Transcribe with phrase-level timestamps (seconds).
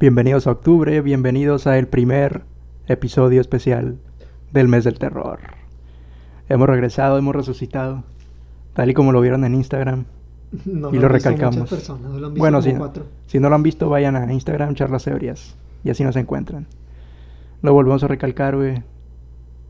[0.00, 2.44] Bienvenidos a octubre, bienvenidos a el primer
[2.86, 3.98] episodio especial
[4.52, 5.40] del mes del terror.
[6.48, 8.04] Hemos regresado, hemos resucitado,
[8.74, 10.04] tal y como lo vieron en Instagram.
[10.64, 11.68] No y lo lo recalcamos.
[11.68, 12.74] personas, lo han visto Bueno, si,
[13.26, 16.68] si no lo han visto, vayan a Instagram, charlas ebrias, y así nos encuentran.
[17.62, 18.84] Lo volvemos a recalcar, güey.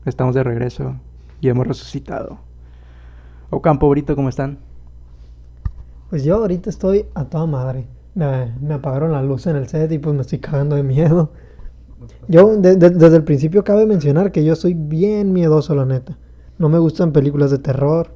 [0.05, 0.95] Estamos de regreso
[1.41, 2.37] y hemos resucitado.
[3.49, 4.59] Ocampo, Brito, ¿cómo están?
[6.11, 7.87] Pues yo ahorita estoy a toda madre.
[8.19, 11.31] Me, apagaron la luz en el set y pues me estoy cagando de miedo.
[12.27, 16.17] Yo de- de- desde el principio cabe mencionar que yo soy bien miedoso, la neta.
[16.57, 18.11] No me gustan películas de terror.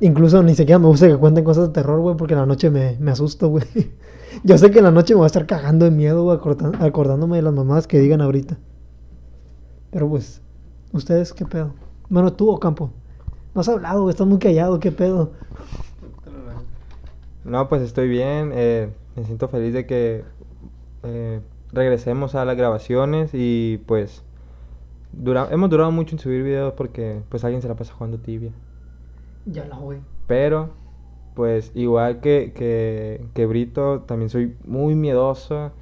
[0.00, 2.70] Incluso ni siquiera me gusta que cuenten cosas de terror, güey, porque en la noche
[2.70, 3.64] me, me asusto, güey.
[4.44, 6.38] Yo sé que en la noche me voy a estar cagando de miedo, güey,
[6.80, 8.58] acordándome de las mamadas que digan ahorita.
[9.90, 10.40] Pero pues,
[10.92, 11.72] ¿ustedes qué pedo?
[12.08, 12.90] Bueno, tú, Ocampo.
[13.54, 15.32] No has hablado, güey, estás muy callado, ¿qué pedo?
[17.44, 18.50] No, pues estoy bien.
[18.54, 20.24] eh, me siento feliz de que
[21.04, 21.40] eh,
[21.72, 24.24] regresemos a las grabaciones y pues
[25.12, 28.52] dura- hemos durado mucho en subir videos porque pues alguien se la pasa jugando tibia.
[29.46, 30.00] Ya la, güey.
[30.26, 30.70] Pero
[31.34, 35.72] pues igual que, que, que Brito, también soy muy miedoso.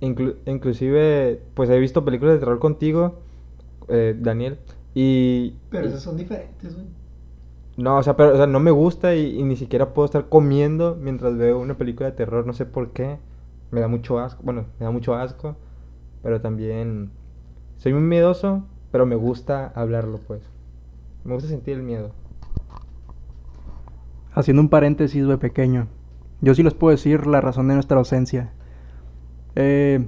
[0.00, 3.16] Inclu- inclusive pues he visto películas de terror contigo,
[3.88, 4.58] eh, Daniel.
[4.94, 6.86] Y, Pero esas son diferentes, güey.
[7.76, 10.96] No, o sea, pero o sea, no me gusta y, ni siquiera puedo estar comiendo
[10.98, 13.18] mientras veo una película de terror, no sé por qué.
[13.70, 15.56] Me da mucho asco, bueno, me da mucho asco,
[16.22, 17.10] pero también
[17.76, 20.40] soy muy miedoso, pero me gusta hablarlo, pues.
[21.24, 22.12] Me gusta sentir el miedo.
[24.32, 25.88] Haciendo un paréntesis, güey, pequeño.
[26.40, 28.52] Yo sí les puedo decir la razón de nuestra ausencia.
[29.54, 30.06] Eh,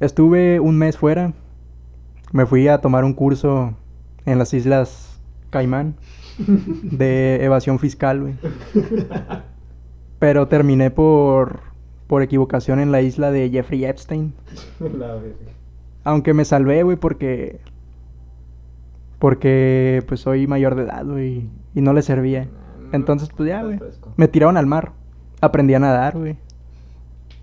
[0.00, 1.34] estuve un mes fuera.
[2.32, 3.74] Me fui a tomar un curso
[4.24, 5.20] en las Islas
[5.50, 5.96] Caimán
[6.38, 8.34] de evasión fiscal, güey.
[10.18, 11.60] Pero terminé por,
[12.06, 14.32] por equivocación en la isla de Jeffrey Epstein.
[16.04, 17.60] Aunque me salvé, güey, porque...
[19.18, 22.48] Porque, pues, soy mayor de edad, güey, y no le servía.
[22.92, 23.78] Entonces, pues ya, güey.
[24.16, 24.92] Me tiraron al mar.
[25.40, 26.36] Aprendí a nadar, güey.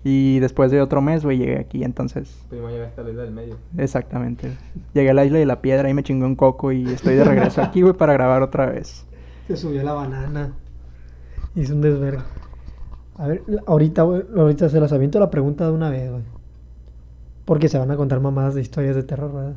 [0.06, 2.36] Y después de otro mes, güey, llegué aquí, entonces...
[2.50, 3.56] Primero llegaste a la isla del medio.
[3.78, 4.50] Exactamente.
[4.92, 7.24] Llegué a la isla de la piedra y me chingó un coco y estoy de
[7.24, 9.06] regreso aquí, güey, para grabar otra vez.
[9.48, 10.52] Se subió la banana.
[11.56, 12.26] Hizo un desverga.
[13.16, 16.22] A ver, ahorita, güey, ahorita se las aviento la pregunta de una vez, güey.
[17.46, 19.54] Porque se van a contar mamadas de historias de terror, ¿verdad?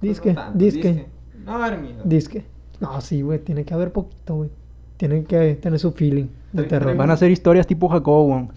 [0.00, 1.06] Disque, disque,
[1.44, 2.02] No, Hermino.
[2.04, 2.44] disque.
[2.80, 4.50] No, sí, güey, tiene que haber poquito, güey.
[4.96, 6.96] Tienen que tener su feeling de terror.
[6.96, 8.48] Van a ser historias tipo Jacobo, güey.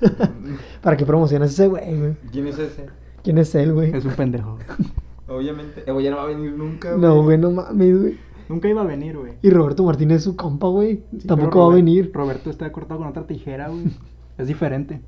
[0.82, 2.16] Para que promociones ese güey, güey.
[2.32, 2.86] ¿Quién es ese?
[3.22, 3.94] ¿Quién es él, güey?
[3.94, 4.58] Es un pendejo.
[5.28, 5.84] Obviamente.
[5.86, 8.18] Eh, güey, ya no va a venir nunca, No, güey, no mames, güey.
[8.48, 9.34] Nunca iba a venir, güey.
[9.42, 11.02] Y Roberto Martínez es su compa, güey.
[11.18, 12.10] Sí, Tampoco va a venir.
[12.14, 13.84] Roberto está cortado con otra tijera, güey.
[14.38, 15.00] Es diferente.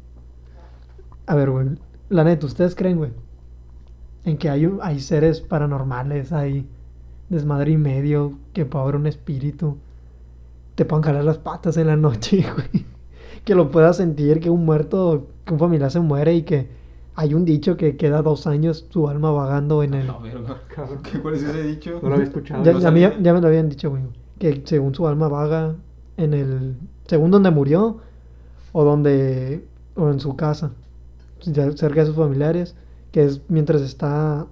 [1.26, 1.68] A ver, güey.
[2.08, 3.12] La neta, ¿ustedes creen, güey?
[4.24, 6.66] En que hay, hay seres paranormales, hay
[7.28, 9.78] desmadre y medio, que puede haber un espíritu.
[10.74, 12.84] Te puedan jalar las patas en la noche, güey.
[13.44, 16.68] Que lo puedas sentir, que un muerto, que un familiar se muere y que
[17.14, 20.06] hay un dicho que queda dos años su alma vagando en el...
[20.08, 20.60] No, verga.
[21.02, 21.98] ¿Qué, ¿Cuál es ese dicho?
[22.02, 22.62] No lo había escuchado.
[22.64, 24.02] Ya, no ya me, ya me lo habían dicho, güey.
[24.38, 25.74] Que según su alma vaga
[26.16, 26.76] en el...
[27.06, 27.98] Según donde murió
[28.72, 29.64] o donde...
[29.96, 30.70] o en su casa.
[31.40, 32.76] cerca de sus familiares.
[33.12, 34.46] Que es mientras está...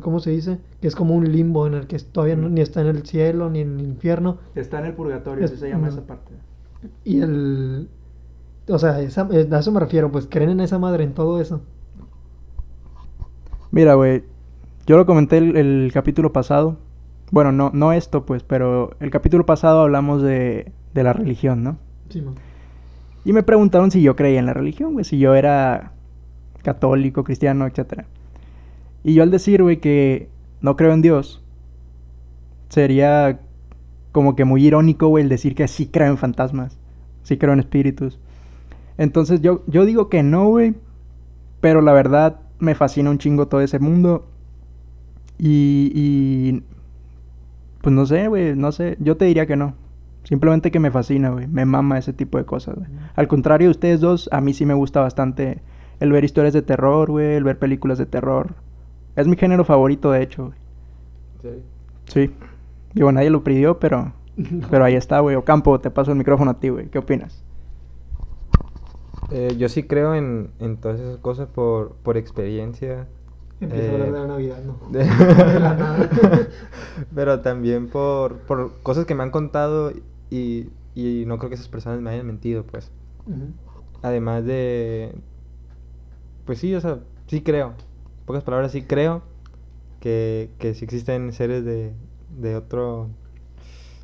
[0.00, 0.58] ¿Cómo se dice?
[0.80, 3.50] Que es como un limbo en el que todavía no- ni está en el cielo
[3.50, 4.38] ni en el infierno.
[4.54, 5.92] Está en el purgatorio, Es- así se llama no.
[5.94, 6.32] esa parte.
[7.04, 7.88] Y el...
[8.68, 10.10] O sea, esa- eh, a eso me refiero.
[10.12, 11.62] Pues creen en esa madre, en todo eso.
[13.70, 14.24] Mira, güey.
[14.86, 16.78] Yo lo comenté el, el capítulo pasado.
[17.30, 21.78] Bueno, no, no esto, pues, pero el capítulo pasado hablamos de, de la religión, ¿no?
[22.10, 22.34] Sí, man.
[23.24, 25.92] Y me preguntaron si yo creía en la religión, güey, si yo era
[26.62, 28.04] católico, cristiano, etcétera.
[29.04, 30.28] Y yo al decir, güey, que
[30.60, 31.42] no creo en Dios,
[32.68, 33.40] sería
[34.12, 36.76] como que muy irónico, güey, el decir que sí creo en fantasmas,
[37.22, 38.18] sí creo en espíritus.
[38.98, 40.74] Entonces yo, yo digo que no, güey,
[41.60, 44.26] pero la verdad me fascina un chingo todo ese mundo.
[45.38, 46.62] Y, y
[47.80, 49.74] pues no sé, güey, no sé, yo te diría que no.
[50.24, 51.48] Simplemente que me fascina, güey.
[51.48, 52.88] Me mama ese tipo de cosas, güey.
[53.16, 55.60] Al contrario de ustedes dos, a mí sí me gusta bastante
[55.98, 58.54] el ver historias de terror, güey, el ver películas de terror.
[59.16, 60.58] Es mi género favorito, de hecho, güey.
[61.42, 61.62] Sí.
[62.06, 62.30] Sí.
[62.94, 64.12] Digo, nadie lo pidió, pero,
[64.70, 65.34] pero ahí está, güey.
[65.34, 66.86] Ocampo, te paso el micrófono a ti, güey.
[66.86, 67.42] ¿Qué opinas?
[69.32, 73.06] Eh, yo sí creo en, en todas esas cosas por, por experiencia.
[73.60, 74.76] Empieza a Eh, hablar de la Navidad, ¿no?
[74.92, 75.04] de-
[75.52, 76.08] De la nada.
[77.14, 79.92] Pero también por, por cosas que me han contado
[80.30, 82.90] y, y no creo que esas personas me hayan mentido, pues.
[84.02, 85.14] Además de,
[86.44, 87.68] pues sí, o sea, sí creo.
[87.68, 89.22] En pocas palabras, sí creo
[90.00, 91.92] que, que sí existen seres de,
[92.40, 93.08] de otro,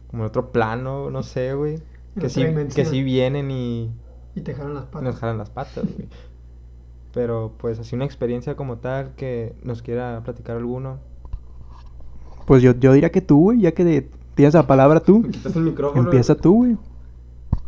[0.09, 1.79] como de otro plano, no sé, güey.
[2.19, 2.43] Que sí,
[2.75, 3.91] que sí vienen y
[4.39, 5.03] Y te jalan las patas.
[5.03, 6.09] nos jalan las patas, güey.
[7.13, 10.99] Pero pues así una experiencia como tal que nos quiera platicar alguno.
[12.47, 15.23] Pues yo, yo diría que tú, güey, ya que de- tienes la palabra tú.
[15.23, 16.03] quitas el micrófono.
[16.03, 16.77] Empieza tú, güey.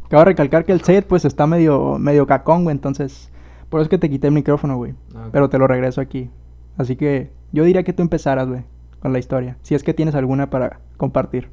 [0.04, 3.30] Acabo de recalcar que el set, pues, está medio, medio cacón, güey, entonces...
[3.68, 4.94] Por eso es que te quité el micrófono, güey.
[5.14, 5.28] Ah.
[5.30, 6.30] Pero te lo regreso aquí.
[6.76, 8.64] Así que yo diría que tú empezaras, güey,
[9.00, 9.56] con la historia.
[9.62, 11.48] Si es que tienes alguna para compartir.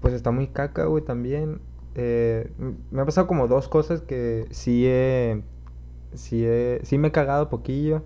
[0.00, 1.60] Pues está muy caca, güey, también.
[1.94, 2.50] Eh,
[2.90, 5.42] me ha pasado como dos cosas que sí he,
[6.14, 8.02] sí he, sí me he cagado poquillo.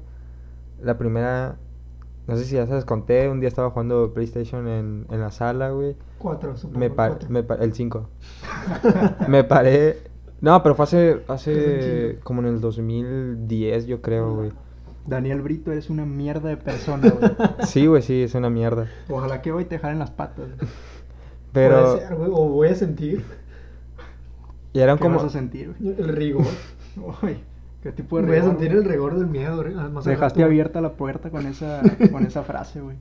[0.83, 1.57] La primera,
[2.27, 5.31] no sé si ya se les conté, un día estaba jugando PlayStation en, en la
[5.31, 5.97] sala, güey.
[6.19, 6.79] Cuatro, supongo.
[6.81, 7.29] Me pa- cuatro.
[7.31, 8.09] me pa- el 5.
[9.29, 9.99] me paré.
[10.41, 14.53] No, pero fue hace, hace como en el 2010, yo creo, güey.
[15.07, 17.31] Daniel Brito, eres una mierda de persona, güey.
[17.67, 18.89] Sí, güey, sí, es una mierda.
[19.09, 20.47] Ojalá que hoy te jalen las patas.
[21.53, 21.83] Pero.
[21.93, 23.25] Puede ser, güey, o voy a sentir
[24.75, 25.17] Y eran ¿Qué como.
[25.17, 25.95] vas a sentir, güey?
[25.99, 26.45] el rigor.
[27.23, 27.39] Uy,
[27.83, 29.63] ¿qué tipo de voy a rigor, sentir el rigor del miedo.
[29.63, 30.47] re- más al Dejaste rato.
[30.47, 31.81] abierta la puerta con esa,
[32.13, 32.97] con esa frase, güey.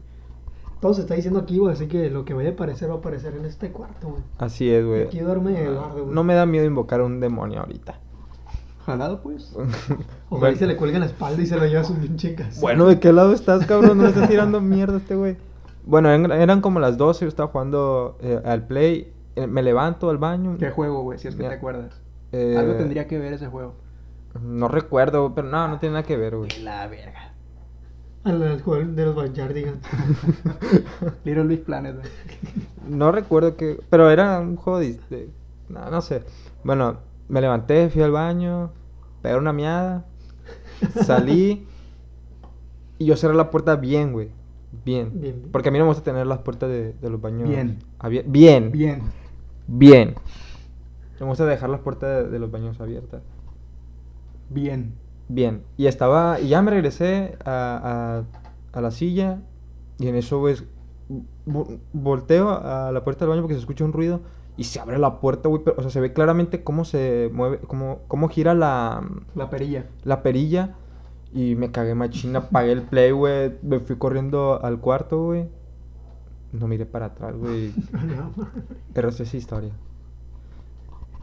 [0.79, 2.97] Todo se está diciendo aquí, güey, así que lo que vaya a aparecer va a
[2.97, 4.21] aparecer en este cuarto, güey.
[4.37, 5.03] Así es, güey.
[5.03, 6.13] Aquí duerme Eduardo, güey.
[6.15, 7.99] No me da miedo invocar a un demonio ahorita.
[8.85, 9.55] Jalado, pues.
[10.29, 12.35] Ojalá y se le cuelga en la espalda y se lo lleva a su pinche.
[12.59, 13.97] Bueno, ¿de qué lado estás, cabrón?
[13.97, 15.37] No me estás tirando mierda este güey.
[15.85, 19.12] Bueno, eran, eran como las 12, yo estaba jugando eh, al play.
[19.35, 20.57] Eh, me levanto al baño.
[20.57, 21.19] ¿Qué juego, güey?
[21.19, 21.49] Si es que Ya.
[21.49, 22.01] te acuerdas.
[22.31, 23.75] Eh, Algo tendría que ver ese juego.
[24.41, 26.49] No recuerdo, pero no, no tiene nada que ver, güey.
[26.63, 27.33] La verga.
[28.23, 29.85] Al, juego de los Backyardigans.
[31.25, 32.07] Little Big Planet, güey.
[32.87, 33.79] No recuerdo que.
[33.89, 34.99] Pero era un juego de.
[35.09, 35.29] de-
[35.69, 36.23] no, no sé.
[36.63, 36.97] Bueno,
[37.29, 38.71] me levanté, fui al baño,
[39.21, 40.05] pegué una miada,
[41.05, 41.65] salí.
[42.97, 44.29] y yo cerré la puerta bien, güey.
[44.85, 45.11] Bien.
[45.13, 45.51] Bien, bien.
[45.51, 47.47] Porque a mí no me gusta tener las puertas de, de los baños.
[47.47, 47.79] Bien.
[48.25, 48.71] Bien.
[48.71, 49.01] Bien.
[49.67, 50.15] Bien.
[51.19, 53.21] Me gusta dejar las puertas de, de los baños abiertas.
[54.49, 54.93] Bien.
[55.29, 55.63] Bien.
[55.77, 56.39] Y estaba.
[56.39, 58.23] Y ya me regresé a,
[58.73, 59.39] a, a la silla.
[59.99, 60.65] Y en eso, pues.
[61.45, 64.21] vo- volteo a la puerta del baño porque se escucha un ruido.
[64.57, 65.63] Y se abre la puerta, güey.
[65.63, 67.59] pero, O sea, se ve claramente cómo se mueve.
[67.59, 69.03] Cómo, cómo gira la,
[69.35, 69.85] La perilla.
[70.03, 70.75] la perilla.
[71.33, 72.39] Y me cagué machina.
[72.39, 73.53] Apagué el play, güey.
[73.63, 75.47] Me fui corriendo al cuarto, güey.
[76.53, 77.71] No miré para atrás, güey.
[78.93, 79.71] Pero esa es historia.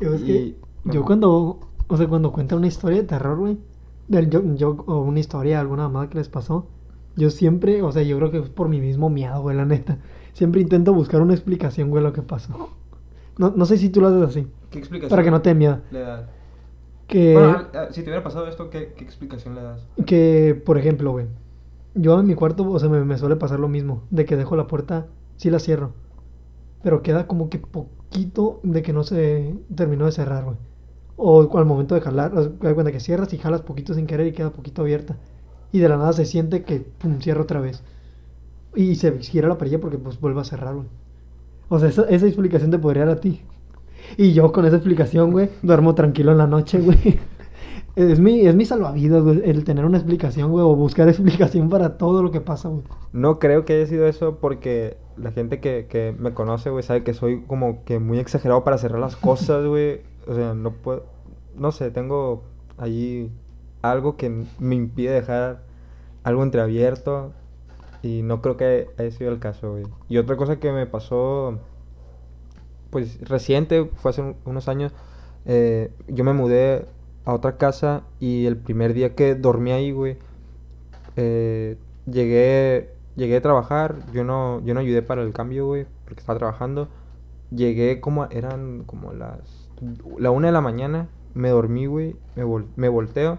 [0.01, 3.59] Yo, es que Y- yo cuando, o sea, cuando cuenta una historia de terror, güey,
[4.09, 6.67] del yo, yo, o una historia, alguna mamada que les pasó,
[7.17, 9.99] yo siempre, o sea, yo creo que es por mi mismo miedo, güey, la neta.
[10.33, 12.71] Siempre intento buscar una explicación, güey, lo que pasó.
[13.39, 15.55] No, no sé si tú lo haces así, ¿Qué explicación para que no te dé
[15.55, 15.79] miedo.
[15.91, 16.23] le das?
[17.07, 19.87] Que, Bueno, si te hubiera pasado esto, ¿qué, qué explicación le das?
[20.07, 21.27] que, por ejemplo, güey,
[21.95, 24.57] yo en mi cuarto, o sea, me, me suele pasar lo mismo, de que dejo
[24.57, 25.07] la puerta,
[25.41, 25.93] sí la cierro,
[26.83, 30.57] pero queda como que poquito de que no se terminó de cerrar, güey.
[31.17, 34.33] O al momento de jalar, das cuenta que cierras y jalas poquito sin querer y
[34.33, 35.17] queda poquito abierta.
[35.73, 37.83] Y de la nada se siente que, pum, cierra otra vez.
[38.75, 40.89] Y se gira la perilla porque, pues, vuelve a cerrar, güey.
[41.71, 43.41] O sea, esa, esa explicación te podría dar a ti.
[44.19, 47.19] Y yo con esa explicación, güey, duermo tranquilo en la noche, güey.
[47.97, 51.99] Es mi, es mi salvavidas, güey, el tener una explicación, güey, o buscar explicación para
[51.99, 52.85] todo lo que pasa, güey.
[53.13, 57.03] No creo que haya sido eso porque la gente que, que me conoce, güey, sabe
[57.03, 60.03] que soy como que muy exagerado para cerrar las cosas, güey.
[60.27, 61.05] O sea, no puedo...
[61.57, 62.43] No sé, tengo
[62.79, 63.31] allí
[63.83, 65.63] algo que me impide dejar
[66.23, 67.33] algo entreabierto
[68.03, 69.85] y no creo que haya sido el caso, güey.
[70.09, 71.59] Y otra cosa que me pasó,
[72.91, 74.93] pues reciente, fue hace un- unos años,
[75.47, 76.87] eh, yo me mudé
[77.25, 80.19] a otra casa y el primer día que dormí ahí, güey,
[81.17, 86.21] eh, llegué, llegué a trabajar, yo no, yo no ayudé para el cambio, güey, porque
[86.21, 86.89] estaba trabajando.
[87.51, 89.69] Llegué como, a- eran como las,
[90.19, 93.39] la una de la mañana, me dormí, güey, me, vol- me volteo.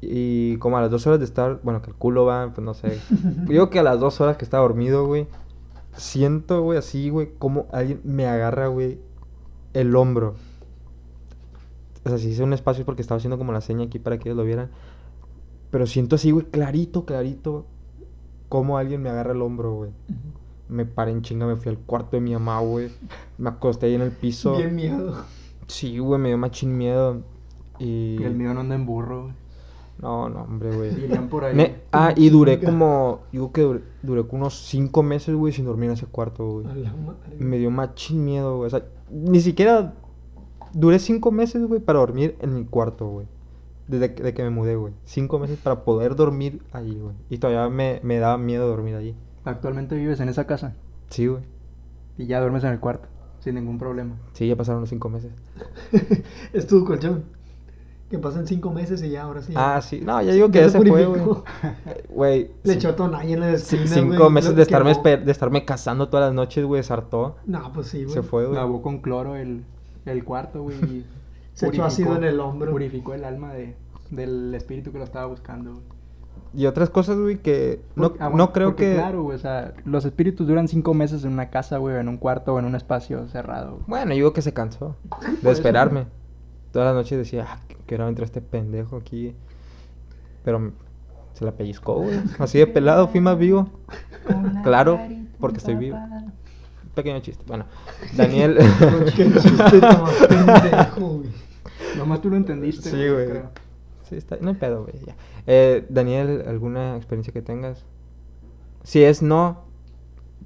[0.00, 2.74] Y como a las dos horas de estar, bueno, que el culo va, pues no
[2.74, 3.02] sé.
[3.46, 5.28] Yo digo que a las dos horas que estaba dormido, güey,
[5.96, 9.00] siento, güey, así, güey, como alguien me agarra, güey,
[9.74, 10.34] el hombro.
[12.04, 14.18] O sea, si hice un espacio es porque estaba haciendo como la seña aquí para
[14.18, 14.70] que ellos lo vieran.
[15.70, 17.64] Pero siento así, güey, clarito, clarito,
[18.48, 19.90] como alguien me agarra el hombro, güey.
[20.68, 22.90] Me paré en chinga, me fui al cuarto de mi mamá, güey.
[23.38, 24.56] Me acosté ahí en el piso.
[24.56, 25.14] Bien miedo.
[25.66, 27.22] Sí, güey, me dio machín miedo.
[27.78, 28.22] Y...
[28.22, 29.34] El mío no anda en burro, güey.
[30.00, 30.94] No, no, hombre, güey.
[30.94, 31.54] Dirían por ahí.
[31.54, 33.20] Me- Ah, y duré como...
[33.30, 36.66] Digo que duré, duré como unos cinco meses, güey, sin dormir en ese cuarto, güey.
[36.66, 37.36] A la madre.
[37.38, 38.66] Me dio machín miedo, güey.
[38.66, 39.94] O sea, ni siquiera...
[40.74, 43.26] Duré cinco meses, güey, para dormir en mi cuarto, güey.
[43.88, 44.94] desde que, de que me mudé, güey.
[45.04, 47.14] Cinco meses para poder dormir allí, güey.
[47.30, 49.14] Y todavía me, me daba miedo dormir allí.
[49.44, 50.74] Actualmente vives en esa casa
[51.10, 51.42] Sí, güey.
[52.16, 53.08] y ya duermes en el cuarto,
[53.40, 54.16] sin ningún problema.
[54.32, 55.32] Sí, ya pasaron los cinco meses.
[56.52, 57.24] es tu colchón.
[58.08, 59.54] Que pasan cinco meses y ya, ahora sí.
[59.56, 60.02] Ah, sí.
[60.02, 61.06] No, ya digo que Ya se fue,
[62.10, 62.50] güey.
[62.62, 66.34] Le echó tonalla en la esquina, cinco meses de estarme, de estarme cazando todas las
[66.34, 67.36] noches, güey, sartó.
[67.46, 68.14] No, pues sí, güey.
[68.14, 68.56] Se fue, güey.
[68.56, 69.64] Lavó con cloro el,
[70.06, 70.76] el cuarto, güey.
[70.84, 71.06] y
[71.54, 72.70] Se echó ácido en el hombro.
[72.72, 73.76] Purificó el alma de,
[74.10, 75.84] del espíritu que lo estaba buscando, güey.
[76.54, 78.94] Y otras cosas, güey, que no, Porque- ah, bueno, no creo porque que...
[78.94, 82.18] Claro, güey, o sea, los espíritus duran cinco meses en una casa, güey, en un
[82.18, 83.72] cuarto o en un espacio cerrado.
[83.72, 83.84] güey.
[83.86, 85.50] Bueno, yo digo que se cansó de Por eso.
[85.50, 86.06] esperarme.
[86.72, 89.34] Todas las noches decía, ah, que ahora entra este pendejo aquí.
[90.44, 90.72] Pero m-
[91.34, 92.20] se la pellizcó, güey.
[92.38, 93.68] Así de pelado, fui más vivo.
[94.62, 94.98] Claro,
[95.40, 95.98] porque estoy vivo.
[96.94, 97.42] Pequeño chiste.
[97.46, 97.64] Bueno,
[98.16, 98.58] Daniel.
[99.16, 101.30] Qué chiste tan pendejo, güey.
[101.96, 102.90] Nomás tú lo entendiste.
[102.90, 103.28] Sí, güey.
[103.28, 103.50] creo.
[104.08, 104.94] Sí, está, no hay pedo, güey.
[105.06, 105.14] ya.
[105.46, 107.84] Eh, Daniel, ¿alguna experiencia que tengas?
[108.82, 109.62] Si es no,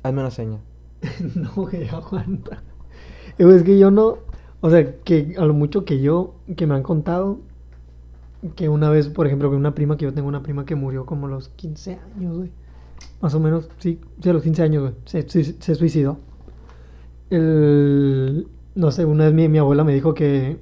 [0.02, 0.58] hazme una seña.
[1.34, 2.62] No, güey, aguanta.
[3.38, 4.18] Eh, Es que yo no.
[4.60, 6.34] O sea, que a lo mucho que yo.
[6.56, 7.40] Que me han contado.
[8.54, 9.96] Que una vez, por ejemplo, que una prima.
[9.96, 12.50] Que yo tengo una prima que murió como a los 15 años, güey.
[13.20, 14.00] Más o menos, sí.
[14.22, 14.94] Sí, a los 15 años, güey.
[15.04, 16.18] Se suicidó.
[17.30, 18.48] El.
[18.74, 20.58] No sé, una vez mi, mi abuela me dijo que.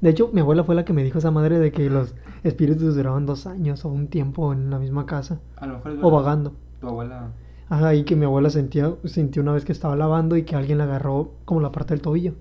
[0.00, 2.96] De hecho, mi abuela fue la que me dijo esa madre de que los espíritus
[2.96, 5.40] duraban dos años o un tiempo en la misma casa.
[5.56, 6.52] A lo mejor es O vagando.
[6.80, 7.32] Tu abuela.
[7.68, 10.78] Ajá, y que mi abuela sentía, sintió una vez que estaba lavando y que alguien
[10.78, 12.34] le agarró como la parte del tobillo.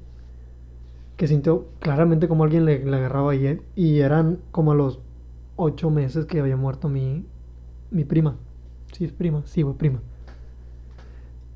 [1.15, 4.99] Que sintió claramente como alguien le, le agarraba y, e- y eran como a los
[5.55, 7.25] ocho meses que había muerto mi,
[7.91, 8.37] mi prima.
[8.93, 10.01] Sí, es prima, sí, güey, prima.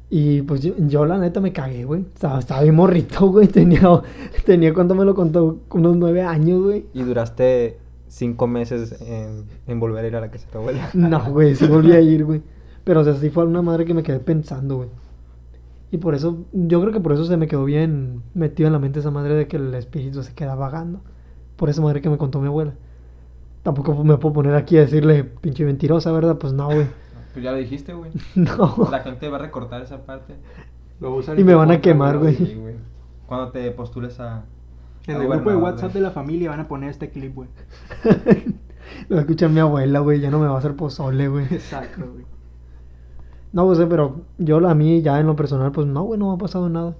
[0.10, 2.02] Y pues yo, yo, la neta me cagué, güey.
[2.14, 3.48] Estaba, estaba bien morrito, güey.
[3.48, 4.02] Tenía,
[4.46, 6.86] tenía cuando me lo contó, unos nueve años, güey.
[6.94, 10.90] Y duraste cinco meses en, en volver a ir a la casa de tu abuela.
[10.94, 12.42] No, güey, sí volví a ir, güey.
[12.84, 14.90] Pero, o sea, sí fue una madre que me quedé pensando, güey.
[15.92, 18.80] Y por eso, yo creo que por eso se me quedó bien metido en la
[18.80, 21.02] mente esa madre de que el espíritu se queda vagando.
[21.56, 22.74] Por esa madre que me contó mi abuela.
[23.64, 26.38] Tampoco me puedo poner aquí a decirle pinche mentirosa, ¿verdad?
[26.38, 26.88] Pues no, güey.
[27.36, 28.12] Pues ya lo dijiste, güey.
[28.36, 28.88] No.
[28.89, 30.36] La gente va a recortar esa parte.
[31.01, 32.34] Lo va a usar Y me van a quemar, güey.
[32.34, 32.75] Sí, güey.
[33.25, 34.46] Cuando te postules a.
[35.06, 37.50] En a el grupo de WhatsApp de la familia van a poner este clip, güey.
[39.10, 40.22] Lo va a escuchar mi abuela, güey.
[40.22, 41.44] Ya no me va a hacer pozole, güey.
[41.51, 42.25] Exacto, güey.
[43.51, 46.30] No, pues, eh, pero yo a mí ya en lo personal, pues no, güey, no
[46.30, 46.96] me ha pasado nada.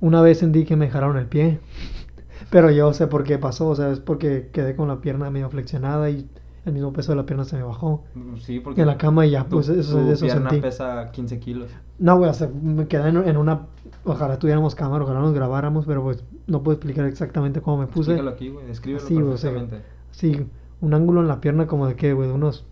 [0.00, 1.58] Una vez sentí que me dejaron el pie.
[2.50, 5.48] Pero yo sé por qué pasó, o sea, es porque quedé con la pierna medio
[5.48, 6.28] flexionada y
[6.64, 8.04] el mismo peso de la pierna se me bajó.
[8.14, 8.80] Mm, Sí, porque.
[8.82, 10.62] En la cama y ya, tu- pues eso, tu eso pierna sentí.
[10.62, 11.70] pesa 15 kilos.
[11.98, 13.66] No, güey, o sea, me quedé en, en una...
[14.04, 18.12] Ojalá tuviéramos cámara, ojalá nos grabáramos, pero pues no puedo explicar exactamente cómo me puse.
[18.12, 18.66] Explícalo aquí, güey.
[18.66, 19.86] Descríbelo o sea, perfectamente.
[20.10, 20.46] Sí,
[20.80, 22.64] un ángulo en la pierna como de que, güey, de unos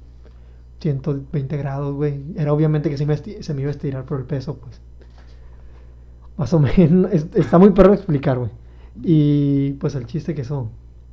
[0.80, 2.22] 120 grados, güey.
[2.36, 4.80] Era obviamente que se me, se me iba a estirar por el peso, pues.
[6.36, 7.10] Más o menos.
[7.12, 8.50] es- está muy perro explicar, güey.
[9.02, 10.70] Y pues el chiste que son.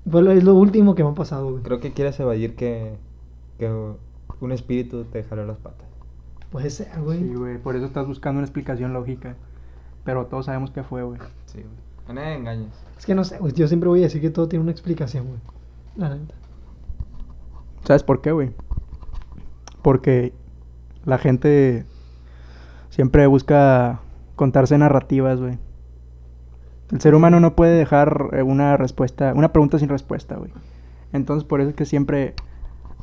[0.10, 1.64] Fue lo, es lo último que me ha pasado, güey.
[1.64, 2.96] Creo que quieres evadir que,
[3.60, 3.70] que
[4.40, 5.88] un espíritu te jaló las patas.
[6.52, 7.20] Puede ser, güey.
[7.20, 7.58] Sí, güey.
[7.58, 9.36] Por eso estás buscando una explicación lógica.
[10.04, 11.20] Pero todos sabemos que fue, güey.
[11.46, 11.88] Sí, güey.
[12.08, 12.74] A nadie engañes.
[12.98, 13.54] es que no sé, güey.
[13.54, 15.40] Yo siempre voy a decir que todo tiene una explicación, güey.
[15.98, 16.36] La neta.
[17.84, 18.52] ¿Sabes por qué, güey?
[19.82, 20.34] Porque
[21.06, 21.86] la gente
[22.90, 24.00] siempre busca
[24.36, 25.58] contarse narrativas, güey.
[26.92, 30.52] El ser humano no puede dejar eh, una respuesta, una pregunta sin respuesta, güey.
[31.14, 32.34] Entonces por eso es que siempre,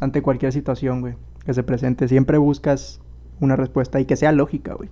[0.01, 1.15] ante cualquier situación, güey,
[1.45, 3.01] que se presente, siempre buscas
[3.41, 4.89] una respuesta y que sea lógica, güey.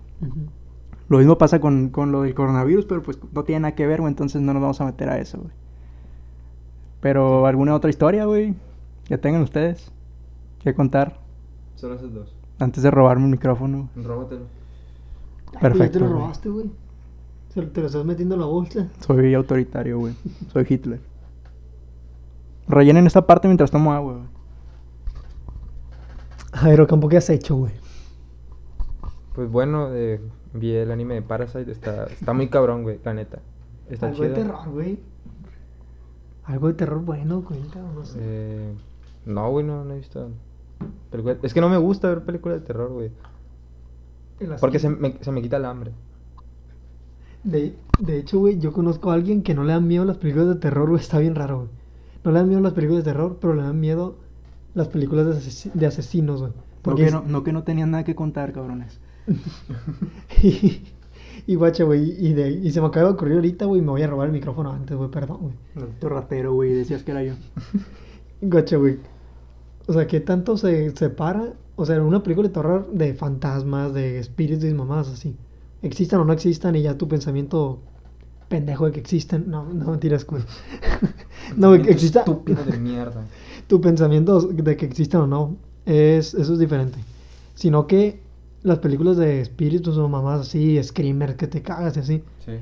[1.08, 4.00] Lo mismo pasa con, con lo del coronavirus, pero pues no tiene nada que ver,
[4.00, 5.52] güey, entonces no nos vamos a meter a eso, güey.
[7.00, 8.54] Pero alguna otra historia, güey,
[9.04, 9.90] que tengan ustedes
[10.61, 11.18] que contar
[11.75, 12.34] Solo esos dos.
[12.61, 13.88] antes de robarme el micrófono.
[13.96, 14.42] Róbatelo.
[14.42, 16.70] Ay, güey, Perfecto, Ya te lo robaste, güey.
[17.54, 18.88] Se- Te lo estás metiendo a la bolsa.
[19.00, 20.14] Soy autoritario, güey.
[20.52, 21.00] Soy Hitler.
[22.68, 24.26] Rellenen esta parte mientras tomo agua, güey.
[26.52, 27.73] Aerocampo, ¿qué has hecho, güey?
[29.35, 30.21] Pues bueno, eh,
[30.52, 31.71] vi el anime de Parasite.
[31.71, 33.38] Está, está muy cabrón, güey, la neta.
[33.88, 34.28] Está Algo chido.
[34.30, 35.00] de terror, güey.
[36.44, 38.18] Algo de terror bueno, cuenta, o no sé.
[38.21, 38.75] Eh,
[39.26, 40.28] no, güey, no, no he visto.
[41.11, 43.11] película- Es que no me gusta ver películas de terror, güey.
[44.61, 45.92] Porque se me, se me quita el hambre.
[47.44, 50.49] De, de hecho, güey, yo conozco a alguien que no le dan miedo las películas
[50.49, 51.00] de terror, güey.
[51.00, 51.70] Está bien raro, güey.
[52.25, 54.18] No le dan miedo las películas de terror, pero le dan miedo
[54.75, 56.52] las películas de, asesi- de asesinos, güey.
[56.52, 59.00] No Porque que es- no, no que no tenían nada que contar, cabrones.
[60.42, 60.82] y,
[61.46, 64.02] y guacha, güey, y, de, y se me acaba de ocurrir ahorita, güey, me voy
[64.02, 65.38] a robar el micrófono antes, güey, perdón,
[65.75, 65.88] güey.
[66.00, 67.34] Tu ratero, güey, decías que era yo.
[68.40, 68.99] Gacha, güey.
[69.87, 71.54] O sea, ¿qué tanto se separa?
[71.76, 75.37] O sea, en una película de terror de fantasmas, de espíritus y mamás así.
[75.83, 77.81] Existan o no existan y ya tu pensamiento
[78.49, 79.51] pendejo de que existen.
[79.51, 80.43] No, no mentiras, güey.
[81.57, 82.21] no, exista.
[82.21, 83.25] Estúpido de mierda.
[83.67, 85.57] tu pensamiento de que existan o no.
[85.85, 86.99] Es, eso es diferente.
[87.55, 88.23] Sino que
[88.62, 92.25] las películas de espíritus o mamás así, screamer que te cagas y así.
[92.45, 92.53] Sí.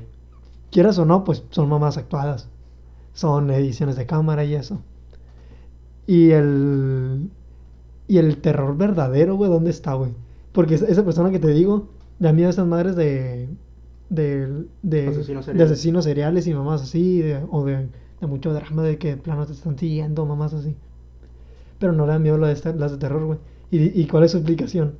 [0.71, 2.47] Quieras o no, pues son mamás actuadas.
[3.13, 4.81] Son ediciones de cámara y eso.
[6.07, 7.29] Y el.
[8.07, 10.11] Y el terror verdadero, güey, ¿dónde está, güey?
[10.51, 11.87] Porque esa persona que te digo,
[12.21, 13.49] da miedo a esas madres de.
[14.09, 15.71] De, de, Asesinos de seriales.
[15.71, 17.87] asesinos seriales y mamás así, de- o de,
[18.21, 20.75] de mucho drama de que de plano te están siguiendo, mamás así.
[21.79, 23.39] Pero no le da miedo las de, las de terror, güey.
[23.71, 24.95] ¿Y, ¿Y cuál es su explicación?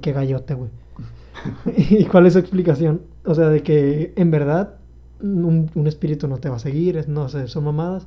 [0.00, 0.70] Que gallote, güey.
[1.90, 3.02] ¿Y cuál es su explicación?
[3.24, 4.76] O sea, de que en verdad
[5.20, 8.06] un, un espíritu no te va a seguir, es- no sé, son mamadas.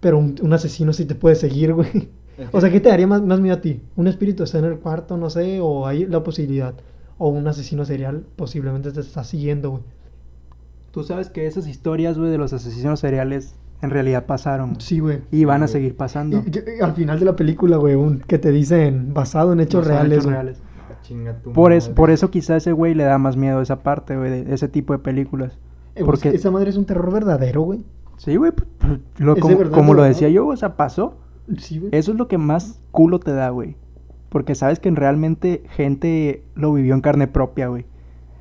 [0.00, 2.10] Pero un, un asesino sí te puede seguir, güey.
[2.52, 3.82] O sea, ¿qué te daría más, más miedo a ti?
[3.96, 6.74] ¿Un espíritu está en el cuarto, no sé, o hay la posibilidad?
[7.18, 9.82] O un asesino serial posiblemente te está siguiendo, güey.
[10.92, 14.80] Tú sabes que esas historias, güey, de los asesinos seriales en realidad pasaron.
[14.80, 15.20] Sí, güey.
[15.30, 16.38] Y van a seguir pasando.
[16.38, 19.86] Y- y- al final de la película, güey, un, que te dicen basado en hechos
[19.86, 20.12] reales.
[20.12, 20.34] hechos güey.
[20.34, 20.58] reales.
[21.02, 23.82] Chinga tu Por, es, por eso quizá ese güey le da más miedo a esa
[23.82, 25.56] parte, güey, de ese tipo de películas.
[25.94, 27.80] Eh, Porque, Esa madre es un terror verdadero, güey.
[28.16, 28.98] sí, güey, pues, pues,
[29.36, 31.16] de como, verdad, como de lo decía yo, o sea, pasó.
[31.56, 31.90] Sí, güey.
[31.92, 33.76] Eso es lo que más culo te da, güey.
[34.28, 37.86] Porque sabes que realmente gente lo vivió en carne propia, güey.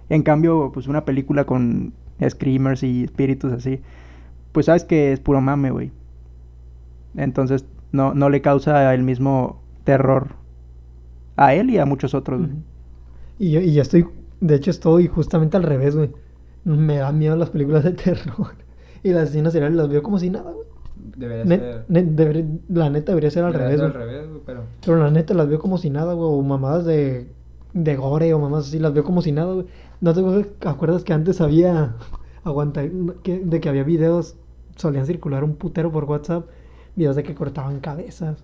[0.10, 1.94] En cambio, pues una película con
[2.28, 3.82] screamers y espíritus así,
[4.52, 5.92] pues sabes que es puro mame, güey.
[7.16, 10.36] Entonces no, no le causa el mismo terror
[11.36, 12.42] a él y a muchos otros.
[12.42, 12.52] güey.
[13.40, 14.08] Y yo, y yo estoy,
[14.42, 16.12] de hecho estoy justamente al revés, güey.
[16.64, 18.56] Me dan miedo las películas de terror.
[19.04, 20.67] Y las asesinos seriales las veo como si nada, güey.
[21.16, 21.86] Debería Ne- ser.
[21.88, 24.04] ne- la neta debería ser al debería revés, ser güey.
[24.04, 24.64] al revés, güey, pero.
[24.86, 26.30] Pero la neta las veo como si nada, güey.
[26.30, 27.28] O mamadas de,
[27.74, 29.66] de gore o mamadas así, las veo como si nada, güey.
[30.02, 31.96] ¿No te acuerdas- acuerdas que antes había.
[32.44, 32.82] Aguanta,
[33.24, 34.36] que, de que había videos,
[34.78, 36.46] solían circular un putero por WhatsApp,
[36.96, 38.38] videos de que cortaban cabezas,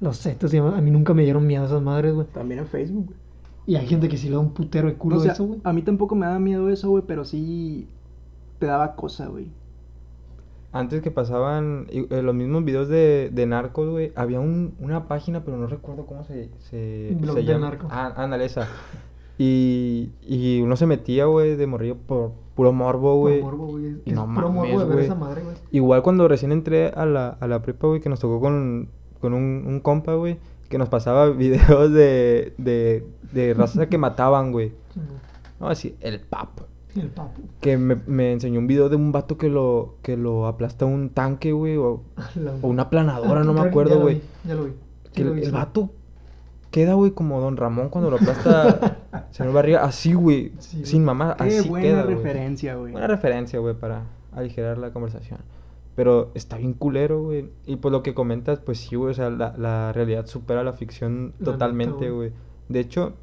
[0.00, 2.26] los setos, y a mí nunca me dieron miedo esas madres, güey.
[2.26, 3.18] También en Facebook, güey.
[3.66, 5.60] Y hay gente que sí le da un putero de culo O sea, eso, güey.
[5.64, 7.86] a mí tampoco me da miedo eso, güey, pero sí
[8.58, 9.46] te daba cosa, güey.
[10.70, 15.42] Antes que pasaban eh, los mismos videos de, de narcos, güey, había un, una página,
[15.44, 17.70] pero no recuerdo cómo se, se, Blog se de llama.
[17.70, 17.88] narco.
[17.90, 18.68] Ah, ándale, esa.
[19.38, 23.40] Y, y uno se metía, güey, de morrillo por puro morbo, güey.
[23.40, 23.86] Por morbo, güey.
[23.86, 25.56] Es, Y es no puro morbo de ver esa madre, güey.
[25.70, 28.88] Igual cuando recién entré a la, a la prepa, güey, que nos tocó con,
[29.20, 34.52] con un, un compa, güey, que nos pasaba videos de, de, de raza que mataban,
[34.52, 34.72] güey.
[35.60, 36.60] No, así, el pap.
[36.98, 37.42] Y el papu.
[37.60, 41.10] Que me, me enseñó un video de un vato que lo, que lo aplasta un
[41.10, 42.02] tanque, güey, o,
[42.62, 44.14] o una planadora, no me acuerdo, ya lo güey.
[44.16, 44.72] vi, Ya lo vi.
[45.04, 45.52] Sí Que lo el, vi, el sí.
[45.52, 45.90] vato
[46.70, 48.98] queda, güey, como Don Ramón cuando lo aplasta
[49.30, 52.16] señor Barriga, así, güey, Sí, sin mamá, Qué así buena queda, güey.
[52.16, 52.92] referencia, güey.
[52.92, 55.40] Buena referencia, güey, para aligerar la conversación.
[55.94, 57.50] Pero está bien culero, güey.
[57.66, 60.72] Y por lo que comentas, pues sí, güey, o sea, la, la realidad supera la
[60.74, 62.32] ficción La totalmente, güey.
[62.68, 63.14] De hecho,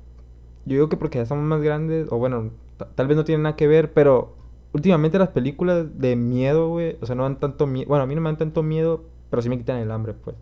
[0.65, 3.55] yo digo que porque ya estamos más grandes, o bueno, tal vez no tiene nada
[3.55, 4.35] que ver, pero
[4.73, 7.87] últimamente las películas de miedo, güey, o sea, no dan tanto miedo.
[7.87, 10.35] Bueno, a mí no me dan tanto miedo, pero sí me quitan el hambre, pues.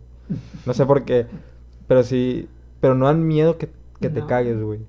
[0.66, 1.26] No sé por qué,
[1.86, 2.48] pero sí,
[2.80, 3.68] pero no dan miedo que,
[4.00, 4.80] que te cagues, güey.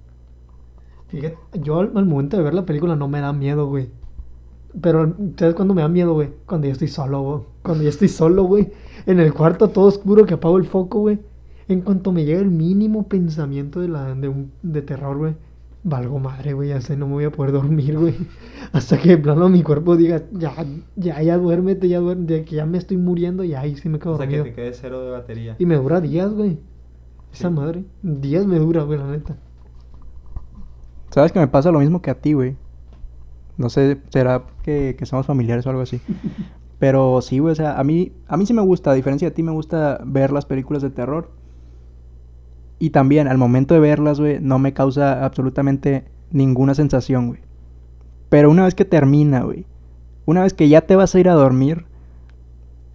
[1.08, 3.90] Fíjate, yo al, al momento de ver la película no me da miedo, güey.
[4.82, 6.32] Pero, ¿sabes cuándo me da miedo, güey?
[6.46, 7.42] Cuando yo estoy solo, güey.
[7.64, 8.72] Cuando yo estoy solo, güey.
[9.06, 11.20] En el cuarto todo oscuro que apago el foco, güey.
[11.68, 15.36] En cuanto me llega el mínimo pensamiento de, la, de, un, de terror, güey.
[15.88, 16.70] Valgo madre, güey.
[16.70, 18.16] Ya sé, no me voy a poder dormir, güey.
[18.74, 20.52] Hasta que de plano mi cuerpo diga, ya,
[20.96, 22.44] ya, ya duérmete, ya duérmete.
[22.44, 24.56] Que ya me estoy muriendo y ahí sí me quedo O sea, que dormido.
[24.56, 25.56] te quedes cero de batería.
[25.60, 26.58] Y me dura días, güey.
[27.32, 27.54] Esa Sí.
[27.54, 27.86] madre.
[28.02, 29.38] Días me dura, güey, la neta.
[31.12, 32.56] ¿Sabes que me pasa lo mismo que a ti, güey?
[33.58, 36.02] No sé, será que, que somos familiares o algo así.
[36.80, 39.36] Pero sí, güey, o sea, a mí, a mí sí me gusta, a diferencia de
[39.36, 41.30] ti, me gusta ver las películas de terror.
[42.80, 47.40] Y también, al momento de verlas, güey, no me causa absolutamente ninguna sensación, güey.
[48.30, 49.66] Pero una vez que termina, güey,
[50.26, 51.86] una vez que ya te vas a ir a dormir,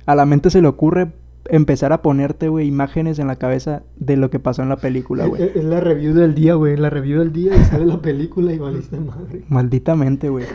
[0.07, 1.13] a la mente se le ocurre
[1.47, 5.27] empezar a ponerte, güey, imágenes en la cabeza de lo que pasó en la película,
[5.27, 5.43] güey.
[5.43, 6.77] Es, es la review del día, güey.
[6.77, 9.45] La review del día y sale la película y valiste madre.
[9.49, 10.47] Malditamente, güey.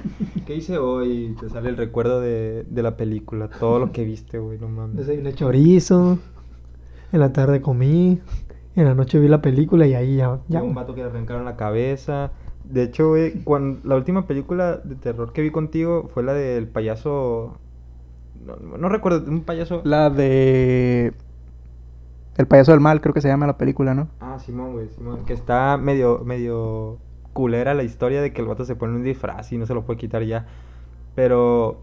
[0.46, 1.36] ¿Qué hice hoy?
[1.40, 4.98] Te sale el recuerdo de, de la película, todo lo que viste, güey, no mames.
[4.98, 6.20] Desayuné chorizo.
[7.12, 8.20] En la tarde comí.
[8.76, 10.40] En la noche vi la película y ahí ya.
[10.48, 12.32] ya Ya un vato que le arrancaron la cabeza.
[12.66, 16.68] De hecho, güey, cuando la última película de terror que vi contigo fue la del
[16.68, 17.58] payaso.
[18.44, 19.82] No, no recuerdo, un payaso.
[19.86, 21.14] La de.
[22.38, 24.10] El payaso del mal, creo que se llama la película, ¿no?
[24.20, 25.24] Ah, Simón, güey, Simón.
[25.26, 26.98] Que está medio, medio
[27.32, 29.86] culera la historia de que el vato se pone un disfraz y no se lo
[29.86, 30.46] puede quitar ya.
[31.16, 31.82] Pero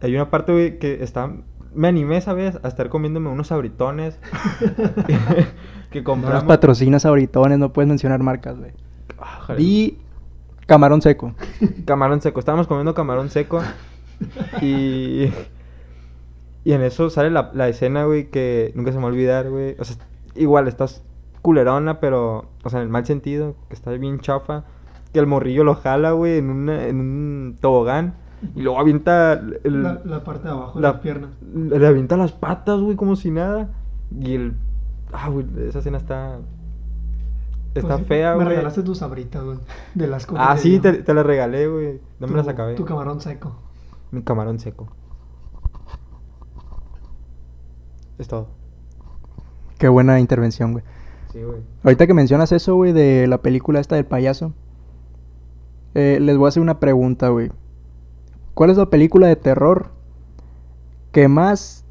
[0.00, 1.32] hay una parte, güey, que está...
[1.74, 2.58] Me animé, ¿sabes?
[2.62, 4.18] A estar comiéndome unos abritones
[5.90, 6.34] que No compramos.
[6.34, 8.72] los patrocinas ahoritones, no puedes mencionar marcas, güey.
[9.18, 9.54] Ah.
[9.58, 9.98] Y
[10.66, 11.34] camarón seco.
[11.84, 12.40] Camarón seco.
[12.40, 13.60] Estábamos comiendo camarón seco.
[14.62, 15.30] Y.
[16.66, 19.50] Y en eso sale la, la escena, güey, que nunca se me va a olvidar,
[19.50, 19.76] güey.
[19.78, 19.96] O sea,
[20.34, 21.02] igual estás
[21.42, 22.46] culerona, pero.
[22.62, 24.64] O sea, en el mal sentido, que está bien chafa.
[25.12, 28.14] Que el morrillo lo jala, güey, en, una- en un tobogán.
[28.54, 29.32] Y luego avienta.
[29.64, 31.30] El, La, la parte de abajo de la- las piernas.
[31.54, 33.70] Le avienta las patas, güey, como si nada.
[34.20, 34.54] Y el.
[35.12, 36.38] Ah, güey, esa escena está.
[37.74, 38.48] Está Pues sí, fea, Me güey.
[38.48, 39.58] regalaste tus sabritas, güey.
[39.94, 40.46] De las cosas.
[40.48, 42.00] Ah, sí, te, te la regalé, güey.
[42.20, 42.74] No me las acabé.
[42.74, 43.56] Tu camarón seco.
[44.12, 44.88] Mi camarón seco.
[48.18, 48.48] Es todo.
[49.78, 50.84] Qué buena intervención, güey.
[51.32, 51.60] Sí, güey.
[51.82, 54.52] Ahorita que mencionas eso, güey, de la película esta del payaso,
[55.94, 57.50] eh, les voy a hacer una pregunta, güey.
[58.54, 59.90] ¿Cuál es la película de terror
[61.12, 61.84] que más,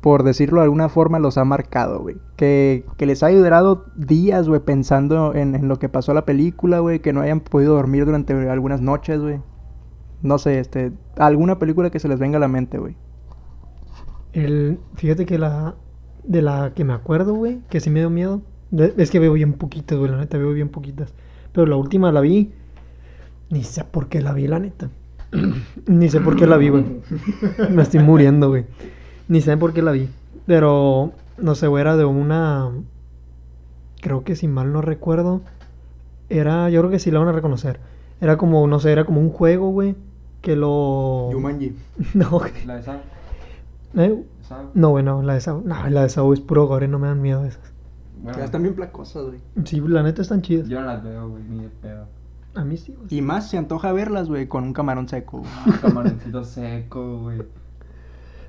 [0.00, 2.16] por decirlo de alguna forma, los ha marcado, güey?
[2.36, 7.00] Que, que les ha durado días, güey, pensando en, lo que pasó la película, güey,
[7.00, 9.40] que no hayan podido dormir durante algunas noches, güey.
[10.22, 12.96] No sé, este, alguna película que se les venga a la mente, güey.
[14.32, 15.76] El, fíjate que la
[16.24, 18.42] de la que me acuerdo, güey, que sí me dio miedo.
[18.96, 21.14] es que veo bien poquitas, güey, la neta, veo bien poquitas.
[21.52, 22.52] Pero la última la vi,
[23.50, 24.90] ni sé por qué la vi, la neta.
[25.86, 26.84] Ni sé por qué la vi, güey.
[27.70, 28.66] me estoy muriendo, güey.
[29.28, 30.08] Ni sé por qué la vi.
[30.46, 32.70] Pero, no sé, güey, era de una...
[34.00, 35.42] Creo que si mal no recuerdo,
[36.28, 37.80] era, yo creo que sí la van a reconocer.
[38.20, 39.96] Era como, no sé, era como un juego, güey,
[40.40, 41.30] que lo...
[42.14, 42.52] No, güey.
[42.64, 42.98] La de Sam.
[43.96, 44.24] ¿Eh?
[44.74, 45.62] No, güey, no, la de Saw.
[45.64, 47.72] No, la de Saw es puro gore, no me dan miedo esas.
[48.22, 49.40] Bueno, bien placosas, güey.
[49.64, 50.68] Sí, la neta están chidas.
[50.68, 52.06] yo no las veo, güey, ni de pedo.
[52.58, 53.06] A mí sí, güey.
[53.10, 55.38] Y más se antoja verlas, güey, con un camarón seco.
[55.38, 55.50] güey.
[55.66, 57.38] Ah, Camaroncito seco, güey.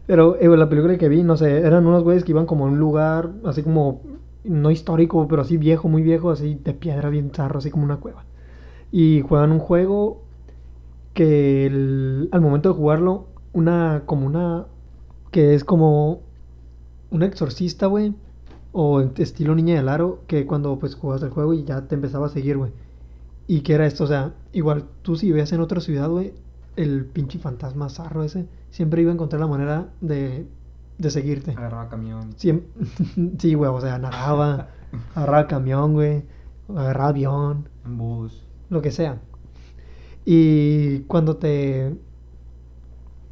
[0.08, 2.70] Pero eh, la película que vi, no sé, eran unos güeyes que iban como a
[2.70, 4.02] un lugar así como,
[4.44, 7.98] no histórico, pero así viejo, muy viejo, así de piedra, bien zarro, así como una
[7.98, 8.24] cueva.
[8.92, 10.24] Y juegan un juego
[11.14, 14.66] que el- al momento de jugarlo, una, como una,
[15.32, 16.22] que es como
[17.12, 18.16] un exorcista, güey,
[18.72, 21.94] o en- estilo niña del aro, que cuando pues jugabas el juego y ya te
[21.94, 22.72] empezaba a seguir, güey.
[23.52, 26.34] Y que era esto, o sea, igual tú si vivías en otra ciudad, güey,
[26.76, 30.46] el pinche fantasma zarro ese, siempre iba a encontrar la manera de,
[31.00, 31.52] de seguirte.
[31.58, 32.36] Agarraba camión.
[32.38, 32.62] Siem-
[33.40, 34.70] sí, güey, o sea, nadaba,
[35.16, 36.24] agarraba camión, güey,
[36.70, 38.46] agarraba avión, En bus.
[38.70, 39.20] lo que sea.
[40.26, 41.96] Y cuando te,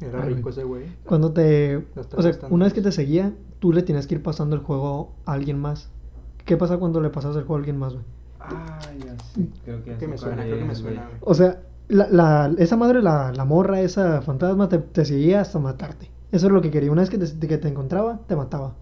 [0.00, 0.86] Era Ay, rico ese güey.
[1.04, 1.76] cuando te,
[2.16, 5.14] o sea, una vez que te seguía, tú le tienes que ir pasando el juego
[5.26, 5.90] a alguien más.
[6.44, 8.04] ¿Qué pasa cuando le pasas el juego a alguien más, güey?
[8.97, 8.97] Ya
[9.34, 9.50] sí.
[9.64, 11.18] Creo que, me suena, creo que me suena, güey.
[11.22, 15.58] O sea, la, la- esa madre, la, la morra, esa fantasma, te, te seguía hasta
[15.58, 16.10] matarte.
[16.32, 16.92] Eso es lo que quería.
[16.92, 18.74] Una vez que te, que te encontraba, te mataba.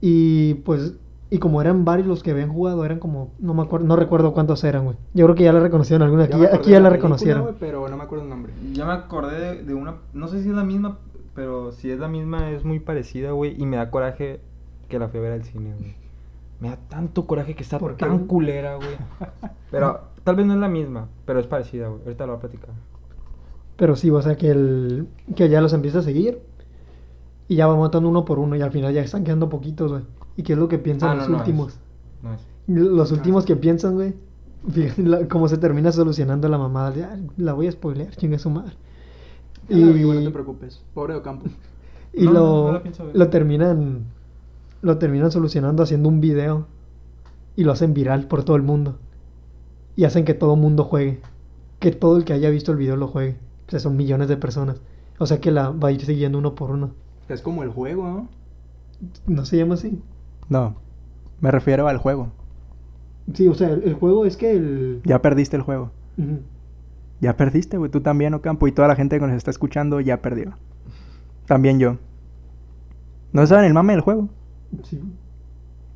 [0.00, 0.94] Y pues,
[1.30, 4.32] y como eran varios los que habían jugado, eran como, no me acuerdo, no recuerdo
[4.32, 4.96] cuántos eran, güey.
[5.14, 6.24] Yo creo que ya la reconocieron alguna.
[6.24, 7.56] Aquí, ya, aquí ya la película, reconocieron.
[7.58, 8.52] pero no me acuerdo el nombre.
[8.72, 9.96] Ya me acordé de, de una.
[10.12, 10.98] No sé si es la misma,
[11.34, 13.54] pero si es la misma, es muy parecida, güey.
[13.60, 14.40] Y me da coraje
[14.88, 15.94] que la fui a ver al cine, güey.
[16.64, 18.88] Me da tanto coraje que está ¿Por qué, tan culera, güey.
[19.70, 22.00] Pero tal vez no es la misma, pero es parecida, güey.
[22.04, 22.70] Ahorita lo voy a platicar.
[23.76, 26.40] Pero sí, o sea, que, el, que ya los empieza a seguir.
[27.48, 28.56] Y ya va matando uno por uno.
[28.56, 30.04] Y al final ya están quedando poquitos, güey.
[30.36, 31.72] ¿Y qué es lo que piensan Ah, los no, no, últimos?
[31.74, 31.80] es-
[32.22, 32.40] No es.
[32.66, 34.14] Los últimos que piensan, güey.
[34.70, 37.10] Fíjate cómo se termina solucionando la mamada.
[37.12, 38.74] "Ah, la voy a spoilear, chingue su madre.
[39.68, 40.82] Ya la vi, güey, no te preocupes.
[40.94, 41.46] Pobre Ocampo.
[42.14, 43.16] y No, lo, no, no la pienso ver.
[43.16, 44.04] lo terminan
[44.84, 46.66] lo terminan solucionando haciendo un video
[47.56, 48.98] y lo hacen viral por todo el mundo
[49.96, 51.20] y hacen que todo el mundo juegue
[51.78, 54.36] que todo el que haya visto el video lo juegue o sea son millones de
[54.36, 54.80] personas
[55.18, 56.90] o sea que la va a ir siguiendo uno por uno
[57.28, 58.28] Es como el juego, ¿no?
[59.26, 60.00] no se llama así
[60.48, 60.76] No.
[61.40, 62.28] Me refiero al juego.
[63.32, 65.90] sí o sea el, el juego es que el Ya perdiste el juego.
[67.20, 67.90] Ya perdiste, güey.
[67.90, 68.68] Tú también, Ocampo.
[68.68, 70.52] Y toda la gente que nos está escuchando ya perdió.
[71.46, 71.96] También yo.
[73.32, 74.28] ¿No saben el mame del juego?
[74.82, 75.00] Sí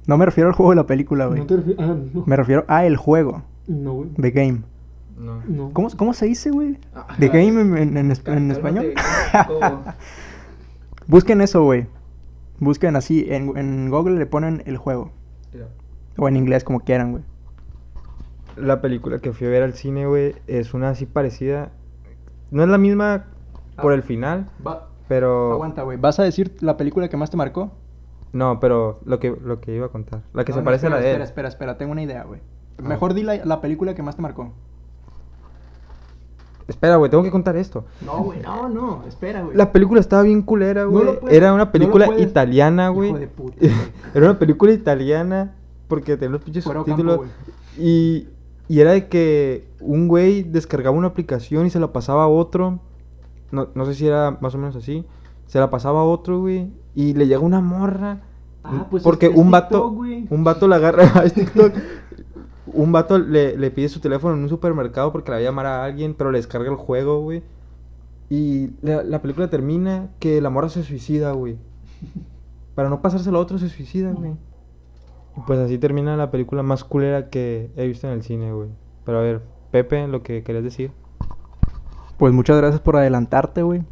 [0.06, 1.40] No me refiero al juego de la película, güey.
[1.40, 3.42] no te refi- ah no Me refiero a el juego.
[3.66, 4.62] no güey The game.
[5.18, 5.42] No.
[5.48, 6.78] no ¿Cómo, cómo se dice, güey?
[6.94, 8.92] Ah, The game en, en- en esp- en español.
[11.06, 11.86] Busquen eso, güey.
[12.60, 13.26] Busquen así.
[13.28, 15.10] En, en Google le ponen el juego.
[16.16, 17.22] O en inglés, como quieran, güey.
[18.56, 21.70] La película que fui a ver al cine, güey, es una así parecida.
[22.50, 23.26] No es la misma
[23.80, 23.94] por Ah.
[23.94, 24.88] el final, Va.
[25.08, 25.52] pero.
[25.52, 25.96] Aguanta, güey.
[25.98, 27.70] ¿Vas a decir la película que más te marcó?
[28.32, 30.22] No, pero lo que, lo que iba a contar.
[30.32, 31.22] La que No, se no, parece a la espera, de él.
[31.22, 32.40] Espera, espera, espera, tengo una idea, güey.
[32.78, 32.82] Ah.
[32.82, 34.52] Mejor di la, la película que más te marcó.
[36.68, 37.86] Espera, güey, tengo que contar esto.
[38.04, 39.56] No, güey, no, no, espera, güey.
[39.56, 41.18] La película estaba bien culera, güey.
[41.30, 43.08] Era una película italiana, güey.
[43.08, 43.72] Hijo de puta, güey.
[44.14, 45.54] era una película italiana
[45.88, 47.20] porque tenía los pinches subtítulos.
[47.78, 48.28] Y,
[48.68, 52.80] y era de que un güey descargaba una aplicación y se la pasaba a otro.
[53.50, 55.06] No, no sé si era más o menos así.
[55.48, 56.70] Se la pasaba a otro, güey.
[56.94, 58.20] Y le llega una morra.
[58.62, 59.78] Ah, pues porque es- es un vato.
[59.80, 60.26] TikTok, güey.
[60.30, 61.02] un vato le agarra.
[61.24, 61.72] es TikTok.
[62.66, 65.66] Un vato le, le pide su teléfono en un supermercado porque le va a llamar
[65.66, 67.42] a alguien, pero le descarga el juego, güey.
[68.30, 71.56] Y la, la película termina que la morra se suicida, güey.
[72.74, 74.32] Para no pasárselo a otro se suicida, güey.
[75.36, 78.68] Y pues así termina la película más culera que he visto en el cine, güey.
[79.04, 80.90] Pero a ver, Pepe, lo que querías decir.
[82.18, 83.82] Pues muchas gracias por adelantarte, güey.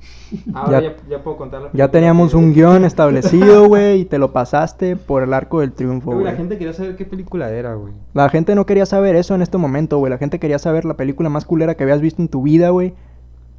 [0.52, 4.18] Ahora Ya- ya, ya puedo contar la Ya teníamos un guion establecido, güey, y te
[4.18, 7.74] lo pasaste por el arco del triunfo, Güey, la gente quería saber qué película era,
[7.74, 7.92] güey.
[8.14, 10.10] La gente no quería saber eso en este momento, güey.
[10.10, 12.94] La gente quería saber la película más culera que habías visto en tu vida, güey.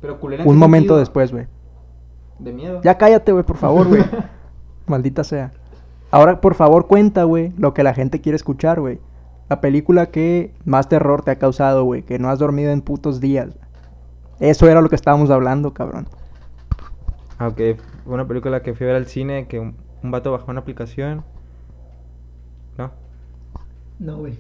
[0.01, 0.99] Pero culera Un momento sentido?
[0.99, 1.47] después, güey.
[2.39, 2.81] De miedo.
[2.83, 4.03] Ya cállate, güey, por favor, güey.
[4.85, 5.53] Maldita sea.
[6.11, 8.99] Ahora, por favor, cuenta, güey, lo que la gente quiere escuchar, güey.
[9.49, 12.03] La película que más terror te ha causado, güey.
[12.03, 13.57] Que no has dormido en putos días.
[14.39, 16.07] Eso era lo que estábamos hablando, cabrón.
[17.39, 17.57] Ah, ok.
[18.05, 20.61] Fue una película que fui a ver al cine, que un, un vato bajó una
[20.61, 21.23] aplicación.
[22.77, 22.91] ¿No?
[23.99, 24.37] No, güey.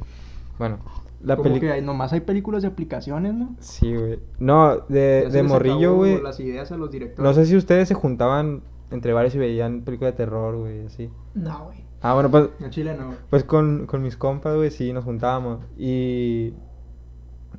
[0.59, 0.77] Bueno,
[1.23, 1.73] la Como que película...
[1.73, 3.55] hay- nomás hay películas de aplicaciones, ¿no?
[3.59, 4.19] Sí, güey.
[4.39, 6.21] No, de, de morrillo, güey.
[6.21, 7.23] Las ideas a los directores.
[7.23, 11.09] No sé si ustedes se juntaban entre varios y veían películas de terror, güey, así.
[11.33, 11.85] No, güey.
[12.01, 13.15] Ah, bueno, pues, En Chile no.
[13.31, 15.59] pues con, con mis compas, güey, sí, nos juntábamos.
[15.77, 16.53] Y...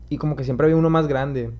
[0.08, 1.50] Y como que siempre había uno más grande.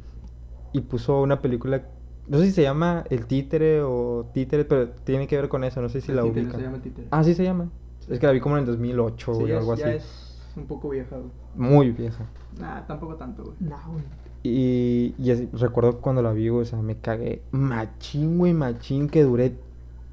[0.72, 1.83] Y puso una película...
[2.28, 5.81] No sé si se llama El Títere o Títere, pero tiene que ver con eso.
[5.81, 7.09] No sé si El la títere, se llama el títere.
[7.11, 7.70] Ah, sí se llama.
[8.09, 9.88] Es que la vi como en el 2008 Sí, o ya algo es, así.
[9.90, 11.31] ya es un poco vieja, güey.
[11.57, 12.24] Muy vieja.
[12.61, 13.57] Nah, tampoco tanto, güey.
[13.61, 14.04] No, güey.
[14.42, 19.09] Y, y así- recuerdo cuando la vi, güey, o sea, me cagué machín, güey, machín,
[19.09, 19.54] que duré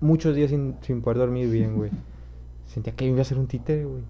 [0.01, 1.91] muchos días sin, sin poder dormir bien, güey.
[2.65, 4.01] Sentía que iba a ser un títere, güey.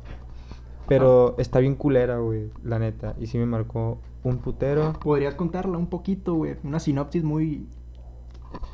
[0.88, 3.15] Pero está bien culera, güey, la neta.
[3.19, 3.97] Y sí me marcó
[4.29, 4.93] un putero.
[5.01, 6.55] Podrías contarla un poquito, güey.
[6.63, 7.67] Una sinopsis muy,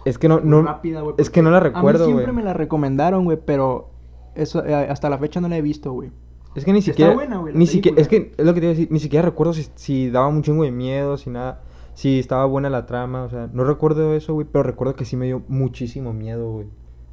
[0.05, 1.15] Es que no, no, rápida, güey.
[1.17, 2.25] es que no la recuerdo, A mí güey.
[2.25, 3.89] siempre me la recomendaron, güey, pero
[4.35, 6.11] eso, eh, hasta la fecha no la he visto, güey.
[6.55, 8.65] Es que ni Está siquiera, buena, güey, ni siquiera, es que es lo que te
[8.65, 11.61] iba a decir, ni siquiera recuerdo si, si daba un chingo de miedo, si nada,
[11.93, 15.15] si estaba buena la trama, o sea, no recuerdo eso, güey, pero recuerdo que sí
[15.15, 16.67] me dio muchísimo miedo, güey,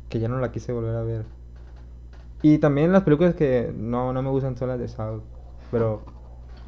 [0.09, 1.25] que ya no la quise volver a ver.
[2.43, 5.23] Y también las películas que no, no me gustan son las de Saw,
[5.71, 6.03] pero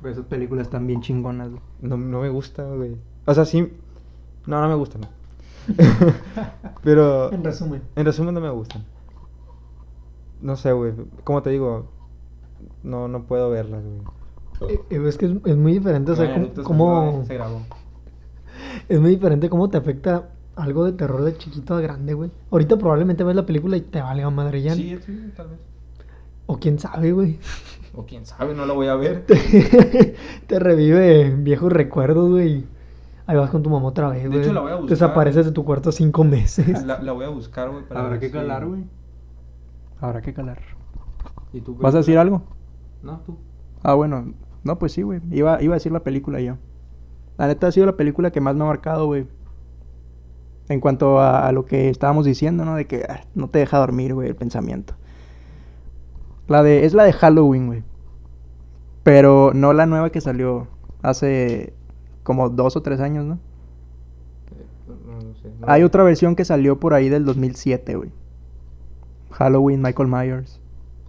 [0.01, 1.63] Pero esas películas están bien chingonas, güey.
[1.81, 2.97] no, no me gusta, güey.
[3.27, 3.73] O sea, sí,
[4.47, 5.03] no, no me gustan.
[6.83, 7.83] pero, En resumen.
[7.97, 8.85] en resumen, no me gustan.
[10.41, 10.93] No sé, güey,
[11.25, 11.87] como te digo,
[12.83, 14.73] no, no puedo verlas, güey.
[14.73, 17.61] Eh, eh, es que es, es muy diferente, o sea, Bueno, cómo, se grabó.
[18.89, 22.31] es muy diferente cómo te afecta algo de terror de chiquito a grande, güey.
[22.51, 24.75] Ahorita probablemente ves la película y te valga madre ya.
[24.75, 25.59] Sí, sí, tal vez.
[26.47, 27.39] O quién sabe, güey.
[27.95, 29.27] O quién sabe, no la voy a ver.
[29.27, 30.15] Te,
[30.47, 32.65] te revive viejos recuerdos, güey.
[33.27, 34.41] Ahí vas con tu mamá otra vez, De güey.
[34.41, 34.91] hecho, la voy a buscar.
[34.91, 36.85] Desapareces de tu cuarto cinco meses.
[36.85, 37.85] La, la voy a buscar, güey.
[37.91, 38.85] Habrá ver que calar, güey.
[40.01, 40.59] Habrá que calar.
[41.53, 42.43] ¿Y tú, ¿Vas a decir algo?
[43.03, 43.37] No, tú.
[43.83, 44.35] Ah, bueno.
[44.63, 45.21] No, pues sí, güey.
[45.31, 46.57] Iba, iba a decir la película yo.
[47.39, 49.27] La neta ha sido la película que más me ha marcado, güey.
[50.69, 52.77] En cuanto a, a lo que estábamos diciendo, ¿no?
[52.77, 54.95] De que ah, no te deja dormir, güey, el pensamiento.
[56.51, 56.85] La de...
[56.85, 57.83] Es la de Halloween, güey.
[59.03, 60.67] Pero no la nueva que salió
[61.03, 61.73] hace
[62.23, 63.35] como dos o tres años, ¿no?
[63.35, 64.67] Eh,
[65.07, 65.49] No, no sé.
[65.59, 65.67] no.
[65.67, 68.11] Hay otra versión que salió por ahí del 2007, güey.
[69.31, 70.61] Halloween, Michael Myers.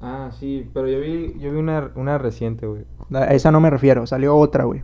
[0.02, 2.86] Ah, sí, pero yo vi, yo vi una, una reciente, güey.
[3.14, 4.84] A esa no me refiero, salió otra, güey.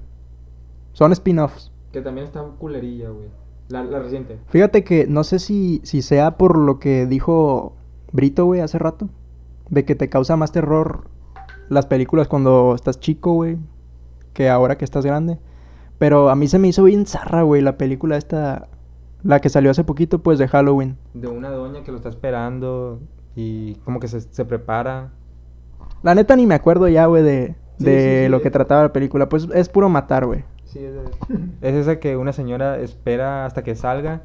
[0.93, 1.71] Son spin-offs.
[1.91, 3.29] Que también está culerilla, güey.
[3.69, 4.37] La, la reciente.
[4.47, 7.73] Fíjate que no sé si, si sea por lo que dijo
[8.11, 9.09] Brito, güey, hace rato.
[9.69, 11.09] De que te causa más terror
[11.69, 13.57] las películas cuando estás chico, güey.
[14.33, 15.39] Que ahora que estás grande.
[15.97, 18.67] Pero a mí se me hizo bien zarra, güey, la película esta.
[19.23, 20.97] La que salió hace poquito, pues, de Halloween.
[21.13, 22.99] De una doña que lo está esperando
[23.35, 25.11] y como que se, se prepara.
[26.03, 28.83] La neta ni me acuerdo ya, güey, de, Sí, de sí, sí, lo que trataba
[28.83, 29.29] la película.
[29.29, 30.43] Pues es puro matar, güey.
[30.65, 30.93] Sí, es,
[31.61, 34.23] es esa que una señora espera hasta que salga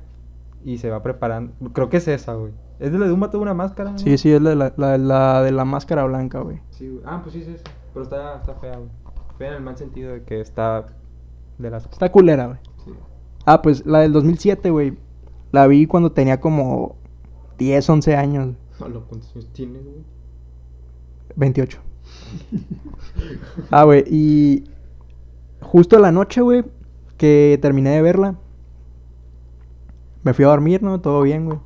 [0.65, 1.53] y se va preparando.
[1.73, 2.53] Creo que es esa, güey.
[2.83, 3.97] Es de la de un vato de una máscara.
[3.97, 6.61] Sí, sí, es la, la, la- la de la máscara blanca, güey.
[6.71, 7.03] Sí, güey.
[7.07, 7.63] Ah, pues sí, esa.
[7.95, 8.89] Pero está, está fea, güey.
[9.39, 10.87] Fea en el mal sentido de que está
[11.59, 11.85] de las...
[11.87, 12.59] Está culera, güey.
[12.85, 12.91] Sí.
[13.47, 14.99] Ah, pues la del 2007, güey.
[15.53, 16.97] La vi cuando tenía como
[17.59, 18.55] 10, 11 años.
[18.79, 20.03] ¿cuántos años tienes, güey?
[21.37, 21.79] 28.
[23.71, 24.65] ah, güey, y
[25.61, 26.65] justo la noche, güey,
[27.17, 28.35] que terminé de verla,
[30.25, 31.01] me fui a dormir, ¿no?
[31.01, 31.59] Todo bien, güey.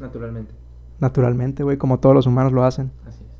[0.00, 0.54] Naturalmente.
[0.98, 2.90] Naturalmente, güey, como todos los humanos lo hacen.
[3.06, 3.30] Así es.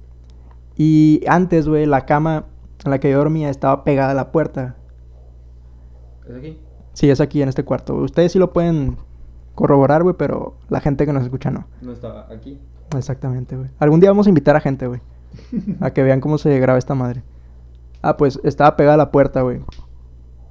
[0.76, 2.44] Y antes, güey, la cama
[2.84, 4.76] en la que yo dormía estaba pegada a la puerta.
[6.28, 6.58] ¿Es aquí?
[6.92, 7.96] Sí, es aquí en este cuarto.
[7.96, 8.96] Ustedes sí lo pueden
[9.54, 11.66] corroborar, güey, pero la gente que nos escucha no.
[11.82, 12.58] No estaba aquí.
[12.96, 13.70] Exactamente, güey.
[13.78, 15.00] Algún día vamos a invitar a gente, güey.
[15.80, 17.22] A que vean cómo se graba esta madre.
[18.02, 19.60] Ah, pues estaba pegada a la puerta, güey.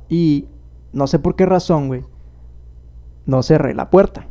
[0.07, 0.47] Y
[0.93, 2.05] no sé por qué razón, güey.
[3.25, 4.27] No cerré la puerta.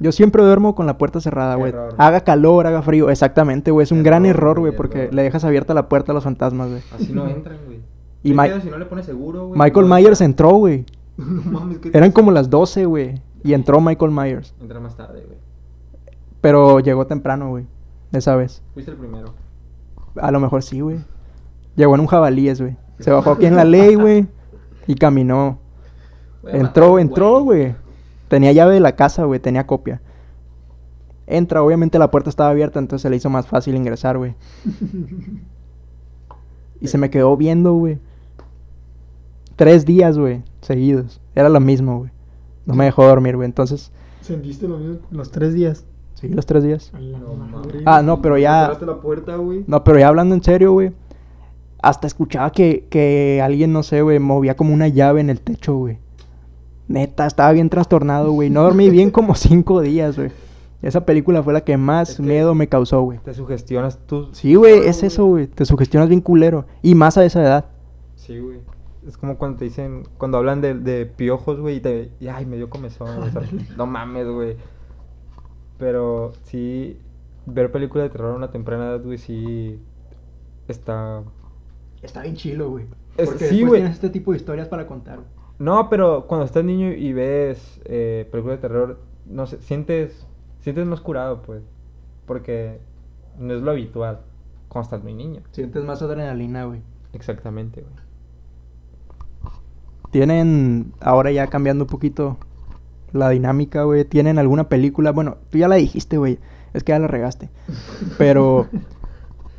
[0.00, 1.74] Yo siempre duermo con la puerta cerrada, güey.
[1.98, 3.10] Haga calor, haga frío.
[3.10, 3.84] Exactamente, güey.
[3.84, 5.14] Es un gran Error, güey, porque error.
[5.14, 6.80] le dejas abierta la puerta a los fantasmas, güey.
[6.94, 7.80] Así no entran, güey.
[8.22, 9.60] Y ¿Qué Ma- pedo si no le pones seguro, güey?
[9.60, 10.24] Michael No Myers entra?
[10.48, 10.86] entró, güey.
[11.18, 13.20] no mames, ¿qué Eran como las 12, güey.
[13.44, 14.54] Y entró Michael Myers.
[14.60, 15.38] Entra más tarde, güey.
[16.40, 17.66] Pero llegó temprano, güey.
[18.12, 18.62] Esa vez.
[18.72, 19.34] Fuiste el primero.
[20.16, 20.98] A lo mejor sí, güey.
[21.76, 22.76] Llegó en un jabalíes, güey.
[22.98, 24.26] Se bajó aquí en la ley, güey.
[24.86, 25.58] Y caminó.
[26.46, 27.74] Entró, entró, güey.
[28.30, 29.40] Tenía llave de la casa, güey.
[29.40, 30.00] Tenía copia.
[31.26, 34.34] Entra, obviamente la puerta estaba abierta, entonces se le hizo más fácil ingresar, güey.
[36.80, 37.98] Y se me quedó viendo, güey.
[39.56, 41.20] Tres días, güey, seguidos.
[41.34, 42.10] Era lo mismo, güey.
[42.66, 43.46] No me dejó dormir, güey.
[43.46, 45.84] Entonces, ¿Sentiste lo mismo los tres días?
[46.14, 46.92] sí, los tres días.
[46.94, 47.80] No madre.
[47.84, 49.64] Ah, no, pero ya- Cerraste la puerta, güey.
[49.66, 50.92] No, pero ya hablando en serio, güey.
[51.82, 55.74] Hasta escuchaba que, que alguien, no sé, güey, movía como una llave en el techo,
[55.76, 55.98] güey.
[56.90, 58.50] Neta, estaba bien trastornado, güey.
[58.50, 60.32] No dormí bien como cinco días, güey.
[60.82, 63.18] Esa película fue la que más Es que- miedo me causó, güey.
[63.20, 64.28] Te sugestionas tú.
[64.32, 65.46] Sí, güey, es eso, güey.
[65.46, 66.64] Te sugestionas bien culero.
[66.82, 67.64] Y más a esa edad.
[68.16, 68.58] Sí, güey.
[69.06, 72.10] Es como cuando te dicen, cuando hablan de, de piojos, güey, y te.
[72.18, 73.16] Y, ay, me dio comezón.
[73.18, 73.42] güey, o sea,
[73.76, 74.56] no mames, güey.
[75.78, 76.98] Pero sí,
[77.46, 79.78] ver películas de terror a una temprana edad, güey, sí.
[80.66, 81.22] Está.
[82.02, 82.86] Está bien chilo, güey.
[83.16, 83.80] Porque sí, güey.
[83.80, 85.20] tienes este tipo de historias para contar.
[85.60, 90.26] No, pero cuando estás niño y ves eh, películas de terror, no sé, sientes.
[90.60, 91.62] Sientes más curado, pues.
[92.24, 92.80] Porque
[93.38, 94.20] no es lo habitual
[94.68, 95.42] cuando estás muy niño.
[95.52, 96.80] Sientes más adrenalina, güey.
[97.12, 99.52] Exactamente, güey.
[100.10, 102.38] Tienen, ahora ya cambiando un poquito
[103.12, 104.06] la dinámica, güey.
[104.06, 106.38] Tienen alguna película, bueno, tú ya la dijiste, güey.
[106.72, 107.50] Es que ya la regaste.
[108.16, 108.66] Pero,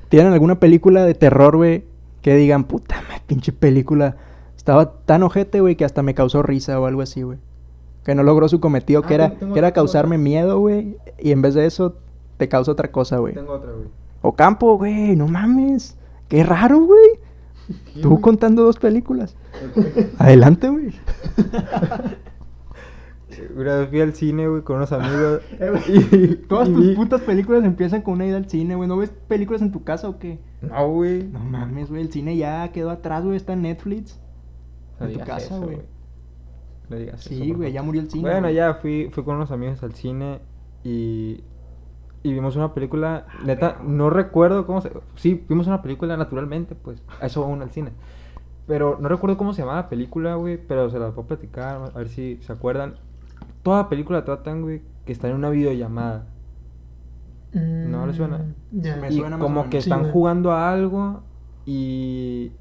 [0.10, 1.86] ¿tienen alguna película de terror, güey?
[2.24, 4.18] Que digan, puta, madre, pinche película.
[4.62, 7.40] Estaba tan ojete, güey, que hasta me causó risa o algo así, güey.
[8.04, 10.24] Que no logró su cometido, Ah, que era, que era causarme otra.
[10.24, 10.98] miedo, güey.
[11.18, 11.96] Y en vez de eso,
[12.38, 13.34] te causa otra cosa, güey.
[13.34, 13.88] Tengo otra, güey.
[14.22, 15.98] Ocampo, güey, no mames.
[16.28, 17.10] Qué raro, güey.
[17.96, 18.22] ¿Qué, Tú güey?
[18.22, 19.36] contando dos películas.
[20.20, 20.92] Adelante, güey.
[23.56, 25.42] Una vez fui al cine, güey, con unos amigos.
[26.48, 28.88] Todas y tus vi- putas películas empiezan con una ida al cine, güey.
[28.88, 30.38] ¿No ves películas en tu casa o qué?
[30.62, 31.24] No, güey.
[31.24, 32.02] No mames, güey.
[32.04, 33.38] El cine ya quedó atrás, güey.
[33.38, 34.20] Está en Netflix.
[35.02, 35.88] No en tu casa, güey.
[36.90, 37.72] No digas eso, Sí, güey.
[37.72, 38.32] Ya murió el cine.
[38.32, 38.56] Bueno, güey.
[38.56, 40.42] ya fui, fui con unos amigos al cine
[40.84, 41.44] y,
[42.24, 44.92] y vimos una película, neta, no recuerdo cómo se...
[45.16, 47.94] Sí, vimos una película naturalmente, pues, a eso aún al cine.
[48.68, 51.98] Pero no recuerdo cómo se llama la película, güey, pero se las puedo platicar, a
[51.98, 52.96] ver si se acuerdan.
[53.64, 56.28] Toda la película tratan, güey, que están en una videollamada.
[57.54, 58.38] ¿No le suena?
[58.40, 58.96] Mm, Ya.
[58.98, 59.70] Me y suena más o como menos.
[59.70, 61.24] que están jugando a algo
[61.66, 62.54] y,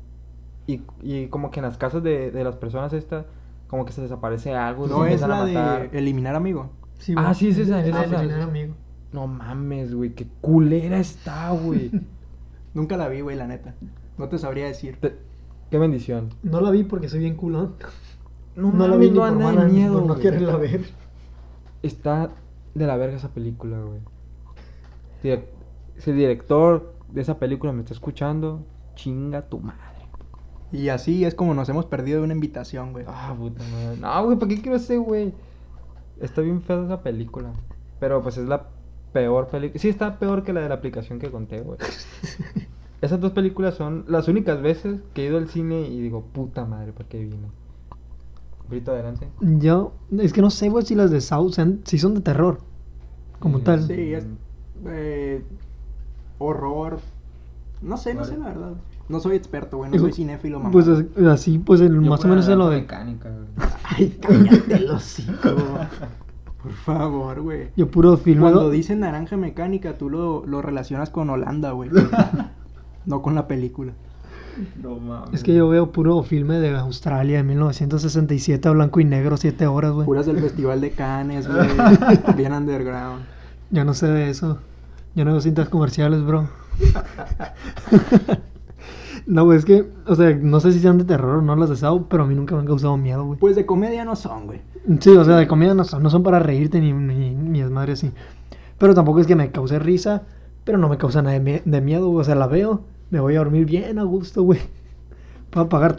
[0.75, 3.27] y, y como que en las casas de, de las personas estas,
[3.69, 4.87] como que se desaparece algo.
[4.87, 5.91] No es empiezan a la matar.
[5.91, 6.71] de eliminar amigo.
[6.99, 7.81] Sí, Ah, sí, de esa.
[7.85, 8.75] eliminar amigo.
[9.13, 11.91] No mames, güey, qué culera está, güey.
[12.75, 13.75] Nunca la vi, güey, la neta.
[14.19, 14.99] No te sabría decir.
[15.01, 15.17] Te-
[15.71, 16.29] qué bendición.
[16.43, 17.75] No la vi porque soy bien culón.
[18.55, 20.57] No, No la vi ni no por nada de mala, ni miedo, por no quererla
[20.57, 20.83] ver.
[21.83, 22.31] Está
[22.75, 24.01] de la verga esa película, güey.
[25.23, 29.81] Si el director de esa película me está escuchando, chinga tu madre.
[30.73, 33.05] Y así es como nos hemos perdido de una invitación, güey.
[33.09, 33.97] Ah, puta madre.
[33.99, 35.33] No, güey, ¿para qué quiero ese, güey?
[36.21, 37.51] Está bien fea esa película.
[37.99, 38.67] Pero pues es la
[39.13, 39.81] peor película.
[39.81, 41.79] Sí, está peor que la de la aplicación que conté, güey.
[43.01, 46.67] Esas dos películas son las únicas veces que he ido al cine y digo, puta
[46.67, 47.49] madre, ¿para qué vine?
[48.69, 49.27] Brito, adelante.
[49.41, 52.61] Yo, es que no sé, güey, si las de South sean, si son de terror.
[53.41, 53.83] Como Sí, tal.
[53.87, 54.27] Sí, es.
[54.87, 55.43] eh,
[56.39, 57.01] horror.
[57.81, 58.73] No sé, no sé la verdad.
[59.11, 59.91] No soy experto, güey.
[59.91, 60.71] No soy cinéfilo, mamá.
[60.71, 62.79] Pues as- así, pues el, Yo más o menos es lo de.
[62.81, 63.69] mecánica, güey.
[63.85, 65.55] Ay, cállate el hocico.
[66.63, 67.69] Por favor, güey.
[67.77, 68.43] Yo puro filme.
[68.43, 71.91] Cuando dicen naranja mecánica, tú lo, lo relacionas con Holanda, güey.
[73.07, 73.93] no con la película.
[74.83, 75.35] No mames.
[75.35, 79.67] Es que yo veo puro filme de Australia de 1967 a blanco y negro, 7
[79.67, 80.05] horas, güey.
[80.07, 81.67] Puras del Festival de Cannes, güey.
[82.37, 83.25] Bien underground.
[83.71, 84.59] Ya no sé de eso.
[85.15, 86.49] Yo no veo cintas comerciales, bro.
[89.31, 91.71] No, güey, es que, o sea, no sé si sean de terror o no las
[91.71, 93.39] de Saw, pero a mí nunca me han causado miedo, güey.
[93.39, 94.61] Pues de comedia no son, güey.
[95.01, 97.71] Sí, o sea, de comida no son, no son para reírte ni, ni, ni es
[97.71, 98.11] madre así.
[98.79, 100.23] Pero tampoco es que me cause risa,
[100.65, 102.23] pero no me causa nada de, mie- de miedo, güey.
[102.23, 104.61] O sea, la veo, me voy a dormir bien a gusto, güey.
[105.51, 105.97] Puedo apagar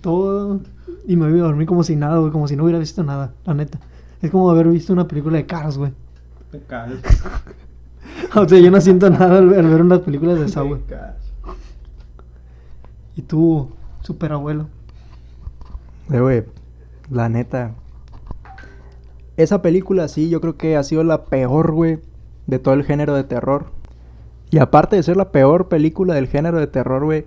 [0.00, 0.60] todo
[1.06, 3.32] y me voy a dormir como si nada, güey, como si no hubiera visto nada,
[3.44, 3.78] la neta.
[4.22, 5.92] Es como haber visto una película de Cars, güey.
[8.34, 10.80] O sea, yo no siento nada al ver, al ver unas películas de esa, güey.
[13.16, 13.70] Y tú,
[14.02, 14.68] super abuelo.
[16.12, 16.44] Eh, güey,
[17.10, 17.74] la neta.
[19.36, 21.98] Esa película sí, yo creo que ha sido la peor, güey,
[22.46, 23.66] de todo el género de terror.
[24.50, 27.24] Y aparte de ser la peor película del género de terror, güey,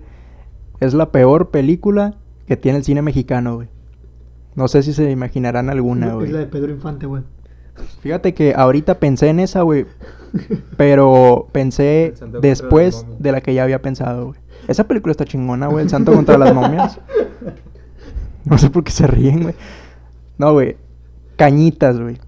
[0.80, 2.14] es la peor película
[2.46, 3.68] que tiene el cine mexicano, güey.
[4.54, 6.30] No sé si se imaginarán alguna, es güey.
[6.30, 7.22] la de Pedro Infante, güey.
[8.00, 9.86] Fíjate que ahorita pensé en esa, güey,
[10.76, 14.40] pero pensé después de la que ya había pensado, güey.
[14.68, 16.98] Esa película está chingona, güey, El Santo contra las momias.
[18.44, 19.54] No sé por qué se ríen, güey.
[20.38, 20.76] No, güey.
[21.36, 22.18] Cañitas, güey.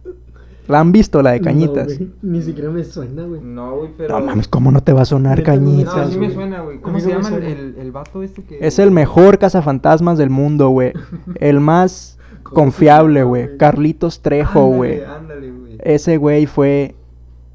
[0.69, 1.89] ¿La han visto, la de Cañitas?
[1.89, 3.41] No, güey, ni siquiera me suena, güey.
[3.41, 4.19] No, güey, pero.
[4.19, 5.95] No mames, ¿cómo no te va a sonar Cañitas?
[5.95, 6.81] No, sí me suena, güey.
[6.81, 8.59] ¿Cómo se llama el, el, vato este que.
[8.61, 10.93] Es el mejor cazafantasmas del mundo, güey.
[11.37, 13.57] El más ¿Cómo se confiable, güey.
[13.59, 15.05] Carlitos Trejo, Ándale, güey.
[15.05, 15.79] Ándale, güey.
[15.85, 16.97] Ese güey fue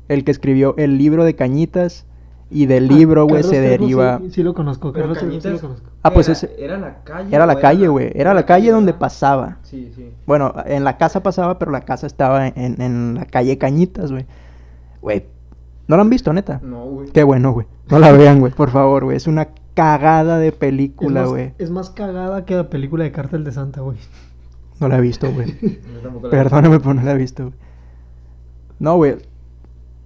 [0.08, 2.06] el que escribió el libro de Cañitas.
[2.54, 4.20] Y del libro, güey, se deriva.
[4.20, 5.90] Sí, sí lo conozco, Pero Carlos Trejo sí lo Cañitas conozco.
[6.04, 7.34] Ah, pues era, ese- Era la calle.
[7.36, 8.12] Era la calle, güey.
[8.14, 9.58] Era la calle donde pasaba.
[9.64, 10.12] Sí, sí.
[10.28, 14.26] Bueno, en la casa pasaba, pero la casa estaba en, en la calle Cañitas, güey.
[15.02, 15.26] Güey,
[15.88, 16.60] ¿no la han visto, neta?
[16.62, 17.10] No, güey.
[17.12, 17.68] Qué bueno, güey.
[17.90, 19.16] No la vean, güey, por favor, güey.
[19.18, 21.54] Es una cagada de película, güey.
[21.58, 23.98] es más cagada que la película de Cártel de Santa, güey.
[24.82, 25.56] No la he visto, güey.
[26.32, 27.56] Perdóname, pero no la he visto, güey.
[28.80, 29.16] No, güey.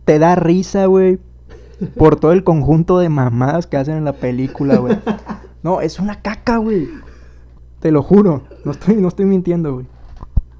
[0.05, 1.17] Te da risa, güey.
[1.97, 4.97] Por todo el conjunto de mamadas que hacen en la película, güey.
[5.63, 6.89] No, es una caca, güey.
[7.79, 8.43] Te lo juro.
[8.63, 9.87] No estoy, no estoy mintiendo, güey.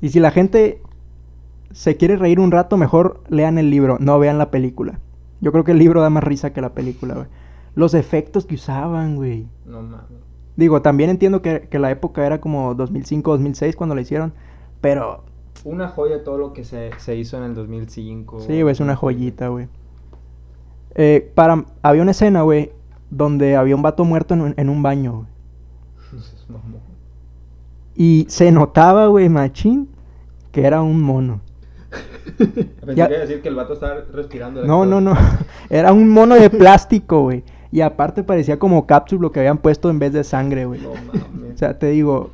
[0.02, 0.82] Y si la gente
[1.72, 5.00] se quiere reír un rato, mejor lean el libro, no vean la película.
[5.42, 7.28] Yo creo que el libro da más risa que la película, güey.
[7.76, 9.48] Los efectos que usaban, güey.
[9.66, 10.26] No mames.
[10.56, 14.34] Digo, también entiendo que, que la época era como 2005, 2006 cuando la hicieron.
[14.80, 15.24] Pero
[15.66, 18.40] Una joya todo lo que se, se hizo en el 2005.
[18.40, 19.68] Sí, güey, es una joyita, güey.
[20.96, 22.72] Eh, para, había una escena, güey,
[23.10, 25.28] donde había un vato muerto en un, en un baño, güey.
[27.96, 29.90] Y se notaba, güey, machín,
[30.52, 31.42] que era un mono.
[32.38, 34.66] Pensé Ya- que iba a decir que el vato estaba respirando.
[34.66, 35.02] No, actor.
[35.02, 35.18] no, no.
[35.70, 37.44] Era un mono de plástico, güey.
[37.72, 40.82] Y aparte parecía como cápsula que habían puesto en vez de sangre, güey.
[40.82, 40.90] No
[41.34, 41.56] mames.
[41.56, 42.32] O sea, te digo,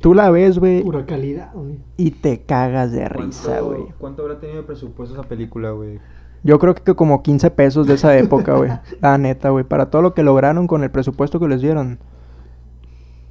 [0.00, 1.78] tú la ves, güey, Pura calidad, güey.
[1.96, 3.82] y te cagas de ¿Cuánto- risa, güey.
[3.98, 6.00] ¿Cuánto habrá tenido de presupuesto esa película, güey?
[6.44, 8.70] Yo creo que como 15 pesos de esa época, güey.
[9.00, 9.64] La neta, güey.
[9.64, 11.98] Para todo lo que lograron con el presupuesto que les dieron.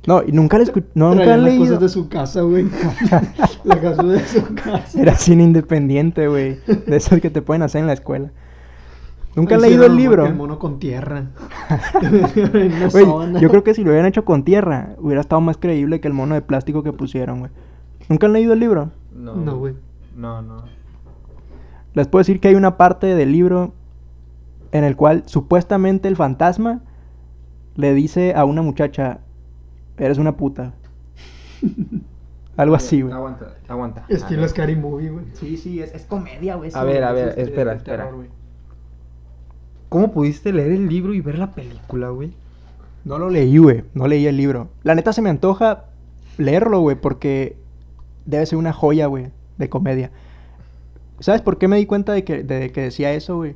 [0.08, 1.66] No, y nunca le escu- no, nunca Traían han las leído.
[1.66, 2.66] cosas de su casa, güey.
[3.64, 5.00] la casa de su casa.
[5.00, 6.58] Era cine independiente, güey.
[6.88, 8.32] De esos que te pueden hacer en la escuela.
[9.36, 10.26] ¿Nunca sí leído el libro?
[10.26, 11.28] El mono con tierra.
[13.40, 16.14] Yo creo que si lo hubieran hecho con tierra, hubiera estado más creíble que el
[16.14, 17.52] mono de plástico que pusieron, güey.
[18.10, 18.92] ¿Nunca han leído el libro?
[19.14, 19.76] No, No, güey.
[20.16, 20.64] No, no.
[21.94, 23.74] Les puedo decir que hay una parte del libro
[24.72, 26.82] en el cual supuestamente el fantasma
[27.76, 29.20] le dice a una muchacha,
[29.98, 30.74] eres una puta.
[32.58, 33.14] Algo así, güey.
[33.14, 34.06] Aguanta, aguanta.
[34.10, 34.48] Estilo.
[34.48, 35.26] Scary Movie, güey.
[35.34, 36.72] Sí, sí, es, es comedia, güey.
[36.74, 38.10] A ver, a ver, espera, espera.
[39.90, 42.34] ¿Cómo pudiste leer el libro y ver la película, güey?
[43.04, 43.84] No lo leí, güey.
[43.94, 44.70] No leí el libro.
[44.84, 45.86] La neta se me antoja
[46.38, 47.58] leerlo, güey, porque
[48.26, 50.12] debe ser una joya, güey, de comedia.
[51.22, 53.56] ¿Sabes por qué me di cuenta de que, de que decía eso, güey?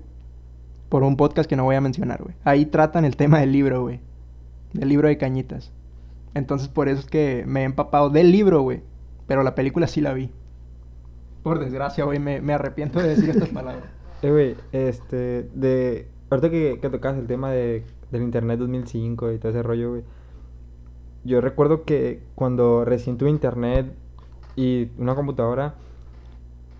[0.87, 2.35] Por un podcast que no voy a mencionar, güey.
[2.43, 3.99] Ahí tratan el tema del libro, güey.
[4.73, 5.73] Del libro de cañitas.
[6.35, 8.83] Entonces por eso es que me he empapado del libro, güey.
[9.25, 10.29] Pero la película sí la vi.
[11.41, 13.83] Por desgracia, güey, me, arrepiento de decir estas palabras.
[14.21, 16.07] Eh, güey, este, de...
[16.29, 20.03] Ahorita que, que tocabas el tema de, del internet 2005 y todo ese rollo, güey.
[21.25, 23.93] Yo recuerdo que cuando recién tuve internet
[24.55, 25.75] y una computadora,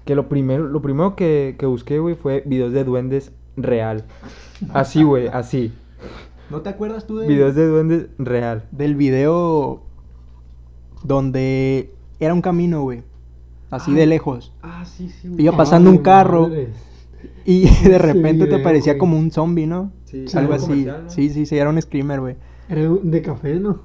[0.06, 4.06] que lo primero, lo primero que, que busqué, güey, fue videos de duendes real.
[4.74, 5.74] Así, güey, así.
[6.52, 8.66] ¿No te acuerdas tú de Videos de duendes real.
[8.72, 9.82] del video
[11.04, 13.04] donde era un camino, güey.
[13.72, 13.96] Así Ah.
[13.96, 14.54] de lejos.
[14.62, 16.44] Ah, sí, sí, Iba pasando un carro.
[16.44, 16.70] madre.
[17.46, 19.00] Y de repente te parecía güey.
[19.00, 19.92] como un zombie, ¿no?
[20.06, 20.88] Sí, Sí, Algo así.
[21.08, 22.36] Sí, sí, sí, era un screamer, güey.
[22.70, 23.80] Era de café, ¿no?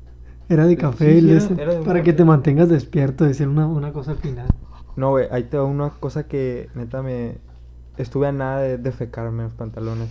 [0.48, 1.20] Era de café.
[1.20, 2.10] sí, era- ese- era de un para café.
[2.10, 4.48] que te mantengas despierto, decir una, una cosa al final.
[4.96, 7.38] No, güey, ahí te va una cosa que neta me...
[7.96, 10.08] estuve a nada de defecarme los pantalones.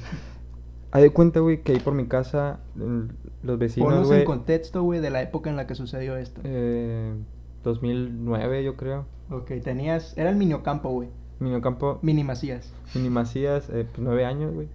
[0.92, 3.12] Haz de cuenta, güey, que ahí por mi casa, en
[3.44, 6.42] los vecinos, Ponnos en contexto, güey, de la época en la que sucedió esto.
[6.44, 7.14] eh,
[7.64, 9.06] 2009, yo creo.
[9.30, 10.18] Ok, tenías...
[10.18, 11.10] Era el Miniocampo, güey.
[11.40, 12.74] Miniocampo, Mini Macías.
[12.96, 14.68] Mini Macías, eh, pues, nueve años, güey.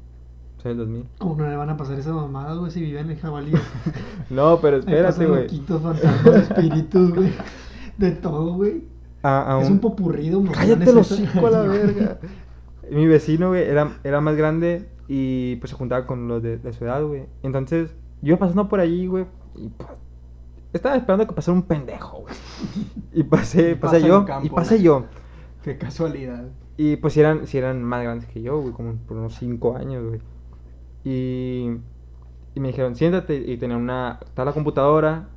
[0.63, 1.07] Soy del 2000.
[1.19, 3.53] ¿Cómo no le van a pasar esas mamadas, güey, si viven en jabalí?
[4.31, 5.49] No, pero espérate, güey.
[5.49, 7.33] fantasmas, espíritus, güey.
[7.99, 8.85] De todo, güey.
[9.25, 10.53] A- a Es un- un popurrido, güey.
[10.53, 12.19] Cállate los hocico a la verga.
[12.91, 16.73] Mi vecino, güey, era, era más grande y pues se juntaba con los de, de
[16.73, 17.25] su edad, güey.
[17.43, 17.91] Entonces,
[18.23, 19.25] yo iba pasando por allí, güey,
[19.57, 19.89] y pues,
[20.75, 22.35] estaba esperando que pasara un pendejo, güey.
[23.15, 25.05] Y pasé, Pasa pasé yo, campo, y pasé yo.
[25.63, 26.45] Qué casualidad.
[26.77, 29.77] Y pues si eran, si eran más grandes que yo, güey, como por unos 5
[29.77, 30.21] años, güey.
[31.05, 31.71] Y,
[32.55, 35.29] y me dijeron, siéntate, y tenía una, estaba la computadora,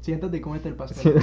[0.00, 1.14] Siéntate y cómete el pastel.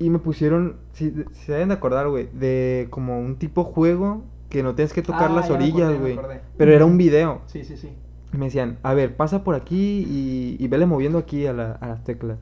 [0.00, 4.22] Y me pusieron, si, si se deben de acordar, güey, de como un tipo juego
[4.48, 6.18] que no tienes que tocar Ah, las orillas, güey.
[6.56, 7.42] Pero era un video.
[7.46, 7.90] Sí, sí, sí.
[8.32, 11.72] Y me decían, a ver, pasa por aquí y, y vele moviendo aquí a, la-
[11.72, 12.38] a las teclas.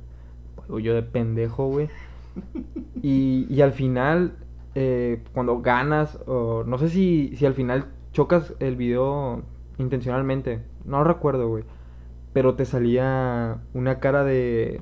[0.69, 1.89] Pues yo de pendejo, güey.
[3.03, 4.35] Y, y al final,
[4.75, 9.43] eh, cuando ganas, o no sé si, si al final chocas el video
[9.79, 11.65] intencionalmente, no recuerdo, güey.
[12.33, 14.81] Pero te salía una cara de...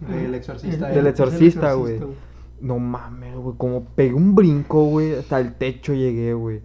[0.00, 0.88] Del exorcista.
[0.88, 1.10] Del eh.
[1.10, 2.00] exorcista, güey.
[2.60, 6.60] No mames, güey, como pegué un brinco, güey, hasta el techo llegué, güey.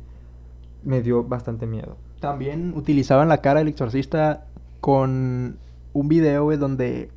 [0.83, 1.97] Me dio bastante miedo.
[2.19, 4.45] También utilizaban la cara del exorcista
[4.79, 5.57] con
[5.93, 7.09] un video, güey, donde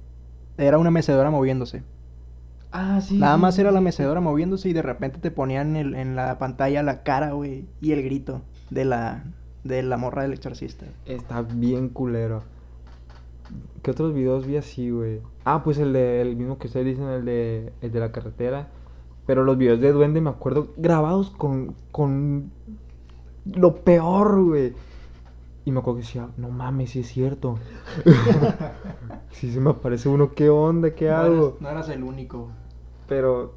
[0.59, 1.83] era una mecedora moviéndose.
[2.73, 3.19] Ah, sí.
[3.19, 6.83] Nada más era la mecedora moviéndose y de repente te ponían en, en la pantalla
[6.83, 9.25] la cara, güey, y el grito de la,
[9.65, 10.87] de la morra del exorcista.
[11.07, 12.43] Está bien culero.
[13.83, 15.21] ¿Qué otros videos vi así, güey?
[15.45, 18.69] Ah, pues el de el mismo que ustedes dicen, el de el de la carretera.
[19.27, 22.51] Pero los videos de Duende me acuerdo grabados con con
[23.45, 24.73] lo peor, güey.
[25.65, 27.57] Y me acuerdo que decía, no mames, sí es cierto.
[29.31, 30.91] si se me aparece uno, ¿qué onda?
[30.95, 31.35] ¿Qué No hago?
[31.49, 32.51] eras, no eras el único.
[33.09, 33.55] Pero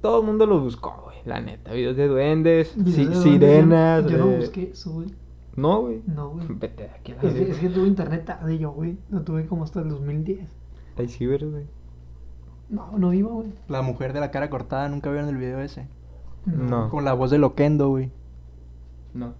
[0.00, 1.16] todo el mundo lo buscó, güey.
[1.24, 4.04] La neta, videos de duendes, Videos si- de dónde, sirenas.
[4.04, 5.08] Yo, yo no de- busqué eso, güey.
[5.56, 6.02] No, güey.
[6.06, 6.46] No, güey.
[6.50, 8.98] Vete de aquí a la Es que, es que tuve internet tarde yo, güey.
[9.10, 10.48] Lo tuve como hasta el 2010.
[10.98, 11.64] Hay ciber, güey.
[12.68, 13.52] No, no iba, güey.
[13.68, 15.88] La mujer de la cara cortada, ¿nunca vieron el video ese?
[16.44, 16.90] No.
[16.90, 18.10] Con la voz de Loquendo, güey.
[19.14, 19.34] No.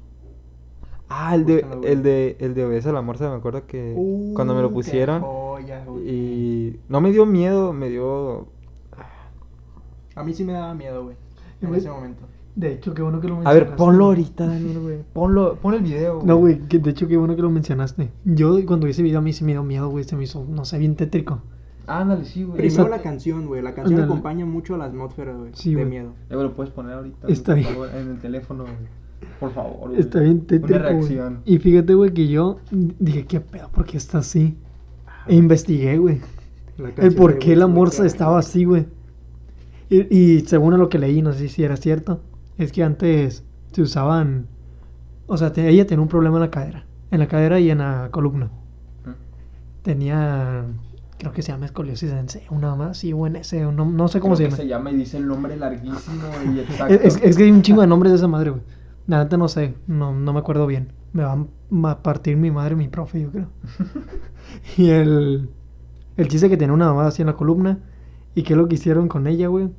[1.09, 3.95] Ah, el de, Búscalo, el de, el de Obesa la Morsa, me acuerdo que
[4.35, 6.09] cuando me lo Uh, qué pusieron joya, güey.
[6.09, 8.49] y no me dio miedo, me dio...
[10.17, 11.17] A mí sí me daba miedo, güey.
[11.63, 11.81] En Güey.
[11.81, 12.23] ese momento.
[12.57, 13.69] De hecho, qué bueno que lo A mencionaste.
[13.69, 14.99] ver, ponlo ahorita, Daniel, güey.
[15.13, 18.11] Ponlo, pon el video, No, güey, que de hecho, qué bueno que lo mencionaste.
[18.25, 20.05] Yo, cuando vi ese video, a mí sí me dio miedo, güey.
[20.05, 21.43] Se me hizo, no sé, bien tétrico.
[21.87, 22.57] Ándale, sí, güey.
[22.57, 23.61] Primero Esa- la canción, güey.
[23.63, 24.11] La canción Ándale.
[24.13, 25.51] acompaña mucho a la atmósfera, güey.
[25.55, 25.87] Sí, de güey.
[25.91, 26.13] miedo.
[26.31, 27.69] Eh, güey, lo puedes poner ahorita, Está por bien.
[27.69, 28.75] favor, en el teléfono, güey.
[29.39, 30.01] Por favor, güey.
[30.01, 30.99] Está bien tétrico, Una güey.
[31.01, 31.39] reacción.
[31.45, 33.69] Y fíjate, güey, que yo dije, ¿qué pedo?
[33.71, 34.57] ¿Por qué está así?
[35.27, 36.21] E investigué, güey.
[36.97, 38.07] El por qué la morsa güey.
[38.09, 38.87] estaba así, güey.
[39.91, 42.21] Y, y según a lo que leí, no sé si era cierto,
[42.59, 44.47] es que antes se usaban...
[45.27, 46.87] O sea, te- ella tenía un problema en la cadera.
[47.11, 48.51] En la cadera y en la columna.
[49.83, 50.65] Tenía...
[51.19, 54.09] Creo que se llama escoliosis en C, una más, sí, o en S, no, no
[54.09, 54.57] sé cómo Creo se que llama.
[54.63, 56.93] se llama y dice el nombre larguísimo y exacto.
[56.95, 58.63] Es, que hay un chingo de nombres de esa madre, güey.
[59.07, 60.93] La neta no sé, no, no me acuerdo bien.
[61.15, 63.47] Me va a partir mi madre, mi profe, yo creo.
[64.77, 65.49] y el,
[66.19, 67.79] el chiste que tenía una mamada así en la columna.
[68.35, 69.71] ¿Y qué es lo que hicieron con ella, güey?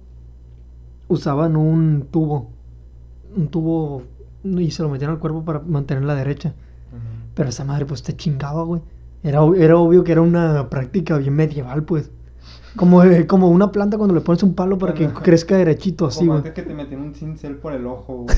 [1.07, 2.49] Usaban un tubo.
[3.37, 4.03] Un tubo
[4.43, 6.49] y se lo metían al cuerpo para mantenerla derecha.
[6.49, 6.99] Ujú.
[7.35, 8.81] Pero esa madre pues te chingaba, güey.
[9.23, 12.11] Era, era obvio que era una práctica bien medieval, pues.
[12.75, 16.19] Como, eh, como una planta cuando le pones un palo para que crezca derechito así,
[16.19, 16.37] Como güey.
[16.39, 18.37] antes que te metían un cincel por el ojo, güey.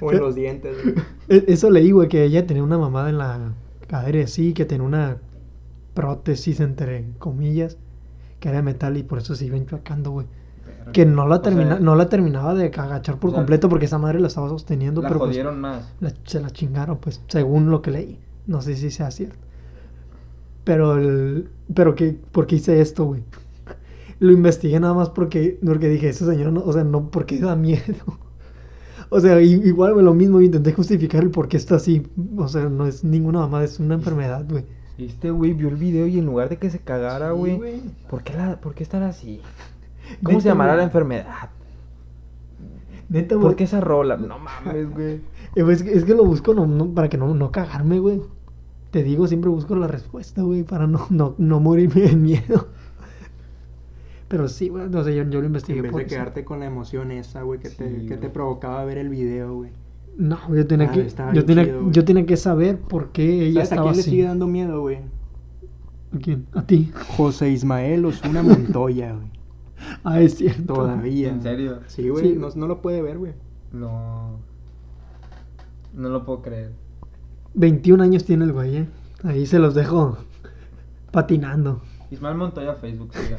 [0.00, 0.94] O en los dientes, güey.
[1.28, 3.52] E- Eso leí, güey, que ella tenía una mamada en la
[3.86, 5.16] cadera y así, que tenía una
[5.94, 7.78] prótesis entre comillas,
[8.40, 10.26] que era de metal y por eso se iba enchuacando, güey.
[10.92, 13.68] Que no la, O sea, termina, no la terminaba de agachar por o sea, completo
[13.68, 15.92] porque esa madre la estaba sosteniendo, La pero pues, jodieron más.
[16.00, 18.18] la- se la chingaron, pues, según lo que leí.
[18.46, 19.36] No sé si sea cierto.
[20.64, 21.48] Pero el...
[21.74, 22.12] Pero que...
[22.32, 23.22] ¿Por qué hice esto, güey?
[24.18, 25.58] Lo investigué nada más porque...
[25.64, 26.62] Porque dije, ese señor no...
[26.64, 27.82] O sea, no porque da miedo.
[29.10, 32.02] O sea, igual lo mismo, intenté justificar el por qué está así.
[32.36, 34.64] O sea, no es ninguna mamá, es una enfermedad, güey.
[34.98, 37.60] Este güey vio el video y en lugar de que se cagara, güey.
[38.08, 39.40] ¿por, qué la, ¿Por qué estar así?
[40.22, 40.78] ¿Cómo Neta, se llamará güey.
[40.78, 41.50] la enfermedad?
[43.08, 43.46] Neta, güey.
[43.48, 44.16] ¿Por qué esa rola?
[44.16, 45.20] No mames, güey.
[45.54, 47.98] Eh, güey, Es que, es que lo busco no, no- para que no, no cagarme,
[47.98, 48.20] güey.
[48.90, 52.68] Te digo, siempre busco la respuesta, güey, para no, no, no morirme de miedo.
[54.28, 56.14] Pero sí, güey, o sea, yo, yo lo investigué En vez por de eso.
[56.16, 59.70] quedarte con la emoción esa, güey, que, te, que te provocaba ver el video, güey.
[60.16, 63.64] No, yo tenía Ah, que, yo tenía, chido, yo tenía que saber por qué ella
[63.64, 64.98] ¿Sabes a estaba quién le sigue dando miedo, güey?
[66.14, 66.46] ¿A quién?
[66.54, 66.90] A ti.
[67.16, 69.26] José Ismael Osuna Montoya, güey.
[70.04, 70.74] Ah, es cierto.
[70.74, 71.30] Todavía.
[71.30, 71.80] ¿En serio?
[71.86, 72.36] Sí, güey, Sí.
[72.38, 73.32] no, no lo puede ver, güey.
[73.72, 74.38] No.
[75.94, 76.72] No lo puedo creer.
[77.54, 78.88] 21 años tiene el güey, ¿eh?
[79.22, 80.18] Ahí se los dejo
[81.12, 81.82] patinando.
[82.10, 83.38] Ismael Montoya Facebook, siga.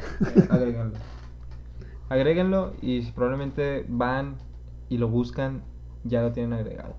[0.50, 0.94] Agréguenlo.
[2.08, 4.36] Agréguenlo y si probablemente van
[4.88, 5.62] y lo buscan,
[6.04, 6.96] ya lo tienen agregado.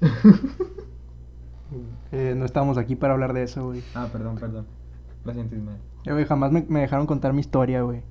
[2.12, 3.82] Eh, no estamos aquí para hablar de eso, güey.
[3.94, 4.66] Ah, perdón, perdón.
[5.24, 5.78] Lo siento, Ismael.
[6.04, 8.02] Eh, güey, jamás me, me dejaron contar mi historia, güey.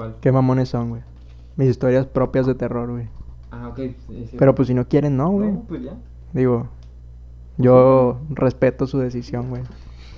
[0.00, 0.16] ¿Cuál?
[0.22, 1.02] Qué mamones son, güey.
[1.56, 3.06] Mis historias propias de terror, güey.
[3.50, 3.78] Ah, ok.
[4.08, 4.30] sí.
[4.38, 5.52] Pero pues si no quieren, no, güey.
[5.52, 5.92] No, pues ya.
[6.32, 6.68] Digo,
[7.58, 9.62] yo respeto su decisión, güey.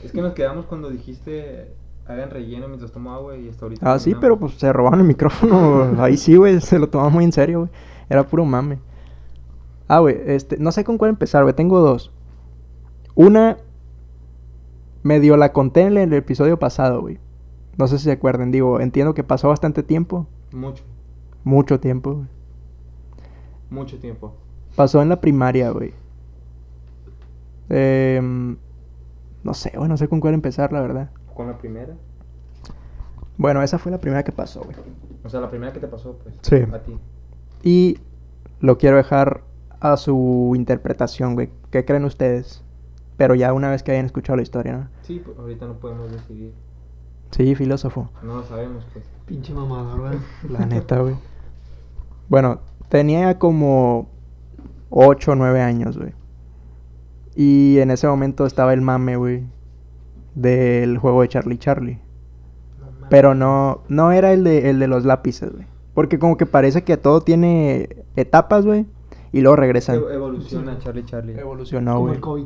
[0.05, 1.75] Es que nos quedamos cuando dijiste
[2.07, 3.93] hagan relleno mientras tomo agua y hasta ahorita.
[3.93, 5.97] Ah, sí, pero pues se robaron el micrófono.
[6.01, 7.71] Ahí sí, güey, se lo tomaban muy en serio, güey.
[8.09, 8.79] Era puro mame.
[9.89, 11.57] Ah, güey, este, no sé con cuál empezar, güey.
[11.57, 12.13] Tengo dos.
[13.17, 13.59] Una,
[15.03, 17.19] medio la conté en el episodio pasado, güey.
[17.79, 20.27] No sé si se acuerdan, digo, entiendo que pasó bastante tiempo.
[20.53, 20.85] Mucho,
[21.45, 22.27] Mucho tiempo, güey.
[23.71, 24.35] mucho tiempo.
[24.77, 25.93] Pasó en la primaria, güey.
[27.69, 28.57] Em,
[29.45, 31.11] no sé, güey, no sé con cuál empezar, la verdad.
[31.35, 31.95] ¿Con la primera?
[33.39, 34.77] Bueno, esa fue la primera que pasó, güey.
[35.25, 36.35] O sea, la primera que te pasó, pues.
[36.43, 36.57] Sí.
[36.73, 36.99] A ti.
[37.63, 37.99] Y
[38.61, 39.43] lo quiero dejar
[39.81, 41.51] a su interpretación, güey.
[41.71, 42.63] ¿Qué creen ustedes?
[43.17, 44.89] Pero ya una vez que hayan escuchado la historia, ¿no?
[45.03, 46.53] Sí, pues ahorita no podemos decidir.
[47.33, 48.09] Sí, filósofo.
[48.23, 49.05] No lo sabemos, pues.
[49.27, 50.19] Pinche mamador, güey.
[50.51, 51.15] La neta, güey.
[52.29, 54.09] Bueno, tenía como
[54.91, 56.13] 8 o 9 años, güey.
[57.35, 59.45] Y en ese momento estaba el mame, güey,
[60.35, 61.99] del juego de Charlie Charlie.
[63.09, 65.67] Pero no, no era el de, el de los lápices, güey.
[65.95, 68.87] Porque como que parece que todo tiene etapas, güey.
[69.33, 69.97] Y luego regresan.
[69.97, 71.39] Evo- Evoluciona Charlie Charlie.
[71.39, 72.15] Evolucionó, Como güey.
[72.17, 72.45] el COVID.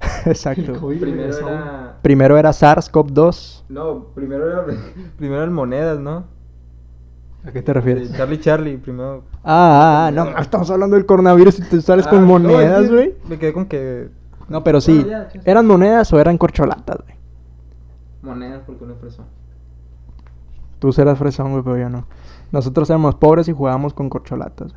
[0.26, 0.72] Exacto.
[0.72, 1.98] El COVID Primero era.
[2.02, 3.64] Primero era SARS-CoV-2.
[3.68, 4.64] No, primero era.
[5.16, 6.24] Primero eran monedas, ¿no?
[7.46, 8.10] ¿A qué te refieres?
[8.10, 9.22] De Charlie Charlie, primero.
[9.42, 12.90] Ah, ah, ah, no, estamos hablando del coronavirus y te sales Ah, con no, monedas,
[12.90, 13.14] güey.
[13.28, 14.08] Me quedé con que.
[14.48, 14.94] No, pero sí.
[14.94, 15.46] Bueno, ya, chas.
[15.46, 17.16] ¿Eran monedas o eran corcholatas, güey?
[18.22, 19.26] Monedas porque uno es fresón.
[20.78, 22.06] Tú serás fresón, güey, pero yo no.
[22.50, 24.74] Nosotros éramos pobres y jugábamos con corcholatas.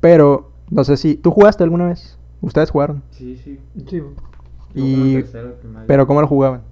[0.00, 1.16] Pero, no sé si...
[1.16, 2.17] ¿Tú jugaste alguna vez?
[2.40, 3.02] Ustedes jugaron.
[3.10, 3.58] Sí, sí.
[3.88, 4.02] Sí,
[4.74, 5.14] Y...
[5.16, 5.54] tercero.
[5.86, 6.62] Pero, ¿cómo lo jugaban?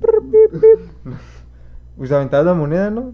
[1.96, 3.12] Pues aventabas la moneda, ¿no?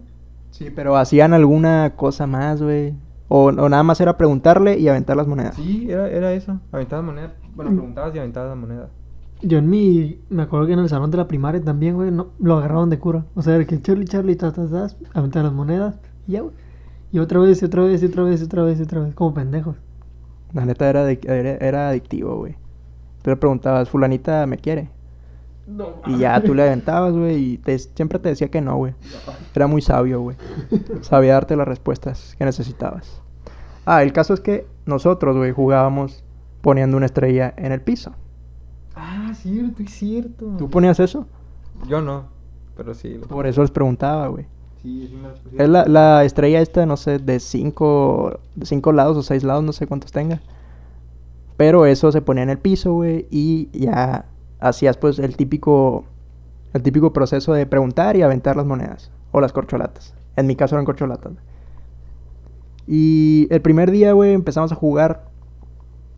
[0.51, 2.95] Sí, pero hacían alguna cosa más, güey.
[3.29, 5.57] O, o nada más era preguntarle y aventar las monedas.
[5.57, 6.61] Sí, era, era eso.
[6.73, 7.35] Aventabas moneda.
[7.55, 7.77] Bueno, Mm.
[7.77, 8.89] preguntabas y aventabas la moneda.
[9.43, 10.21] Yo en mi.
[10.31, 12.99] Me acuerdo que en el salón de la primaria también, güey, no, lo agarraban de
[12.99, 13.25] cura.
[13.35, 16.55] O sea, el que Charlie, Charlie, tas, tas, tas, aventaban las monedas y ya, güey.
[17.13, 19.15] Y otra vez, y otra vez, y otra vez, y otra vez, y otra vez,
[19.15, 19.77] como pendejos.
[20.53, 22.55] La neta era, adic- era, era adictivo, güey.
[23.23, 24.91] Tú le preguntabas, fulanita me quiere.
[25.67, 25.97] No.
[26.07, 28.95] Y ya tú le aventabas, güey, y te- siempre te decía que no, güey.
[29.55, 30.37] Era muy sabio, güey.
[31.03, 33.21] Sabía darte las respuestas que necesitabas.
[33.85, 36.25] Ah, el caso es que nosotros, güey, jugábamos
[36.63, 38.13] poniendo una estrella en el piso.
[38.95, 40.55] Ah, cierto, es cierto.
[40.59, 41.27] ¿Tú ponías eso?
[41.87, 42.25] Yo no,
[42.77, 43.17] pero sí.
[43.19, 44.47] lo- Por eso les preguntaba, güey.
[44.83, 45.13] Sí.
[45.57, 49.65] Es la, la estrella esta, no sé, de cinco, de cinco lados o seis lados,
[49.65, 50.41] no sé cuántos tenga.
[51.57, 54.27] Pero eso se ponía en el piso, güey, y ya
[54.61, 56.05] hacías pues el típico,
[56.73, 60.15] el típico proceso de preguntar y aventar las monedas o las corcholatas.
[60.37, 61.33] En mi caso eran corcholatas.
[62.87, 65.25] Y el primer día, güey, empezamos a jugar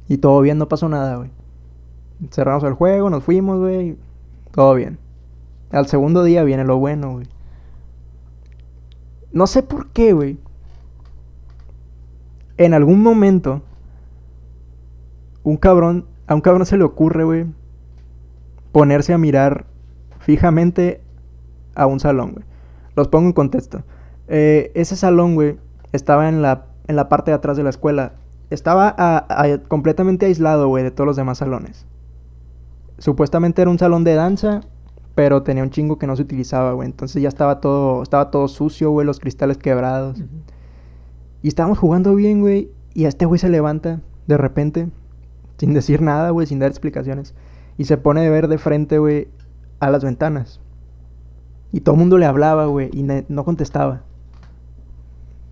[0.09, 1.31] y todo bien, no pasó nada, güey.
[2.31, 3.97] Cerramos el juego, nos fuimos, güey,
[4.53, 4.99] todo bien.
[5.71, 7.27] Al segundo día viene lo bueno, güey.
[9.33, 10.39] No sé por qué, güey.
[12.57, 13.63] En algún momento,
[15.43, 17.47] un cabrón, a un cabrón se le ocurre, güey,
[18.73, 19.67] ponerse a mirar
[20.19, 21.01] fijamente
[21.75, 22.45] a un salón, güey.
[22.97, 23.83] Los pongo en contexto.
[24.29, 25.59] Eh, ese salón, güey,
[25.93, 28.13] estaba en la, en la parte de atrás de la escuela.
[28.51, 29.27] Estaba
[29.69, 31.87] completamente aislado, güey, de todos los demás salones.
[32.99, 34.61] Supuestamente era un salón de danza,
[35.21, 36.89] pero tenía un chingo que no se utilizaba, güey.
[36.89, 40.25] Entonces ya estaba todo, estaba todo sucio, güey, los cristales quebrados.
[41.43, 42.71] Y estábamos jugando bien, güey.
[42.95, 44.89] Y este güey se levanta de repente,
[45.59, 47.35] sin decir nada, güey, sin dar explicaciones.
[47.77, 49.29] Y se pone de ver de frente, güey,
[49.79, 50.59] a las ventanas.
[51.71, 54.05] Y todo el mundo le hablaba, güey, y no contestaba.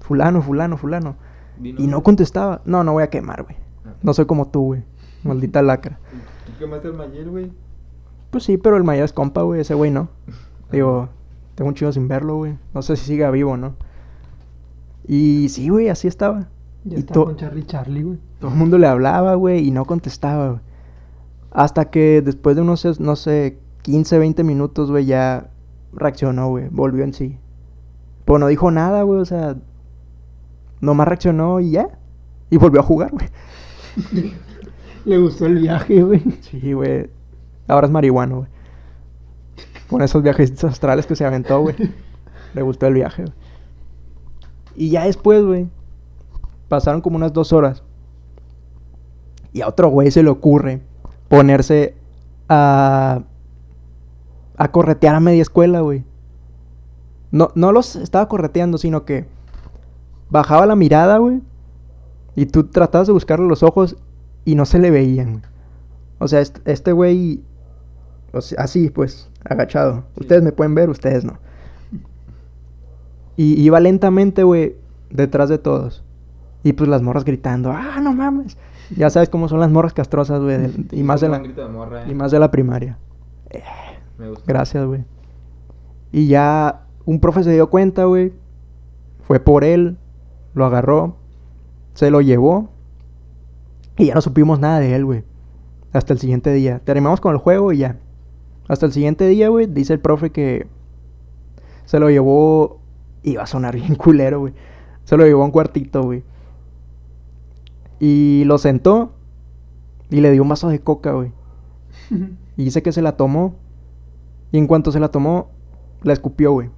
[0.01, 1.17] Fulano, fulano, fulano.
[1.63, 2.63] Y no contestaba.
[2.65, 3.57] No, no voy a quemar, güey.
[3.85, 3.93] Ah.
[4.01, 4.83] No soy como tú, güey.
[5.25, 5.99] Maldita lacra.
[6.47, 7.68] ¿Tú quemaste el Mayel, güey?
[8.31, 9.61] Pues sí, pero el Maya es compa, güey.
[9.61, 10.09] Ese güey no.
[10.71, 11.09] Digo,
[11.55, 12.57] tengo un chido sin verlo, güey.
[12.75, 13.75] No sé si siga vivo, ¿no?
[15.07, 16.49] Y sí, güey, así estaba.
[16.85, 18.19] Ya Y está to- con Charlie Charlie, güey.
[18.41, 20.61] Todo el mundo le hablaba, güey, y no contestaba, güey.
[21.51, 25.49] Hasta que después de unos, no sé, 15, 20 minutos, güey, ya
[25.95, 26.69] reaccionó, güey.
[26.71, 27.39] Volvió en sí.
[28.27, 29.57] Pero no dijo nada, güey, o sea...
[30.81, 31.89] Nomás reaccionó y ya.
[32.51, 33.29] Y volvió a jugar, güey.
[35.05, 36.23] Le gustó el viaje, güey.
[36.43, 37.11] Sí, güey.
[37.69, 38.49] Ahora es marihuano, güey.
[39.89, 41.75] Con esos viajes astrales que se aventó, güey.
[42.55, 43.35] Le gustó el viaje, güey.
[44.77, 45.69] Y ya después, güey.
[46.69, 47.83] Pasaron como unas dos horas.
[49.53, 50.83] Y a otro güey se le ocurre
[51.29, 51.95] ponerse
[52.49, 53.23] a.
[54.57, 56.05] a corretear a media escuela, güey.
[57.31, 59.27] No, no los estaba correteando, sino que
[60.31, 61.41] bajaba la mirada, güey.
[62.37, 63.97] Y tú tratabas de buscarle los ojos
[64.45, 65.45] y no se le veían, güey.
[66.19, 67.43] O sea, est- este güey.
[68.33, 70.05] O sea, así, pues, agachado.
[70.17, 71.39] Ustedes me pueden ver, ustedes no.
[73.37, 74.77] Y iba lentamente, güey,
[75.11, 76.05] detrás de todos.
[76.63, 78.57] Y pues las morras gritando, ¡ah, no mames!
[78.97, 80.73] Ya sabes cómo son las morras castrosas, güey.
[80.93, 82.11] Y, más de la, de morra, eh.
[82.11, 82.99] y más de la primaria.
[84.19, 84.45] Me gusta.
[84.47, 85.05] Gracias, güey.
[86.11, 88.33] Y ya un profe se dio cuenta, güey.
[89.23, 89.99] Fue por él,
[90.55, 91.17] lo agarró,
[91.95, 92.71] se lo llevó.
[93.97, 95.25] Y ya no supimos nada de él, güey.
[95.93, 96.81] Hasta el siguiente día.
[96.81, 97.97] Terminamos con el juego y ya.
[98.69, 100.67] Hasta el siguiente día, güey, dice el profe que
[101.87, 102.81] se lo llevó.
[103.23, 104.53] Iba a sonar bien culero, güey.
[105.05, 106.23] Se lo llevó a un cuartito, güey.
[107.99, 109.13] Y lo sentó
[110.11, 111.33] y le dio un vaso de coca, güey.
[112.57, 113.55] Y dice que se la tomó.
[114.51, 115.51] Y en cuanto se la tomó,
[116.03, 116.71] la escupió, güey.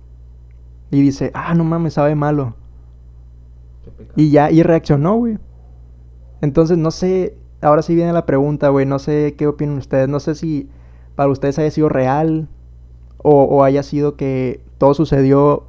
[0.90, 2.54] Y dice, ah, no mames, sabe malo.
[4.14, 5.38] Y ya, y reaccionó, güey.
[6.42, 8.84] Entonces, no sé, ahora sí viene la pregunta, güey.
[8.84, 10.06] No sé qué opinan ustedes.
[10.06, 10.68] No sé si
[11.16, 12.48] para ustedes haya sido real
[13.18, 15.66] o, o haya sido que todo sucedió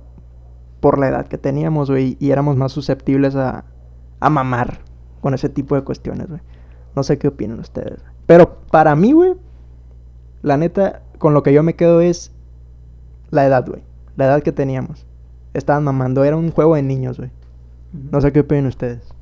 [0.79, 2.17] por la edad que teníamos, güey.
[2.19, 3.65] Y éramos más susceptibles a,
[4.19, 4.79] a mamar
[5.21, 6.41] con ese tipo de cuestiones, güey.
[6.95, 8.03] No sé qué opinan ustedes.
[8.25, 9.35] Pero para mí, güey,
[10.41, 12.33] la neta, con lo que yo me quedo es
[13.29, 13.83] la edad, güey.
[14.17, 15.05] La edad que teníamos.
[15.53, 16.23] Estaban mamando.
[16.23, 17.31] Era un juego de niños, güey.
[17.93, 19.13] No sé qué opinan ustedes.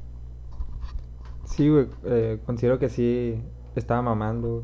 [1.45, 3.41] Sí, güey, eh, considero que sí
[3.75, 4.63] estaba mamando.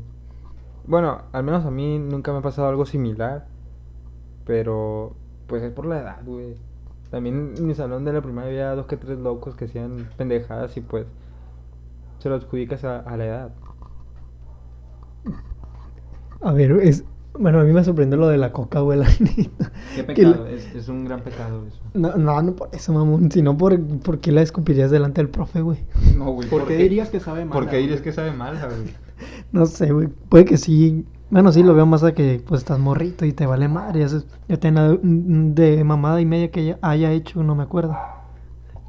[0.86, 3.46] Bueno, al menos a mí nunca me ha pasado algo similar,
[4.44, 5.14] pero
[5.46, 6.54] pues es por la edad, güey.
[7.10, 10.76] También en mi salón de la primaria había dos que tres locos que hacían pendejadas
[10.76, 11.06] y pues
[12.18, 13.50] se lo adjudicas a, a la edad.
[16.42, 17.04] A ver, es.
[17.38, 19.70] Bueno, a mí me sorprendió lo de la coca, güey, la neta.
[19.94, 21.80] Qué la- pecado, es, es un gran pecado eso.
[21.92, 25.60] No, no, no por eso, mamón, sino por, por qué la escupirías delante del profe,
[25.60, 25.78] güey.
[26.16, 26.48] No, güey.
[26.48, 27.52] ¿Por qué dirías que sabe mal?
[27.52, 28.94] ¿Por qué dirías que sabe mal, güey?
[29.52, 30.08] No sé, güey.
[30.28, 31.06] Puede que sí.
[31.30, 34.02] Bueno, sí, lo veo más a que pues estás morrito y te vale madre.
[34.02, 34.22] Eso
[34.60, 37.96] tiene nada de mamada y media que haya hecho, no me acuerdo.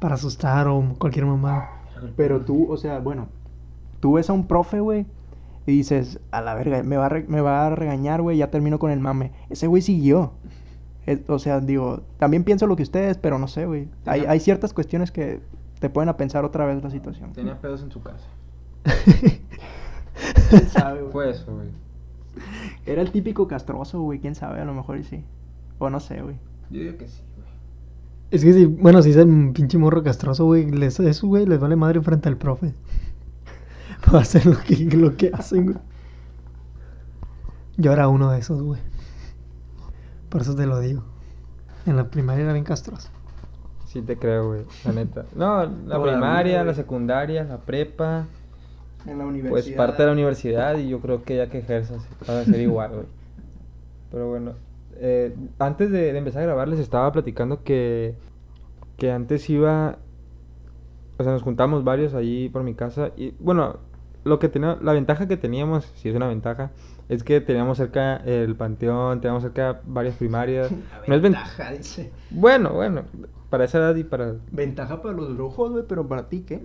[0.00, 1.68] Para asustar o cualquier mamada.
[2.16, 3.26] Pero tú, o sea, bueno,
[4.00, 5.06] tú ves a un profe, güey,
[5.66, 8.50] y dices, a la verga, me va a, re- me va a regañar, güey, ya
[8.52, 9.32] termino con el mame.
[9.50, 10.30] Ese güey siguió.
[11.06, 13.88] Es- o sea, digo, también pienso lo que ustedes, pero no sé, güey.
[14.06, 15.40] Hay ciertas cuestiones que
[15.80, 17.32] te pueden a pensar otra vez la situación.
[17.32, 18.26] Tenía pedos en su casa.
[20.50, 21.12] ¿Quién sabe, güey?
[21.12, 21.68] Fue eso, güey.
[22.86, 25.24] Era el típico castroso, güey, quién sabe, a lo mejor y sí.
[25.78, 26.36] O no sé, güey.
[26.70, 27.48] Yo digo que sí, güey.
[28.30, 31.58] Es que si, bueno, si es el pinche morro castroso, güey, les, eso, güey, les
[31.58, 32.74] vale madre frente al profe.
[34.12, 35.78] Va a hacer lo que, lo que hacen, güey.
[37.76, 38.80] Yo era uno de esos, güey.
[40.28, 41.04] Por eso te lo digo.
[41.86, 43.08] En la primaria era bien castroso.
[43.86, 45.24] Sí te creo, güey, la neta.
[45.34, 48.26] No, la primaria, la secundaria, la prepa,
[49.06, 52.40] En la pues parte de la universidad y yo creo que ya que ejerzas va
[52.40, 53.06] a ser igual, güey.
[54.10, 54.52] Pero bueno,
[54.96, 58.14] eh, antes de, de empezar a grabar les estaba platicando que,
[58.96, 59.98] que antes iba,
[61.18, 63.76] o sea, nos juntamos varios allí por mi casa y bueno,
[64.24, 66.70] lo que tenía, la ventaja que teníamos, si es una ventaja,
[67.08, 70.70] es que teníamos cerca el panteón, teníamos cerca varias primarias.
[71.06, 71.36] No es ven-
[71.76, 72.10] dice.
[72.30, 73.02] Bueno, bueno,
[73.50, 76.60] para esa edad y para Ventaja para los brujos, güey, pero para ti, ¿qué?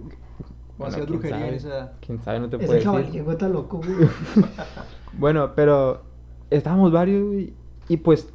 [0.84, 1.92] O Bueno, hacías brujería en sabe, esa edad.
[2.06, 2.92] quién sabe, no te puedo Ese decir.
[2.92, 3.94] caballero está loco, güey.
[5.18, 6.02] Bueno, pero
[6.50, 7.54] estábamos varios güey,
[7.88, 8.28] y pues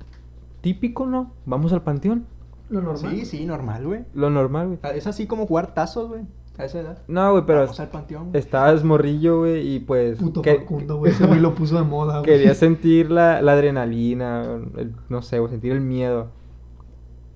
[0.61, 1.32] típico, ¿no?
[1.44, 2.24] Vamos al panteón,
[2.70, 3.11] Lo normal.
[3.12, 4.05] Sí, sí, normal, güey.
[4.14, 4.78] lo normal, güey.
[4.82, 6.22] Ah, Es así como jugar tazos, güey,
[6.57, 7.03] a esa edad.
[7.09, 8.30] No, güey, pero Vamos al panteón.
[8.30, 8.40] güey.
[8.40, 11.12] estabas morrillo, güey, y pues Puto que- Facundo, güey.
[11.12, 12.24] Ese güey lo puso de moda, güey.
[12.30, 14.42] quería sentir la, la adrenalina,
[14.76, 16.28] el- no sé, güey, sentir el miedo.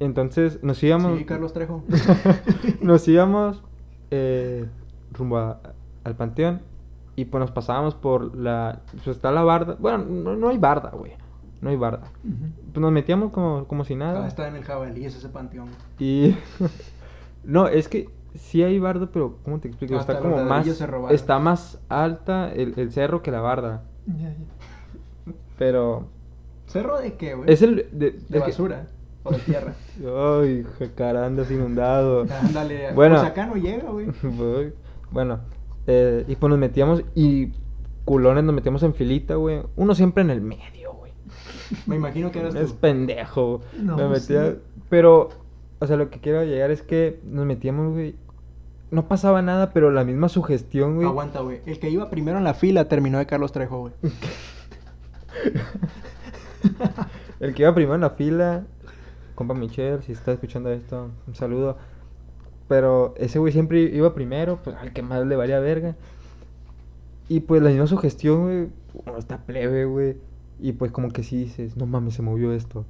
[0.01, 1.83] Entonces nos íbamos Sí, Carlos Trejo.
[2.81, 3.63] nos íbamos
[4.11, 4.67] eh,
[5.13, 5.61] rumbo a-
[6.05, 6.61] al panteón
[7.15, 8.81] Y pues nos pasábamos por la.
[8.93, 9.77] Pues está la barda.
[9.79, 11.13] Bueno, no, no hay barda, güey.
[11.61, 12.09] No hay barda.
[12.73, 14.25] Pues nos metíamos como, como si nada.
[14.25, 15.69] Ah, está en el jabalí, es ese panteón.
[15.99, 16.35] Y.
[17.45, 19.97] no, es que sí hay barda, pero ¿cómo te explico?
[19.97, 20.67] Hasta está como más.
[21.11, 23.83] Está más alta el, el cerro que la barda.
[24.07, 25.33] Ya, ya.
[25.59, 26.09] Pero.
[26.67, 27.53] ¿Cerro de qué, güey?
[27.53, 27.89] Es el.
[27.93, 28.87] De, ¿De que- basura?
[29.25, 29.75] ¿O de tierra?
[30.43, 32.23] Ay, jacara, andas inundado.
[32.43, 32.93] Ándale.
[32.93, 33.17] Bueno.
[33.17, 34.07] Pues acá no llega, güey.
[35.13, 35.41] Bueno,
[35.87, 37.53] eh, y pues nos metíamos y
[38.05, 39.63] culones nos metíamos en filita, güey.
[39.77, 41.13] Uno siempre en el medio, güey.
[41.87, 42.79] Me imagino que eras Es tú.
[42.79, 43.61] pendejo.
[43.79, 44.59] No, me metía, sí.
[44.89, 45.29] pero,
[45.79, 48.15] o sea, lo que quiero llegar es que nos metíamos, güey.
[48.91, 51.07] No pasaba nada, pero la misma sugestión, güey.
[51.09, 51.61] Aguanta, güey.
[51.65, 53.93] El que iba primero en la fila terminó de Carlos Trejo, güey.
[57.41, 58.65] El que iba primero en la fila,
[59.35, 61.77] compa Michelle, si está escuchando esto, un saludo.
[62.73, 65.95] Pero ese güey siempre iba primero, pues al que más le valía verga.
[67.29, 70.17] Y pues la misma sugestión, güey, uno está plebe, güey.
[70.59, 72.87] Y pues como que sí dices, no mames, se movió esto.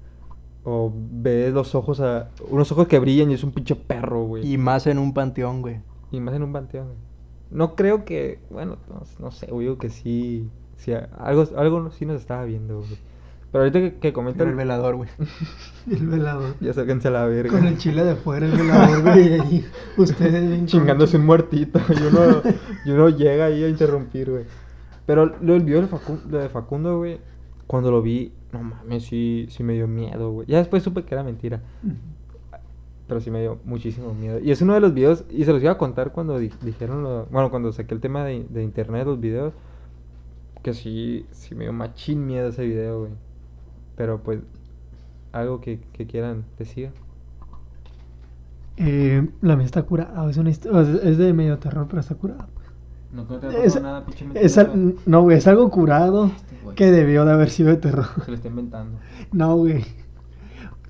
[0.63, 2.31] O ves los ojos a...
[2.49, 4.47] Unos ojos que brillan y es un pinche perro, güey.
[4.47, 5.81] Y más en un panteón, güey.
[6.13, 6.85] Y más en un panteón.
[6.87, 6.99] güey.
[7.51, 12.21] No creo que, bueno, no, no sé, güey, que sí, sí, algo, algo sí nos
[12.21, 12.99] estaba viendo, güey.
[13.53, 15.11] Pero ahorita que, que comenta el velador, güey.
[15.91, 16.55] El velador.
[16.61, 17.51] ya sáquense a la verga.
[17.53, 19.29] Con el chile de fuera, el velador, güey.
[19.29, 19.67] Y ahí
[19.99, 22.41] ustedes bien Chingándose un muertito y uno,
[22.87, 24.45] y uno llega ahí a interrumpir, güey.
[25.05, 27.19] Pero lo del video de Facundo, lo de Facundo, güey,
[27.67, 30.47] cuando lo vi, no mames, sí, sí me dio miedo, güey.
[30.47, 31.61] Ya después supe que era mentira.
[33.09, 34.39] Pero sí me dio muchísimo miedo.
[34.39, 37.03] Y es uno de los videos, y se los iba a contar cuando di- dijeron,
[37.03, 39.53] lo- bueno, cuando saqué el tema de, de internet, los videos,
[40.63, 43.13] que sí, sí me dio machín miedo ese video, güey.
[43.97, 44.41] Pero pues,
[45.33, 46.91] algo que, que quieran decir.
[48.77, 50.29] Eh, la mía está curada.
[50.31, 52.49] Es, una es de medio terror, pero está curada.
[53.13, 56.91] No, no te ha pasado nada, Es al- no, güey, es algo curado Este que
[56.91, 58.07] debió de haber sido de terror.
[58.25, 58.99] Se lo está inventando.
[59.33, 59.85] No, güey.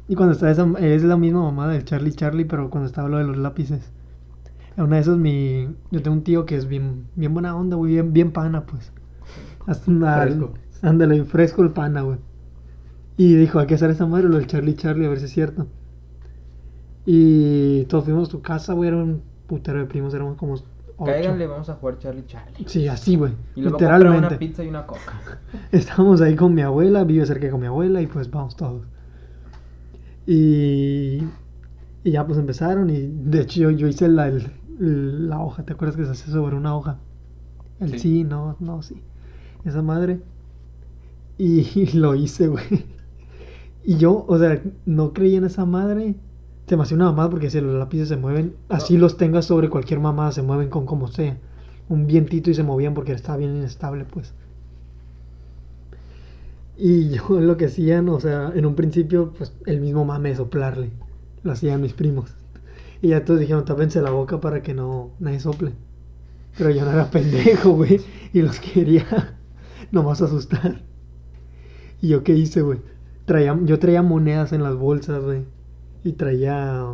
[0.09, 3.19] Y cuando está esa, es la misma mamá del Charlie Charlie, pero cuando estaba lo
[3.19, 3.91] de los lápices.
[4.77, 5.69] Una de esas, mi.
[5.91, 8.93] Yo tengo un tío que es bien, bien buena onda, güey, bien, bien pana, pues.
[9.67, 10.55] Hasta una- Fresco.
[10.83, 12.19] Ándale, fresco el pana, güey.
[13.23, 15.33] Y dijo, hay que hacer esa madre, lo del Charlie Charlie, a ver si es
[15.33, 15.67] cierto.
[17.05, 20.65] Y todos fuimos a su casa, güey, era un putero de primos, éramos como ocho.
[21.05, 22.65] Cáiganle, vamos a jugar Charlie Charlie.
[22.67, 23.33] Sí, así, güey.
[23.57, 24.35] Y luego comprar Literalmente.
[24.35, 25.13] una pizza y una coca.
[25.73, 28.83] Estábamos ahí con mi abuela, vive cerca con mi abuela y pues vamos todos.
[30.27, 31.19] Y,
[32.05, 35.73] y ya pues empezaron y de hecho yo, yo hice la, el- la hoja, ¿te
[35.75, 36.99] acuerdas que se hace sobre una hoja?
[37.81, 38.25] El sí, Sí.
[38.25, 39.03] no, no, sí.
[39.65, 40.21] Esa madre.
[41.39, 42.87] Y, lo hice, güey.
[43.85, 46.15] Y yo, o sea, no creí en esa madre.
[46.67, 49.69] Se me hacía una mamada porque si los lápices se mueven, así los tengas sobre
[49.69, 51.37] cualquier mamada, se mueven con como sea.
[51.89, 54.33] Un vientito y se movían porque estaba bien inestable, pues.
[56.77, 60.37] Y yo lo que hacían, o sea, en un principio, pues el mismo mame de
[60.37, 60.91] soplarle.
[61.43, 62.35] Lo hacían mis primos.
[63.01, 65.73] Y ya todos dijeron, tápense la boca para que no nadie sople.
[66.57, 68.01] Pero yo no era pendejo, güey.
[68.33, 69.37] Y los quería
[69.91, 70.83] nomás asustar.
[72.01, 72.79] ¿Y yo qué hice, güey?
[73.33, 75.47] Traía, yo traía monedas en las bolsas, güey.
[76.05, 76.85] Y traía,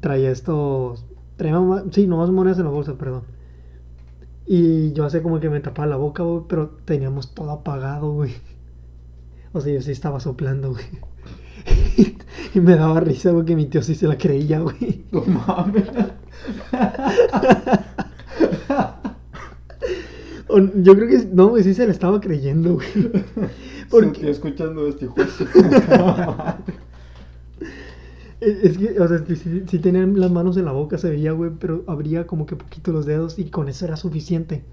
[0.00, 1.04] traía estos...
[1.36, 3.24] Traía, sí, nomás monedas en las bolsas, perdón.
[4.46, 8.32] Y yo hacía como que me tapaba la boca, güey, pero teníamos todo apagado, güey.
[9.52, 10.86] O sea, yo sí estaba soplando, güey.
[12.54, 15.04] y me daba risa, güey, que mi tío sí se la creía, güey.
[15.12, 15.90] No mames.
[20.76, 22.88] Yo creo que no, güey, sí se la estaba creyendo, güey.
[23.90, 25.44] Porque escuchando este de su
[28.40, 31.84] es que, o sea, si, tenían las manos en la boca se veía, güey, pero
[31.86, 34.64] abría como que poquito los dedos y con eso era suficiente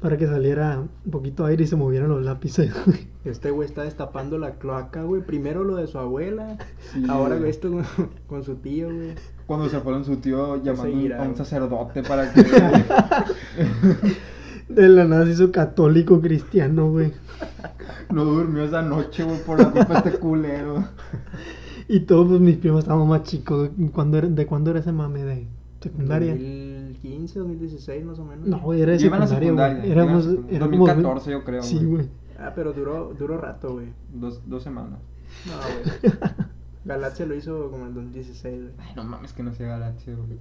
[0.00, 3.06] para que saliera un poquito aire y se movieran los lápices, güey.
[3.24, 5.22] Este güey está destapando la cloaca, güey.
[5.22, 6.56] Primero lo de su abuela.
[6.92, 7.50] Sí, ahora güey.
[7.50, 7.84] esto con,
[8.26, 9.14] con su tío, güey.
[9.46, 11.38] Cuando se fueron su tío llamando Seguirá, a un güey.
[11.38, 12.42] sacerdote para que.
[14.74, 17.12] De la nada se hizo católico cristiano, güey.
[18.12, 20.84] no durmió esa noche, güey, por la culpa de este culero.
[21.88, 23.70] Y todos pues, mis primos estábamos más chicos.
[23.92, 25.48] ¿Cuándo era- ¿De cuándo era ese mame de
[25.80, 26.32] secundaria?
[26.32, 28.46] 2015, 2016 más o menos.
[28.46, 29.90] No, güey, era de secundaria, secundaria, güey.
[29.90, 31.88] Éramos, éramos 2014 yo creo, Sí, güey.
[31.88, 32.08] güey.
[32.38, 33.86] Ah, pero duró, duró rato, güey.
[34.14, 35.00] Dos, dos semanas.
[35.46, 35.52] No,
[36.10, 36.14] güey.
[36.84, 38.72] Galaxia lo hizo como en 2016, güey.
[38.78, 40.38] Ay, no mames que no sea Galaxia, güey.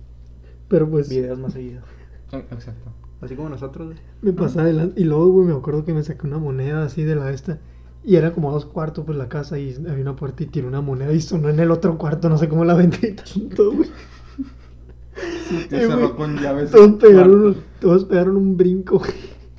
[0.68, 1.84] Pero pues Videos más seguidos.
[2.32, 2.92] Exacto.
[3.22, 4.00] Así como nosotros, güey.
[4.22, 5.00] me pasaba adelante.
[5.02, 7.60] Y luego, güey, me acuerdo que me saqué una moneda así de la esta.
[8.04, 10.66] Y era como a dos cuartos pues la casa y había una puerta y tiré
[10.66, 12.30] una moneda y sonó en el otro cuarto.
[12.30, 13.90] No sé cómo la vendí tanto, güey.
[15.70, 16.72] Te Eh, cerró güey, con llaves.
[16.72, 19.12] Todos pegaron, todos pegaron un brinco, güey.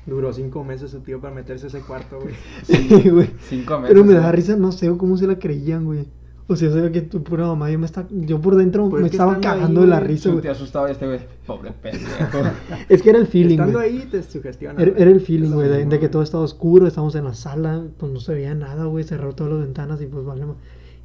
[0.07, 2.33] Duró cinco meses su tío para meterse a ese cuarto, güey.
[2.63, 3.29] Sí, güey.
[3.47, 3.93] Cinco meses.
[3.93, 6.07] Pero me da risa, no sé cómo se la creían, güey.
[6.51, 9.07] O sea, sabía que tu pura mamá, yo me está, yo por dentro Pues me
[9.07, 10.41] es estaba cagando de la risa, güey.
[10.41, 11.19] tío asustado y este güey.
[11.47, 12.39] Pobre pendejo.
[12.89, 13.99] Es que era el feeling, Estando güey.
[13.99, 14.81] ahí te sugestiona.
[14.81, 18.11] Era, el feeling, Es güey, de, que todo estaba oscuro, estábamos en la sala, pues
[18.11, 20.43] no se veía nada, güey, cerró todas las ventanas y pues vale,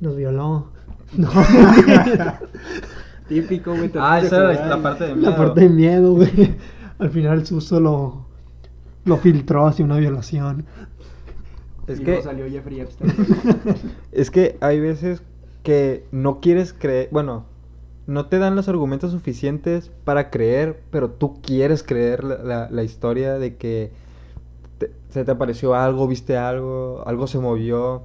[0.01, 0.67] nos violó.
[1.17, 1.31] No,
[3.29, 3.89] Típico, güey.
[3.89, 5.31] te Ah, esa era la, parte de miedo.
[5.31, 6.57] la parte de miedo, güey.
[6.99, 8.27] Al final el susto lo,
[9.05, 10.65] lo filtró hacia una violación.
[11.87, 13.13] Es y que, salió Jeffrey Epstein.
[14.13, 15.23] es que hay veces
[15.67, 17.47] que no quieres creer, bueno,
[18.07, 22.85] no te dan los argumentos suficientes para creer, pero tú quieres creer la, la- la
[22.85, 23.93] historia de que
[24.79, 28.05] te- se te apareció algo, viste algo, algo se movió,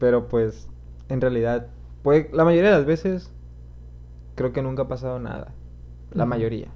[0.00, 0.68] pero pues
[1.10, 1.68] en realidad,
[2.02, 3.32] puede, la mayoría de las veces
[4.34, 5.52] creo que nunca ha pasado nada,
[6.12, 6.68] la mayoría.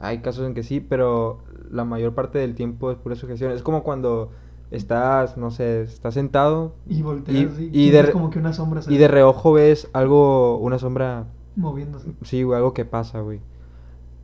[0.00, 1.40] Hay casos en que sí, pero
[1.70, 3.52] la mayor parte del tiempo es pura sugestión.
[3.52, 4.30] Es como cuando
[4.72, 8.80] estás, no sé, estás sentado Y volteas y, y, tienes de, como que una sombra
[8.88, 11.24] y de reojo ves algo, una sombra,
[11.56, 12.12] moviéndose.
[12.22, 13.40] sí, güey, algo que pasa, güey.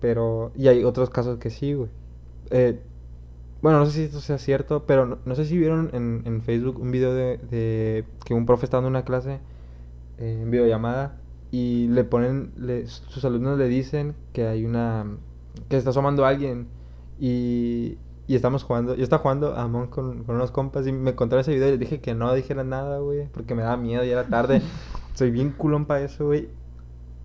[0.00, 1.90] Pero, y hay otros casos que sí, güey.
[2.50, 2.80] Eh,
[3.62, 6.42] bueno, no sé si esto sea cierto, pero no, no sé si vieron en, en
[6.42, 9.40] Facebook un video de, de que un profe está dando una clase
[10.18, 11.16] eh, en videollamada
[11.50, 15.06] y le ponen, le- sus alumnos le dicen que hay una,
[15.68, 16.68] que está asomando alguien
[17.20, 21.14] y, y estamos jugando, yo estaba jugando a Among con, con unos compas y me
[21.14, 24.04] contaron ese video y les dije que no dijeran nada, güey, porque me daba miedo,
[24.04, 24.60] ya era tarde,
[25.14, 26.50] soy bien culón para eso, güey.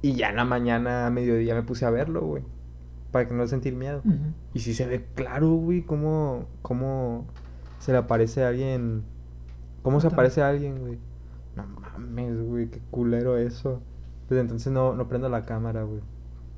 [0.01, 2.43] Y ya en la mañana, a mediodía, me puse a verlo, güey,
[3.11, 4.01] para que no sentir miedo.
[4.53, 7.25] Y sí se ve claro, güey, cómo, cómo
[7.79, 9.03] se le aparece a alguien.
[9.81, 10.99] ¿Cómo se aparece a alguien, güey?
[11.55, 13.81] No mames, güey, qué culero eso.
[14.29, 16.01] Desde entonces no, no prendo la cámara, güey.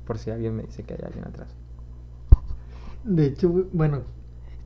[0.06, 1.48] Por si alguien me dice que hay alguien atrás.
[3.04, 4.02] De hecho, bueno,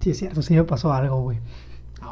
[0.01, 1.39] sí es cierto, sí me pasó algo, güey.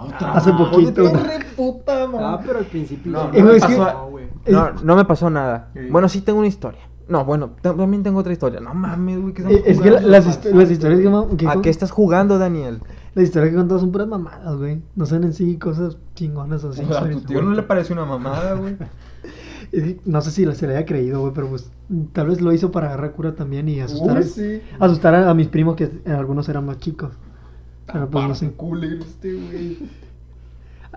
[0.01, 0.61] Otra Hace vez.
[0.61, 1.03] poquito.
[1.12, 3.11] Re puta, Ah, pero al principio.
[3.12, 4.26] No, no me pasó- güey.
[4.47, 5.70] No, no me pasó nada.
[5.74, 5.80] Sí.
[5.91, 6.80] Bueno, sí tengo una historia.
[7.09, 8.61] No, bueno, ta- también tengo otra historia.
[8.61, 11.55] No mames, güey, ¿qué Eh, Es que la- las, histo- las historias que, que ¿A
[11.55, 12.80] con- qué estás jugando, Daniel?
[13.14, 14.82] las historias que contado son puras mamadas, güey.
[14.95, 16.82] No son en sí cosas chingonas o así.
[16.82, 18.76] O sea, a tu tío no le parece una mamada, güey.
[19.70, 21.70] Que No sé si se le haya creído, güey, pero pues
[22.12, 24.62] tal vez lo hizo para agarrar cura también y asustar, Uy, a- sí.
[24.78, 27.11] asustar a, a mis primos que algunos eran más chicos.
[27.93, 28.51] Pero pues no sé.
[28.53, 29.78] culero este, güey.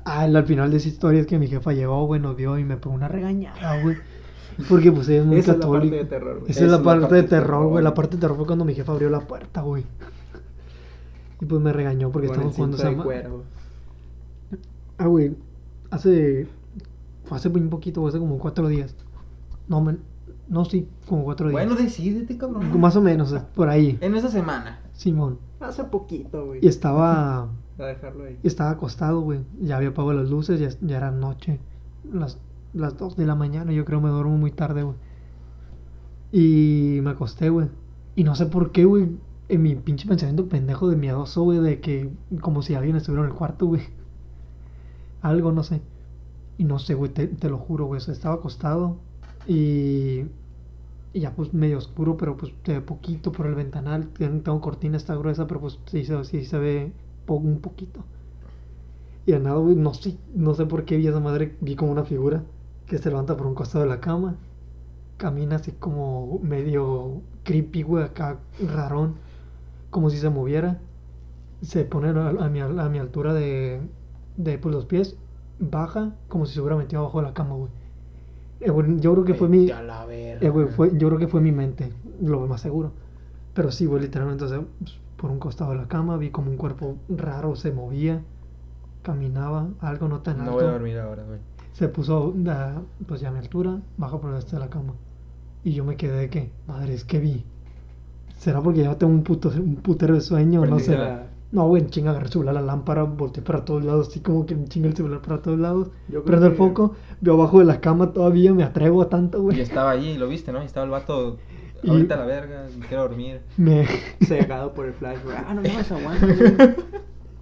[0.06, 2.64] Ah, al final de esa historia es que mi jefa llegó, güey, nos vio y
[2.64, 3.98] me pegó una regañada, güey.
[4.68, 6.52] Porque pues ella es muy Esa es la parte de terror, güey.
[6.52, 7.84] Esa es la parte de terror, güey.
[7.84, 9.86] La parte de terror fue cuando mi jefa abrió la puerta, güey.
[11.40, 12.94] Y pues me regañó porque estábamos jugando esa.
[14.98, 15.36] Ah, güey,
[15.90, 16.48] hace.
[17.26, 18.94] Fue hace muy poquito, güey, hace como cuatro días.
[19.68, 20.00] No, men-
[20.48, 21.54] no, sí, como cuatro días.
[21.66, 22.80] Bueno, decídete, cabrón.
[22.80, 23.98] Más o menos, por ahí.
[24.02, 24.80] En esa semana.
[24.94, 25.40] Simón.
[25.62, 26.60] Hace poquito, güey.
[26.64, 27.50] Y estaba.
[27.80, 28.38] A dejarlo ahí.
[28.44, 29.40] y estaba acostado, güey.
[29.60, 31.60] Ya había apagado las luces, ya, ya era noche.
[32.12, 32.38] Las,
[32.74, 34.96] las dos de la mañana, yo creo me duermo muy tarde, güey.
[36.32, 37.70] Y me acosté, güey.
[38.16, 39.10] Y no sé por qué, güey.
[39.50, 43.32] En mi pinche pensamiento pendejo de miedoso, güey, de que como si alguien estuviera en
[43.32, 43.82] el cuarto, güey.
[45.22, 45.82] Algo, no sé.
[46.58, 47.98] Y no sé, güey, te, te lo juro, güey.
[47.98, 48.98] o sea, estaba acostado
[49.48, 50.26] y,
[51.14, 54.10] y ya pues medio oscuro, pero pues se ve poquito por el ventanal.
[54.10, 56.94] Tengo, cortina, está gruesa, pero pues sí, se- sí se ve
[57.28, 58.04] un poquito.
[59.26, 61.92] Y nada, güey, no sé, no sé por qué vi a esa madre, vi como
[61.92, 62.44] una figura
[62.88, 64.36] que se levanta por un costado de la cama.
[65.18, 69.16] Camina así como medio creepy, güey, acá rarón.
[69.92, 70.80] Como si se moviera.
[71.62, 73.82] Se pone a, a mi, a mi altura de,
[74.38, 75.18] de pues, los pies.
[75.60, 77.72] Baja como si se hubiera metido abajo de la cama, güey.
[78.68, 79.68] Güey, yo creo que fue mi...
[79.68, 80.68] La verga.
[80.76, 81.92] Fue, yo creo que fue mi mente,
[82.22, 82.92] lo más seguro.
[83.54, 86.50] Pero sí, güey, literalmente, o sea, pues, por un costado de la cama vi como
[86.50, 88.22] un cuerpo raro se movía,
[89.04, 90.56] caminaba, algo no tan No alto.
[90.56, 91.40] voy a dormir ahora, güey.
[91.74, 92.34] Se puso,
[93.08, 94.94] pues ya a mi altura, bajo por el este de la cama.
[95.64, 97.46] Y yo me quedé de que, madre, es que vi.
[98.38, 100.66] ¿Será porque ya tengo un, puto, un putero de sueño?
[100.66, 100.98] No sé.
[101.52, 104.46] No, güey, en chinga agarré el celular, la lámpara, volteé para todos lados, así como
[104.46, 105.90] que chinga el celular para todos lados.
[106.08, 109.42] Yo Prendo el que- foco, veo abajo de la cama todavía, me atrevo a tanto,
[109.42, 109.58] güey.
[109.58, 110.62] Y estaba allí, lo viste, ¿no?
[110.62, 111.38] Y estaba el vato.
[111.84, 113.42] Y- Ahorita a la verga, quiero dormir.
[113.58, 113.86] Me...
[114.22, 115.36] Cegado por el flash, güey.
[115.38, 116.76] Ah, no me vas a aguantar, güey.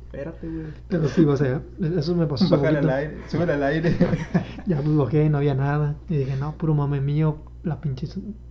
[0.05, 0.66] Espérate, güey.
[0.88, 1.62] Pero sí, o sea,
[1.97, 2.49] eso me pasó.
[2.49, 3.95] Bájale al aire, súbele al aire.
[4.66, 5.95] Ya pues bajé, no había nada.
[6.10, 8.07] Y dije, no, puro mame mío, la pinche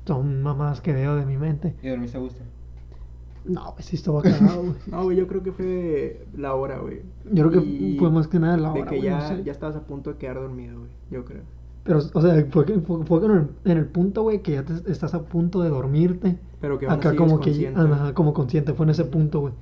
[0.07, 1.75] son mamadas que veo de mi mente.
[1.83, 2.43] y dormiste a gusto.
[3.45, 4.75] No, pues sí estaba cagado, güey.
[4.91, 7.01] No, güey, yo creo que fue la hora, güey.
[7.33, 9.45] Yo creo que fue más que nada la De hora, que güey, no ya, sé.
[9.45, 10.91] ya estabas a punto de quedar dormido, güey.
[11.11, 11.43] Yo creo.
[11.85, 14.53] Pero, o sea, fue, que- fue, fue que en, el, en el punto, güey, que
[14.53, 16.37] ya te- estás a punto de dormirte.
[16.61, 17.81] Pero que aún Acá así como que, consciente.
[17.81, 19.55] ajá, como consciente, fue en ese punto, güey.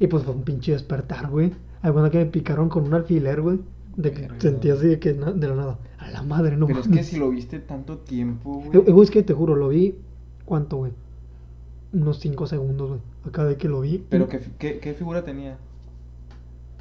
[0.00, 1.52] Y pues fue un pinche despertar, güey.
[1.82, 3.60] Hay cuando que me picaron con un alfiler, güey.
[3.96, 4.40] De que Verga.
[4.40, 5.78] sentí así de que na- de la nada.
[5.98, 8.88] A la madre, no Pero es que si lo viste tanto tiempo, Eh, güey.
[8.88, 9.96] eh, güey, es que te juro, lo vi.
[10.46, 10.92] ¿Cuánto, güey?
[11.92, 13.00] Unos 5 segundos, güey.
[13.26, 14.04] Acá de que lo vi.
[14.08, 15.58] Pero ¿qué, qué, qué figura tenía?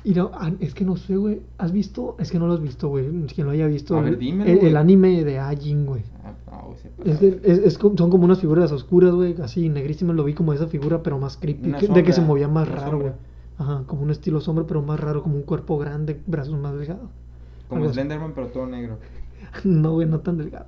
[0.03, 1.41] Y no, ah, es que no sé, güey.
[1.57, 2.15] ¿Has visto?
[2.19, 3.05] Es que no lo has visto, güey.
[3.27, 3.97] Quien lo haya visto.
[3.97, 6.03] A ver, el- dímelo, el, el anime de Ajin, güey.
[6.23, 9.67] Ah, ah, güey, se Es que es, es son como unas figuras oscuras, güey, así
[9.67, 10.15] negrísimas.
[10.15, 11.71] Lo vi como esa figura, pero más creepy.
[11.71, 13.11] De que se movía más raro, güey.
[13.57, 17.09] Ajá, como un estilo sombra, pero más raro, como un cuerpo grande, brazos más delgados.
[17.67, 17.91] Como.
[17.91, 18.97] Slenderman, pero todo negro.
[19.63, 20.67] No, güey, no tan delgado.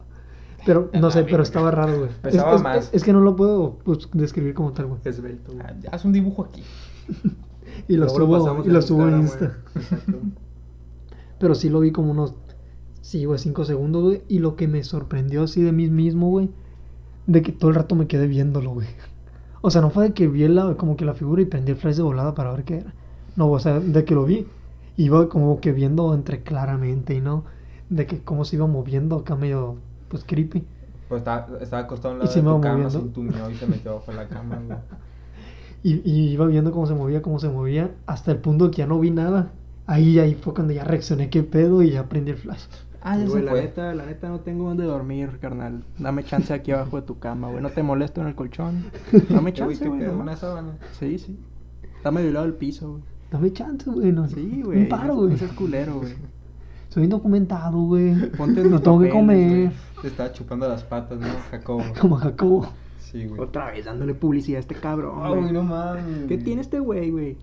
[0.66, 2.10] Pero, no sé, pero estaba raro, güey.
[2.10, 2.90] Es, Pesaba es- más.
[2.94, 5.00] es que no lo puedo pues, describir como tal, güey.
[5.04, 5.66] Esbelto, güey.
[5.66, 6.64] Ah, haz un dibujo aquí.
[7.88, 10.02] Y lo Luego subo, y en lo subo en Instagram, Insta.
[11.40, 12.36] Pero sí lo vi como unos,
[13.02, 14.22] sí, güey, cinco segundos, güey.
[14.28, 16.50] Y lo que me sorprendió así de mí mismo, güey,
[17.28, 18.88] de que todo el rato me quedé viéndolo, güey.
[19.62, 21.78] O sea, no fue de que vi la, como que la figura y prendí el
[21.78, 22.94] flash de volada para ver qué era.
[23.36, 24.46] No, o sea, de que lo vi,
[24.98, 27.46] iba como que viendo entre claramente y no,
[27.90, 29.78] de que cómo se iba moviendo acá medio,
[30.12, 30.64] pues, creepy.
[31.08, 32.90] Pues estaba, estaba acostado en Y la se de me tu va cama, moviendo.
[32.90, 34.78] se entumió y se metió abajo de la cama, güey.
[35.84, 38.88] Y, y iba viendo cómo se movía, cómo se movía, hasta el punto que ya
[38.88, 39.52] no vi nada.
[39.88, 42.66] Ahí, ahí fue cuando ya reaccioné, qué pedo, y ya prendí el flash.
[43.02, 43.62] Ah, ya güey, se la fue.
[43.64, 45.84] neta, la neta no tengo dónde dormir, carnal.
[45.98, 47.62] Dame chance aquí abajo de tu cama, güey.
[47.64, 48.86] No te molesto en el colchón.
[49.30, 50.02] Dame güey, chance, ¿qué güey.
[50.02, 50.78] no Una sábana.
[51.00, 51.40] Sí, sí.
[52.04, 53.04] Dame del lado del piso, güey.
[53.32, 54.84] Dame chance, güey, no Sí, güey.
[54.84, 55.32] Un paro, güey.
[55.32, 56.14] No seas culero, güey.
[56.92, 58.30] Soy indocumentado, güey.
[58.38, 59.72] Ponte en no tengo que comer.
[60.02, 61.84] Te estaba chupando las patas, ¿no, Jacobo?
[62.00, 62.70] Como Jacobo.
[63.00, 63.40] Sí, güey.
[63.40, 65.54] Otra vez dándole publicidad a este cabrón, Ay, güey.
[65.54, 66.28] no mames.
[66.28, 67.38] ¿Qué tiene este güey, güey?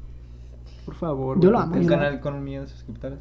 [0.84, 3.18] Por favor, Yo güey, lo amo, Un canal con un millón de suscriptores.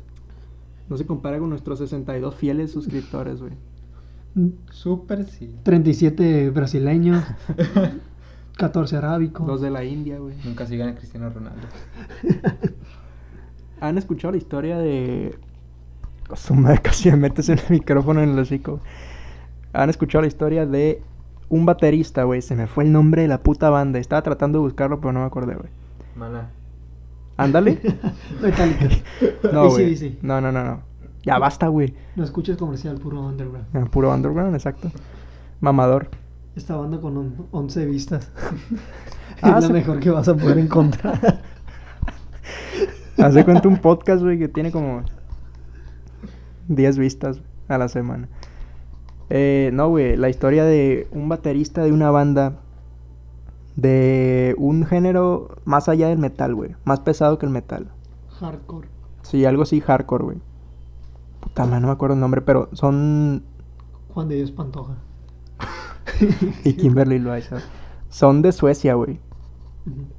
[0.89, 3.53] No se compara con nuestros 62 fieles suscriptores, güey.
[4.69, 5.55] Súper sí.
[5.63, 7.23] 37 brasileños.
[8.57, 9.47] 14 arábicos.
[9.47, 10.35] Los de la India, güey.
[10.43, 11.67] Nunca sigan a Cristiano Ronaldo.
[13.79, 15.37] ¿Han escuchado la historia de...
[16.35, 18.79] Su madre, casi me metes el micrófono en el hocico.
[19.73, 21.01] ¿Han escuchado la historia de
[21.49, 22.41] un baterista, güey?
[22.41, 23.99] Se me fue el nombre de la puta banda.
[23.99, 25.69] Estaba tratando de buscarlo, pero no me acordé, güey.
[26.15, 26.49] Mana.
[27.37, 27.79] Ándale.
[28.41, 28.87] Metallica.
[29.53, 30.17] No, güey.
[30.21, 30.81] No, no, no, no.
[31.23, 31.93] Ya basta, güey.
[32.15, 33.65] No escuches comercial, puro underground.
[33.73, 34.91] Ah, Puro underground, exacto.
[35.61, 36.09] Mamador.
[36.55, 38.31] Esta banda con on- 11 vistas.
[39.41, 41.41] Ah, es la se- mejor que vas a poder encontrar.
[43.17, 45.03] Hace cuenta un podcast, güey, que tiene como
[46.67, 48.27] 10 vistas a la semana.
[49.29, 52.59] Eh, no, güey, la historia de un baterista de una banda
[53.75, 56.75] de un género más allá del metal, güey.
[56.85, 57.87] Más pesado que el metal.
[58.39, 58.87] Hardcore.
[59.21, 60.37] Sí, algo así hardcore, güey.
[61.41, 63.43] Puta madre, no me acuerdo el nombre, pero son...
[64.13, 64.95] Juan de Dios Pantoja.
[66.63, 67.57] y Kimberly Loaiza.
[68.09, 69.19] Son de Suecia, güey.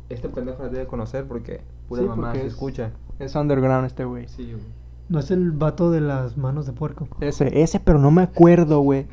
[0.08, 2.92] Este pendejo la debe conocer porque pura Sí, mamá porque se es- escucha.
[3.18, 4.28] Es underground este, güey.
[4.28, 4.64] Sí, güey.
[5.08, 7.08] No es el vato de las manos de puerco.
[7.20, 9.06] Ese, ese, pero no me acuerdo, güey.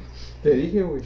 [0.43, 1.01] Te dije, güey.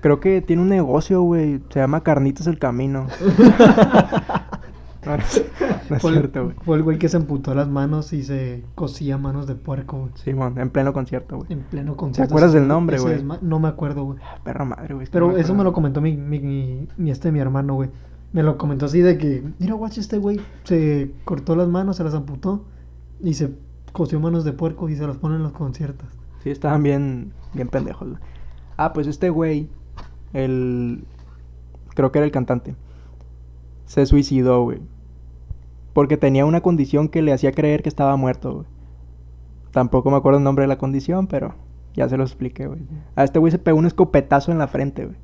[0.00, 1.60] Creo que tiene un negocio, güey.
[1.70, 3.06] Se llama Carnitas el Camino.
[5.06, 5.44] no, no es,
[5.90, 6.56] no es Fue, cierto, güey.
[6.64, 10.10] fue el güey que se amputó las manos y se cosía manos de puerco, güey.
[10.16, 11.52] Simón, en pleno concierto, güey.
[11.52, 12.32] En pleno concierto.
[12.34, 13.24] acuerdas Ese- del nombre, güey?
[13.40, 14.18] No me acuerdo, güey.
[14.22, 15.06] Ah, Perra madre, güey.
[15.10, 17.88] Pero me eso me lo comentó mi, mi, mi, mi este, mi hermano, güey.
[18.32, 22.04] Me lo comentó así de que, mira, guacha, este güey se cortó las manos, se
[22.04, 22.64] las amputó
[23.20, 23.54] y se
[23.92, 26.08] cosió manos de puerco y se las pone en los conciertos.
[26.42, 28.08] Sí, estaban bien, bien pendejos.
[28.76, 29.68] Ah, pues este güey,
[30.32, 31.04] el...
[31.94, 32.76] Creo que era el cantante.
[33.86, 34.80] Se suicidó, güey.
[35.92, 38.66] Porque tenía una condición que le hacía creer que estaba muerto, güey.
[39.72, 41.54] Tampoco me acuerdo el nombre de la condición, pero
[41.94, 42.80] ya se lo expliqué, güey.
[43.14, 45.16] A este güey se pegó un escopetazo en la frente, güey.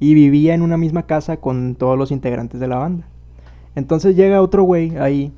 [0.00, 3.06] Y vivía en una misma casa con todos los integrantes de la banda.
[3.74, 5.32] Entonces llega otro güey ahí,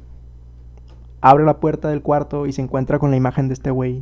[1.29, 4.01] abre la puerta del cuarto y se encuentra con la imagen de este güey,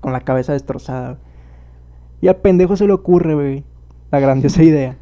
[0.00, 1.18] con la cabeza destrozada.
[2.20, 3.64] Y al pendejo se le ocurre, güey,
[4.10, 4.96] la grandiosa idea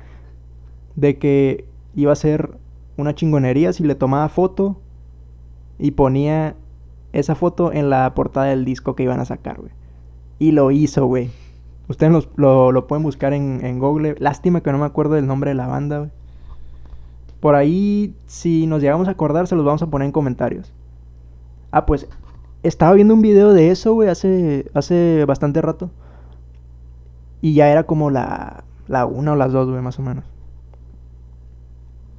[0.95, 1.65] de que
[1.95, 2.59] iba a ser
[2.99, 4.79] una chingonería si le tomaba foto
[5.79, 6.55] y ponía
[7.13, 9.73] esa foto en la portada del disco que iban a sacar, güey.
[10.39, 11.31] Y lo hizo, güey.
[11.89, 14.17] Ustedes lo pueden buscar en, en Google.
[14.19, 16.11] Lástima que no me acuerdo del nombre de la banda, güey.
[17.41, 20.74] Por ahí, si nos llegamos a acordar, se los vamos a poner en comentarios.
[21.75, 22.07] Ah, pues
[22.63, 25.91] estaba viendo un video de eso, güey, hace, hace bastante rato.
[27.41, 30.25] Y ya era como la, la una o las dos, güey, más o menos.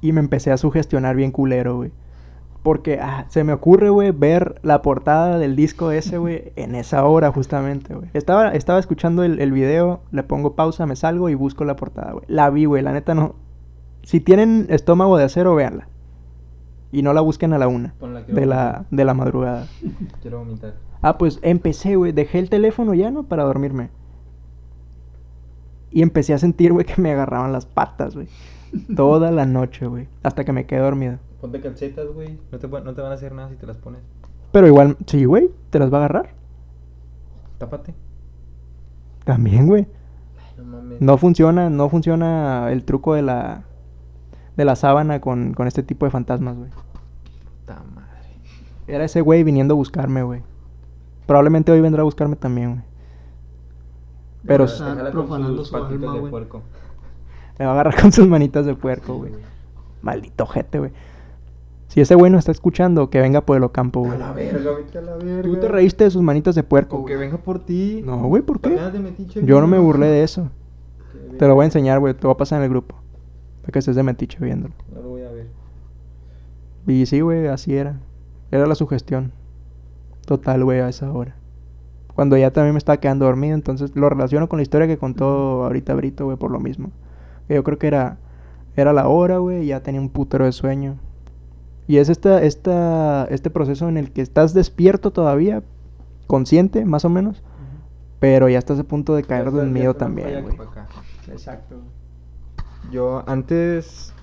[0.02, 1.90] Y me empecé a sugestionar bien culero, güey.
[2.62, 7.02] Porque ah, se me ocurre, güey, ver la portada del disco ese, güey, en esa
[7.06, 8.10] hora justamente, güey.
[8.12, 12.12] Estaba, estaba escuchando el, el video, le pongo pausa, me salgo y busco la portada,
[12.12, 12.26] güey.
[12.28, 13.36] La vi, güey, la neta no.
[14.02, 15.88] Si tienen estómago de acero, véanla.
[16.92, 17.94] Y no la busquen a la una
[18.28, 19.66] de la, de la madrugada.
[20.22, 20.74] Quiero vomitar.
[21.02, 22.12] Ah, pues empecé, güey.
[22.12, 23.24] Dejé el teléfono ya, ¿no?
[23.24, 23.90] Para dormirme.
[25.90, 28.28] Y empecé a sentir, güey, que me agarraban las patas, güey.
[28.94, 30.08] Toda la noche, güey.
[30.22, 31.18] Hasta que me quedé dormido.
[31.40, 32.38] Ponte calcetas, güey.
[32.52, 34.00] No te, va- no te van a hacer nada si te las pones.
[34.52, 35.50] Pero igual, sí, güey.
[35.70, 36.30] ¿Te las va a agarrar?
[37.58, 37.94] Tápate.
[39.24, 39.86] También, güey.
[40.38, 41.00] Ay, no mames.
[41.00, 43.64] No funciona, no funciona el truco de la
[44.56, 46.70] de la sábana con, con este tipo de fantasmas, güey.
[47.60, 48.06] Puta madre.
[48.86, 50.42] Era ese güey viniendo a buscarme, güey.
[51.26, 52.82] Probablemente hoy vendrá a buscarme también, güey.
[54.46, 56.62] Pero Está s- Déjala con profanando sus su patitas alma, de puerco.
[57.58, 59.32] me va a agarrar con sus manitas de puerco, güey.
[60.02, 60.92] Maldito jete, güey.
[61.88, 64.12] Si ese güey no está escuchando, que venga por el Ocampo, güey.
[64.12, 65.42] A la verga, vete a la verga.
[65.42, 68.02] Tú te reíste de sus manitas de puerco, Con que venga por ti.
[68.04, 68.78] No, güey, ¿por qué?
[69.44, 70.48] Yo no me burlé de eso.
[71.38, 72.14] Te lo voy a enseñar, güey.
[72.14, 72.96] Te voy a pasar en el grupo.
[73.66, 74.74] Para que estés de metiche viéndolo.
[74.94, 75.48] No lo voy a ver.
[76.86, 77.96] Y sí, güey, así era.
[78.52, 79.32] Era la sugestión.
[80.24, 81.34] Total, güey, a esa hora.
[82.14, 85.64] Cuando ya también me estaba quedando dormido, entonces lo relaciono con la historia que contó
[85.64, 86.92] ahorita Brito, güey, por lo mismo.
[87.48, 88.18] Yo creo que era,
[88.76, 90.96] era la hora, güey, y ya tenía un putero de sueño.
[91.88, 95.64] Y es esta, esta, este proceso en el que estás despierto todavía,
[96.28, 97.42] consciente, más o menos,
[98.20, 100.56] pero ya estás a punto de caer del miedo también, güey.
[101.28, 101.76] Exacto.
[102.90, 104.14] Yo antes,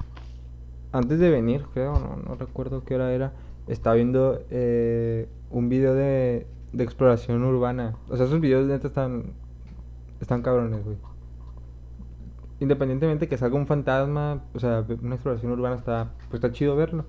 [0.91, 3.33] antes de venir, creo, no, no recuerdo qué hora era,
[3.67, 7.95] estaba viendo eh, un video de, de exploración urbana.
[8.09, 9.33] O sea, esos videos neta están,
[10.21, 10.97] están cabrones, güey.
[12.59, 17.05] Independientemente que salga un fantasma, o sea, una exploración urbana está, pues está chido verlo.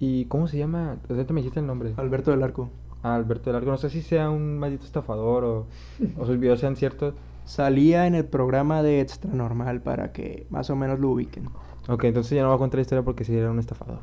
[0.00, 0.96] ¿Y cómo se llama?
[1.08, 1.94] Ahorita me dijiste el nombre.
[1.96, 2.70] Alberto del Arco.
[3.02, 3.70] Ah, Alberto del Arco.
[3.70, 5.66] No sé si sea un maldito estafador o,
[6.18, 7.14] o sus videos sean ciertos.
[7.44, 11.48] Salía en el programa de Extra Normal para que más o menos lo ubiquen.
[11.88, 13.98] Ok, entonces ya no voy a contar la historia porque si era un estafador.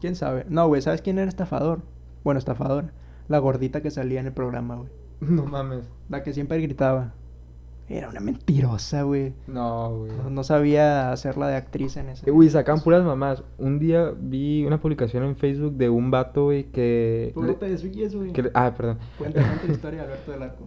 [0.00, 0.46] ¿Quién sabe?
[0.48, 1.80] No, güey, ¿sabes quién era estafador?
[2.24, 2.92] Bueno, estafadora.
[3.28, 4.88] La gordita que salía en el programa, güey.
[5.20, 5.88] No mames.
[6.08, 7.12] La que siempre gritaba.
[7.88, 9.32] Era una mentirosa, güey.
[9.46, 10.12] No, güey.
[10.12, 12.28] No, no sabía hacerla de actriz en ese.
[12.28, 13.44] Eh, Güey, sacan puras mamás.
[13.58, 17.30] Un día vi una publicación en Facebook de un vato, güey, que...
[17.34, 18.32] Tú no te desvíes, güey.
[18.32, 18.98] que Ah, perdón.
[19.18, 20.64] Cuéntame la historia de Alberto del Arco.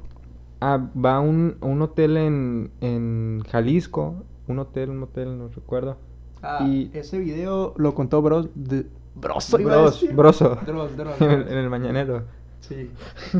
[0.61, 4.23] Ah, va a un, a un hotel en, en Jalisco.
[4.47, 5.97] Un hotel, un hotel, no recuerdo.
[6.41, 8.49] Ah, Y- ese video lo contó Bros.
[8.55, 8.87] De...
[9.15, 10.15] Broso, iba a Bros, decir.
[10.15, 10.57] broso.
[10.67, 11.21] En el, Dross.
[11.21, 12.23] en el mañanero.
[12.61, 12.91] Sí.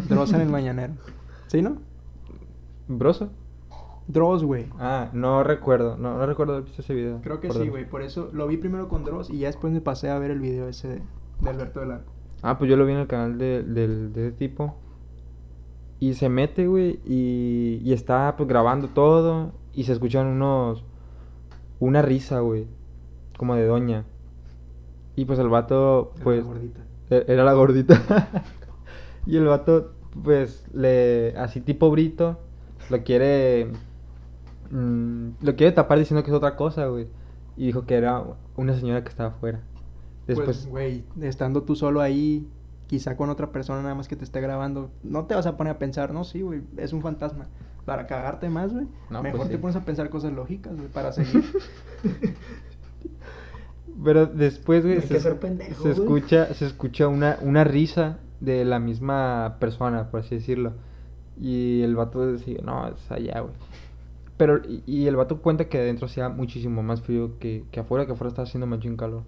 [0.10, 0.94] Dross en el mañanero.
[1.48, 1.78] ¿Sí, no?
[2.88, 3.30] ¿Broso?
[4.08, 4.66] Dross, güey.
[4.80, 5.96] Ah, no recuerdo.
[5.98, 7.22] No, no recuerdo haber visto ese video.
[7.22, 7.88] Creo que sí, güey.
[7.88, 10.40] Por eso lo vi primero con Dross y ya después me pasé a ver el
[10.40, 11.02] video ese de,
[11.42, 12.12] de Alberto del Arco.
[12.42, 14.76] Ah, pues yo lo vi en el canal de, del- de ese tipo.
[16.00, 19.52] Y se mete, güey, y, y está pues grabando todo.
[19.74, 20.84] Y se escuchan unos.
[21.80, 22.68] Una risa, güey.
[23.38, 24.06] Como de doña.
[25.16, 26.38] Y pues el vato, Era pues.
[26.40, 26.80] la gordita.
[27.10, 28.28] e- Era la gordita.
[29.26, 29.94] y el vato,
[30.24, 31.36] pues, le.
[31.38, 32.40] Así tipo brito.
[32.90, 33.72] Lo quiere.
[34.72, 37.08] mm, lo quiere tapar diciendo que es otra cosa, güey.
[37.58, 38.24] Y dijo que era
[38.56, 39.62] una señora que estaba afuera.
[40.28, 40.48] Después.
[40.48, 42.48] Pues, güey, estando tú solo ahí,
[42.90, 45.76] quizá con otra persona nada más que te esté grabando, no te vas a poner
[45.76, 47.46] a pensar, no, sí, güey, es un fantasma.
[47.86, 49.62] Para cagarte más, güey, No, mejor pues te sí.
[49.62, 51.44] pones a pensar cosas lógicas, güey, para seguir.
[54.04, 60.10] Pero después, güey, se, pendejo, escucha, se escucha una, una risa de la misma persona,
[60.10, 60.74] por así decirlo.
[61.40, 63.54] Y el vato decía, no, es allá, güey.
[64.38, 68.06] Pero, y, y el vato cuenta que adentro hacía muchísimo más frío que, que afuera,
[68.06, 69.24] que afuera estaba haciendo machín calor.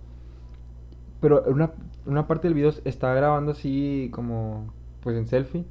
[1.22, 1.72] Pero una,
[2.06, 5.65] una parte del video está grabando así como, pues en selfie.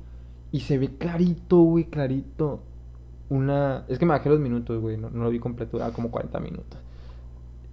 [0.52, 2.62] Y se ve clarito, güey, clarito.
[3.28, 3.84] Una...
[3.88, 6.40] Es que me bajé los minutos, güey, no, no lo vi completo, era como 40
[6.40, 6.80] minutos.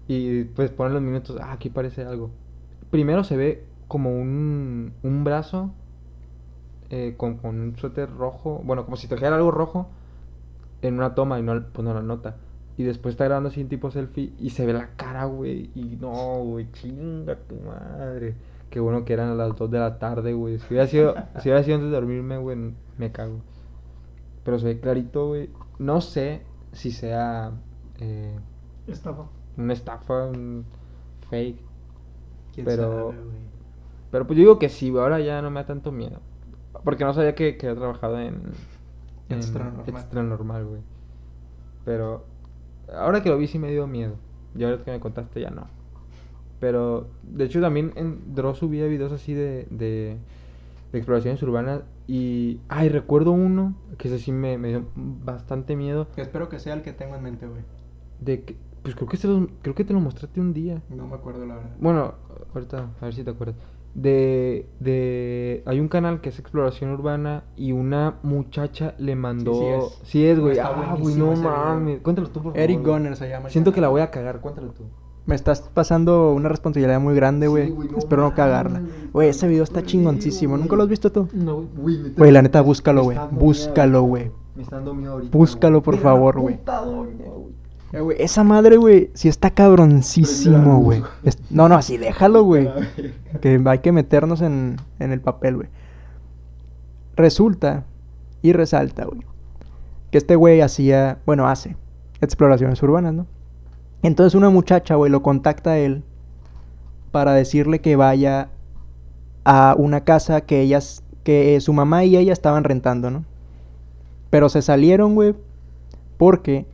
[0.08, 2.32] Y pues ponen los minutos, ah, aquí parece algo.
[2.91, 5.72] Primero se ve como un, un brazo
[6.90, 9.90] eh, con, con un suéter rojo, bueno, como si trajera algo rojo
[10.82, 12.38] en una toma y no, pues no la nota.
[12.78, 15.72] Y después está grabando así en tipo selfie y se ve la cara, güey.
[15.74, 18.36] Y no, güey, chinga tu madre.
[18.70, 20.60] Qué bueno que eran a las 2 de la tarde, güey.
[20.60, 22.58] Si hubiera sido, si hubiera sido antes de dormirme, güey,
[22.98, 23.40] me cago.
[24.44, 25.49] Pero se ve clarito, güey.
[25.80, 26.41] No sé
[26.72, 27.52] si sea
[27.99, 28.36] eh,
[28.86, 29.28] Estaba.
[29.58, 30.64] una estafa, un
[31.30, 31.60] fake.
[32.54, 33.18] ¿Quién Pero- sabe?
[34.12, 36.20] Pero pues yo digo que sí, güey, ahora ya no me da tanto miedo.
[36.84, 38.36] Porque no sabía que, que había trabajado en,
[39.30, 39.84] en Extra normal.
[39.88, 40.82] Extra normal, güey.
[41.84, 42.26] Pero
[42.93, 44.15] ahora que lo vi sí me dio miedo.
[44.57, 45.68] Y ahora que me contaste ya no.
[46.59, 50.18] Pero de hecho también en Dross subía videos así de, de,
[50.91, 51.81] de exploraciones urbanas.
[52.07, 56.07] Y, ay, recuerdo uno que ese sí me, me dio bastante miedo.
[56.18, 57.61] Espero que sea el que tengo en mente, güey.
[58.22, 60.81] De que Pues creo que, se lo- creo que te lo mostraste un día.
[60.89, 61.76] No me acuerdo la verdad.
[61.80, 62.14] Bueno,
[62.55, 63.57] ahorita, a ver si te acuerdas.
[63.98, 69.53] De, de, hay un canal que es exploración urbana y una muchacha le mandó.
[69.53, 69.99] sí es.
[70.03, 70.60] Sí es, güey.
[70.60, 72.02] Ah, güey, no mames.
[72.02, 72.60] Cuéntalo tú, por favor.
[72.60, 72.86] Eric.
[72.86, 73.49] Gunner se llama.
[73.49, 74.84] Siento que la voy a cagar, cuéntalo tú.
[75.26, 77.65] Me estás pasando una responsabilidad muy grande, güey.
[77.65, 78.84] Sí, güey, no Espero no cagarla.
[79.14, 80.57] Güey, ese video está chingoncísimo.
[80.57, 81.28] ¿Nunca lo has visto tú?
[81.34, 82.14] No, güey.
[82.15, 83.18] Güey, la neta, búscalo, güey.
[83.32, 84.32] Búscalo, güey.
[84.56, 85.36] Me está dando miedo ahorita.
[85.36, 86.60] Búscalo, por Mira favor, güey.
[87.93, 91.03] Eh, güey, esa madre, güey, sí está cabroncísimo, güey.
[91.23, 92.69] Es- No, no, así déjalo, güey.
[93.41, 95.69] Que hay que meternos en, en el papel, güey.
[97.15, 97.85] Resulta
[98.41, 99.22] y resalta, güey,
[100.11, 101.76] que este güey hacía, bueno, hace
[102.22, 103.26] exploraciones urbanas, ¿no?
[104.03, 106.03] Entonces una muchacha, güey, lo contacta a él
[107.11, 108.49] para decirle que vaya
[109.45, 113.26] a una casa que ellas, que su mamá y ella estaban rentando, ¿no?
[114.30, 115.34] Pero se salieron, güey,
[116.18, 116.65] porque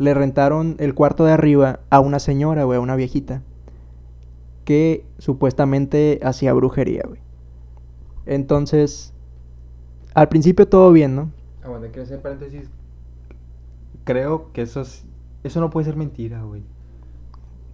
[0.00, 3.42] le rentaron el cuarto de arriba a una señora, güey, a una viejita,
[4.64, 7.20] que supuestamente hacía brujería, güey.
[8.24, 9.12] Entonces,
[10.14, 11.30] al principio todo bien, ¿no?
[11.62, 12.70] Aguanta, quiero hacer paréntesis.
[14.04, 15.04] Creo que eso es...
[15.44, 16.62] Eso no puede ser mentira, güey.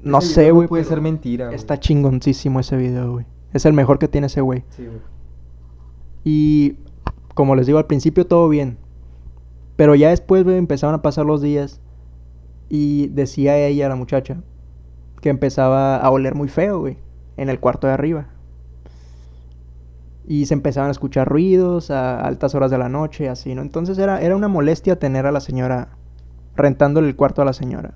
[0.03, 0.65] No Ese sé, güey.
[0.65, 1.55] No puede ser mentira.
[1.55, 3.27] Está chingoncísimo ese video, güey.
[3.53, 4.65] Es el mejor que tiene ese güey.
[4.71, 4.99] Sí, güey.
[6.25, 6.77] Y
[7.35, 8.79] como les digo, al principio todo bien.
[9.77, 11.81] Pero ya después, güey, empezaron a pasar los días.
[12.69, 14.39] Y decía ella, la muchacha,
[15.21, 16.99] que empezaba a oler muy feo, güey,
[17.37, 18.29] en el cuarto de arriba.
[20.29, 23.63] Y se empezaban a escuchar ruidos a altas horas de la noche, así, ¿no?
[23.63, 25.89] Entonces era, era una molestia tener a la señora
[26.57, 27.95] rentándole el cuarto a la señora.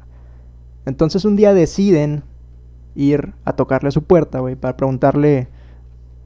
[0.86, 2.22] Entonces un día deciden
[2.94, 5.48] ir a tocarle a su puerta, güey, para preguntarle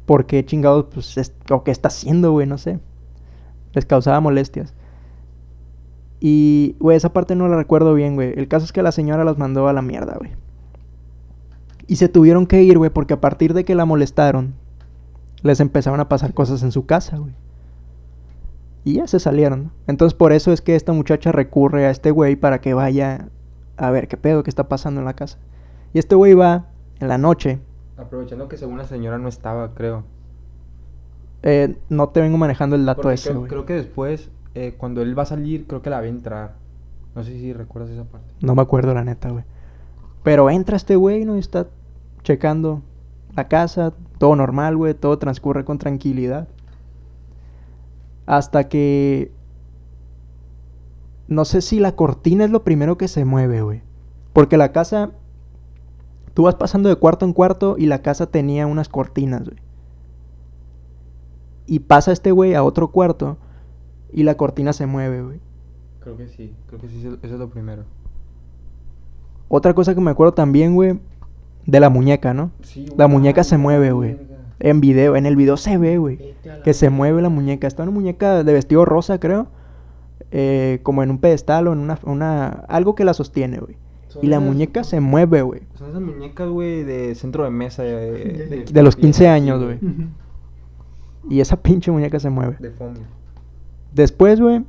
[0.05, 2.81] por qué chingados, pues, es- o qué está haciendo, güey, no sé.
[3.73, 4.75] Les causaba molestias.
[6.27, 8.33] Y, güey, esa parte no la recuerdo bien, güey.
[8.35, 10.31] El caso es que la señora las mandó a la mierda, güey.
[11.87, 14.55] Y se tuvieron que ir, güey, porque a partir de que la molestaron,
[15.43, 17.35] les empezaron a pasar cosas en su casa, güey.
[18.85, 19.71] Y ya se salieron, ¿no?
[19.87, 23.29] Entonces por eso es que esta muchacha recurre a este güey para que vaya
[23.77, 25.37] a ver qué pedo que está pasando en la casa.
[25.93, 26.69] Y este güey va
[27.01, 27.61] en la noche.
[27.99, 30.05] Aprovechando que según la señora no estaba, creo.
[31.43, 35.19] Eh, no te vengo manejando el dato Porque ese, creo que después, eh, cuando él
[35.19, 36.55] va a salir, creo que la ve entrar.
[37.15, 38.33] No sé si recuerdas esa parte.
[38.41, 39.45] No me acuerdo la neta, güey.
[40.23, 41.37] Pero entra este güey, ¿no?
[41.37, 41.69] Está
[42.23, 42.83] checando
[43.37, 46.49] la casa, todo normal, güey, todo transcurre con tranquilidad.
[48.27, 49.33] Hasta que...
[51.27, 53.83] No sé si la cortina es lo primero que se mueve, güey.
[54.33, 55.11] Porque la casa...
[56.33, 59.59] Tú vas pasando de cuarto en cuarto y la casa tenía unas cortinas, güey.
[61.67, 63.39] Y pasa este güey a otro cuarto
[64.15, 65.41] y la cortina se mueve, güey.
[66.01, 67.85] Creo que sí, creo que sí, eso es lo primero.
[69.49, 70.99] Otra cosa que me acuerdo también, güey,
[71.67, 72.51] de la muñeca, ¿no?
[72.63, 74.17] Sí, La muñeca se mueve, güey.
[74.61, 76.35] En video, en el video se ve, güey.
[76.63, 77.67] Que se mueve la muñeca.
[77.67, 79.49] Está una muñeca de vestido rosa, creo.
[80.31, 82.49] eh, como en un pedestal o en una, una...
[82.69, 83.77] Algo que la sostiene, güey.
[84.23, 85.63] Y la muñeca se mueve, güey.
[85.75, 87.83] Son esas muñecas, güey, de centro de mesa.
[87.83, 89.79] De, De los 15 años, güey.
[91.29, 92.57] Y esa pinche muñeca se mueve.
[92.61, 93.01] De foamy.
[93.95, 94.65] Después, güey.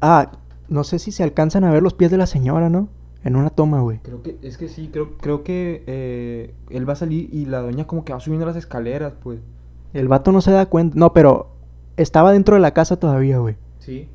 [0.00, 0.32] Ah,
[0.68, 2.88] no sé si se alcanzan a ver los pies de la señora, ¿no?
[3.24, 4.00] En una toma, güey.
[4.02, 7.60] Creo que, es que sí, creo, creo que eh, él va a salir y la
[7.60, 9.40] doña como que va subiendo las escaleras, pues.
[9.94, 10.98] El vato no se da cuenta.
[10.98, 11.52] No, pero
[11.96, 13.56] estaba dentro de la casa todavía, güey.
[13.78, 14.08] Sí.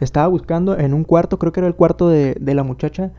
[0.00, 3.12] Estaba buscando en un cuarto, creo que era el cuarto de, de la muchacha.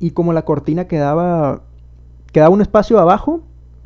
[0.00, 1.62] Y como la cortina quedaba.
[2.32, 3.42] Quedaba un espacio abajo.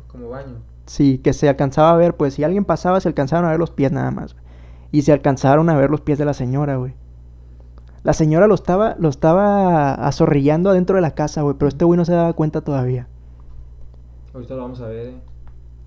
[0.07, 0.55] Como baño.
[0.87, 3.71] Sí, que se alcanzaba a ver, pues si alguien pasaba, se alcanzaron a ver los
[3.71, 4.33] pies nada más.
[4.33, 4.44] güey.
[4.95, 6.93] Y se alcanzaron a ver los pies de la señora, güey.
[8.03, 11.97] La señora lo estaba, lo estaba azorrillando adentro de la casa, güey, pero este güey
[11.97, 13.07] no se daba cuenta todavía.
[14.33, 15.15] Ahorita lo vamos a ver, eh.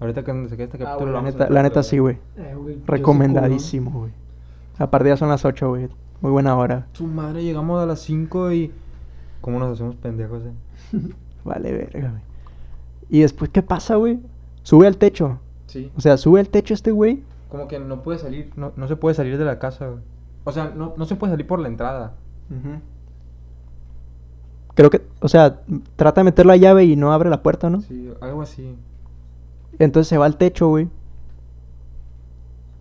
[0.01, 1.69] Ahorita que se quede este Ah, capítulo lo La vamos a neta, ver, la pero-
[1.71, 2.19] neta sí, güey.
[2.37, 4.13] Eh, Recomendadísimo, güey.
[4.79, 5.89] A partir ya son las 8, güey.
[6.21, 6.87] Muy buena hora.
[6.93, 8.73] Su madre, llegamos a las 5 y.
[9.41, 10.99] ¿Cómo nos hacemos pendejos, eh?
[11.45, 12.23] Vale, verga, güey.
[13.09, 14.21] Y después, ¿qué pasa, güey?
[14.65, 15.39] Sube al techo.
[15.67, 15.91] Sí.
[15.97, 17.23] O sea, sube al techo este güey.
[17.49, 20.03] Como que no puede salir, no, no se puede salir de la casa, güey.
[20.45, 22.15] O sea, no, no se puede salir por la entrada.
[24.75, 25.61] Creo que, o sea,
[25.97, 27.81] trata de meter la llave y no abre la puerta, ¿no?
[27.81, 28.77] Sí, algo así.
[29.79, 30.89] Entonces se va al techo, güey.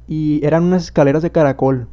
[0.07, 1.87] Y eran unas escaleras de caracol.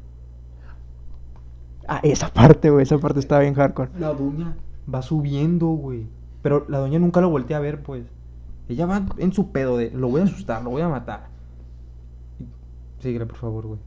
[1.88, 2.82] Ah, esa parte, güey.
[2.82, 3.90] Esa parte estaba bien hardcore.
[3.98, 4.56] La doña
[4.92, 6.06] va subiendo, güey.
[6.42, 8.04] Pero la doña nunca lo voltea a ver, pues.
[8.68, 11.33] Ella va en su pedo de, lo voy a asustar, lo voy a matar.
[13.04, 13.78] Síguele, por favor, güey.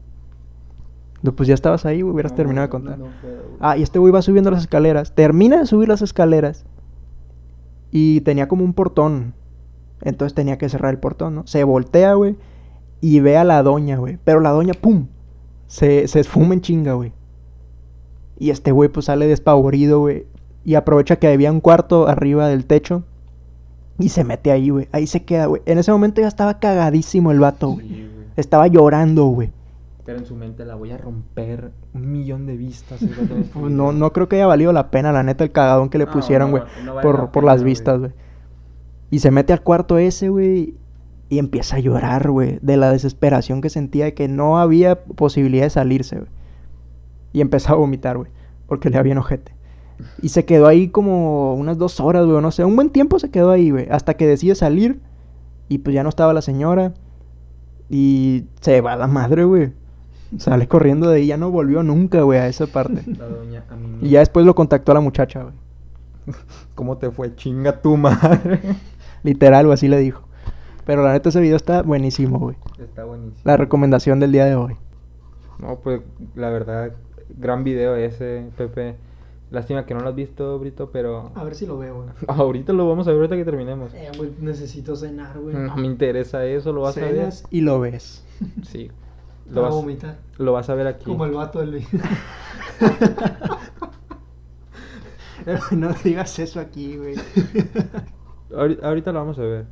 [1.22, 2.98] No, Pues ya estabas ahí, güey, hubieras No, terminado de contar.
[2.98, 3.56] no puedo, güey.
[3.58, 5.12] Ah, y este güey va subiendo las escaleras.
[5.16, 6.64] Termina de subir las escaleras.
[7.90, 9.34] Y tenía como un portón.
[10.02, 11.46] Entonces tenía que cerrar el portón, ¿no?
[11.48, 12.36] Se voltea, güey.
[13.00, 14.18] Y ve a la doña, güey.
[14.22, 15.08] Pero la doña, ¡pum!
[15.66, 17.12] Se, se esfuma en chinga, güey.
[18.38, 20.26] Y este güey, pues sale despavorido, güey.
[20.64, 23.02] Y aprovecha que había un cuarto arriba del techo.
[23.98, 24.86] Y se mete ahí, güey.
[24.92, 25.62] Ahí se queda, güey.
[25.66, 28.06] En ese momento ya estaba cagadísimo el vato, güey.
[28.38, 29.50] Estaba llorando, güey.
[30.04, 33.02] Pero en su mente la voy a romper un millón de vistas.
[33.02, 33.20] este
[33.52, 36.06] Pues no, no creo que haya valido la pena, la neta, el cagadón que le
[36.06, 36.62] No, pusieron, güey.
[36.84, 38.12] no vale por, la por las vistas, güey.
[39.10, 40.76] Y se mete al cuarto ese, güey.
[41.28, 42.60] Y empieza a llorar, güey.
[42.62, 46.30] De la desesperación que sentía de que no había posibilidad de salirse, güey.
[47.32, 48.30] Y empezó a vomitar, güey.
[48.68, 49.52] Porque le había bien ojete.
[50.22, 52.40] Y se quedó ahí como unas dos horas, güey.
[52.40, 53.88] No sé, un buen tiempo se quedó ahí, güey.
[53.90, 55.00] Hasta que decide salir.
[55.68, 56.94] Y pues ya no estaba la señora.
[57.88, 59.72] Y se va a la madre, güey.
[60.36, 61.26] Sale corriendo de ahí.
[61.26, 63.02] Ya no volvió nunca, güey, a esa parte.
[63.18, 65.54] La doña a mí Y ya después lo contactó a la muchacha, güey.
[66.74, 67.34] ¿Cómo te fue?
[67.34, 68.60] Chinga tu madre.
[69.22, 70.22] Literal, o así le dijo.
[70.84, 72.56] Pero la neta ese video está buenísimo, güey.
[72.78, 73.40] Está buenísimo.
[73.44, 74.76] La recomendación del día de hoy.
[75.58, 76.00] No, pues
[76.34, 76.92] la verdad,
[77.36, 78.96] gran video ese, Pepe.
[79.50, 82.08] Lástima que no lo has visto, Brito, pero A ver si lo veo, güey.
[82.28, 83.94] ahorita lo vamos a ver ahorita que terminemos.
[83.94, 85.54] Eh, güey, necesito cenar, güey.
[85.56, 87.30] No me interesa eso, lo vas a ver.
[87.50, 88.24] Y lo ves.
[88.62, 88.90] Sí.
[89.48, 90.18] Lo Lo a vas, vomitar.
[90.36, 91.06] lo vas a ver aquí.
[91.06, 91.88] Como el vato del video.
[95.70, 97.14] no digas eso aquí, güey.
[98.50, 99.64] Ahori- Ahorita lo vamos a ver.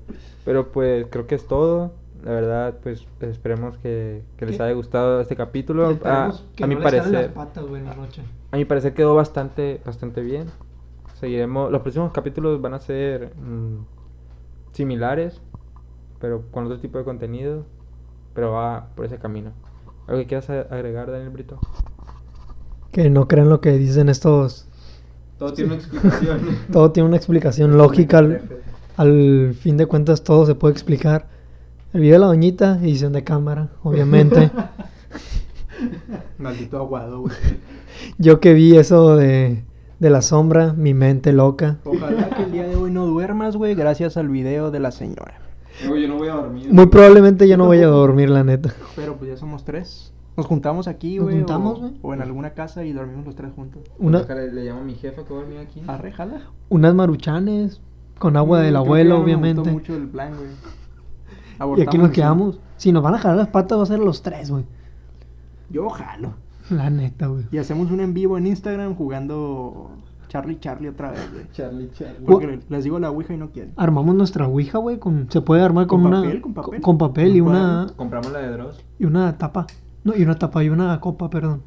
[0.45, 1.93] Pero pues creo que es todo.
[2.27, 5.87] La verdad, pues esperemos que, que les haya gustado este capítulo.
[5.87, 8.21] A, Esperemos que a mi no las parecer, patas, güey, en la noche.
[8.51, 10.47] a mi parecer quedó bastante, bastante bien.
[11.21, 13.77] Seguiremos, los próximos capítulos van a ser mm,
[14.73, 15.41] similares,
[16.21, 17.65] pero con otro tipo de contenido.
[18.35, 19.53] Pero va por ese camino.
[20.09, 21.61] ¿Algo que quieras a- agregar, Daniel Brito?
[22.91, 24.67] Que no crean lo que dicen estos.
[25.39, 26.41] Todo tiene una explicación.
[26.73, 28.19] Todo tiene una explicación lógica.
[28.19, 28.41] Al,
[28.97, 31.29] al fin de cuentas, todo se puede explicar.
[31.97, 34.51] El video de la doñita, edición de cámara, obviamente.
[36.39, 37.35] Maldito aguado, güey.
[38.19, 39.65] Yo que vi eso de,
[39.99, 41.79] de la sombra, mi mente loca.
[41.85, 45.39] Ojalá que el día de hoy no duermas, güey, gracias al video de la señora.
[45.91, 46.71] Oye, yo no voy a dormir.
[46.71, 48.75] Muy probablemente yo no voy a dormir, la neta.
[48.95, 50.13] Pero pues ya somos tres.
[50.37, 51.37] Nos juntamos aquí, Nos güey.
[51.39, 51.93] juntamos, o, güey.
[52.03, 53.81] o en alguna casa y dormimos los tres juntos.
[53.99, 55.83] Una, Le, le llamo a mi jefa que va a dormir aquí.
[55.87, 56.43] Arre, jala.
[56.69, 57.81] unas maruchanes
[58.19, 59.71] con agua del Mm, que abuelo, no me gustó obviamente.
[59.73, 60.51] mucho el plan, güey.
[61.77, 62.61] Y aquí nos quedamos.
[62.77, 64.65] Si nos van a jalar las patas, va a ser los tres, güey.
[65.71, 66.35] Yo jalo.
[66.71, 67.45] La neta, güey.
[67.51, 69.91] Y hacemos un en vivo en Instagram jugando
[70.29, 71.47] Charlie Charlie otra vez, güey.
[71.53, 72.27] Charlie, Charlie.
[72.27, 73.73] Porque les digo la ouija y no quieren.
[73.77, 74.99] Armamos nuestra ouija, güey.
[74.99, 76.23] Con, se puede armar con, Con una.
[76.23, 76.81] papel, con papel.
[76.81, 77.87] con papel y Un una.
[77.97, 78.85] Compramos la de Dross.
[78.99, 79.67] Y una tapa.
[80.05, 81.63] No, y una tapa y una copa, perdón.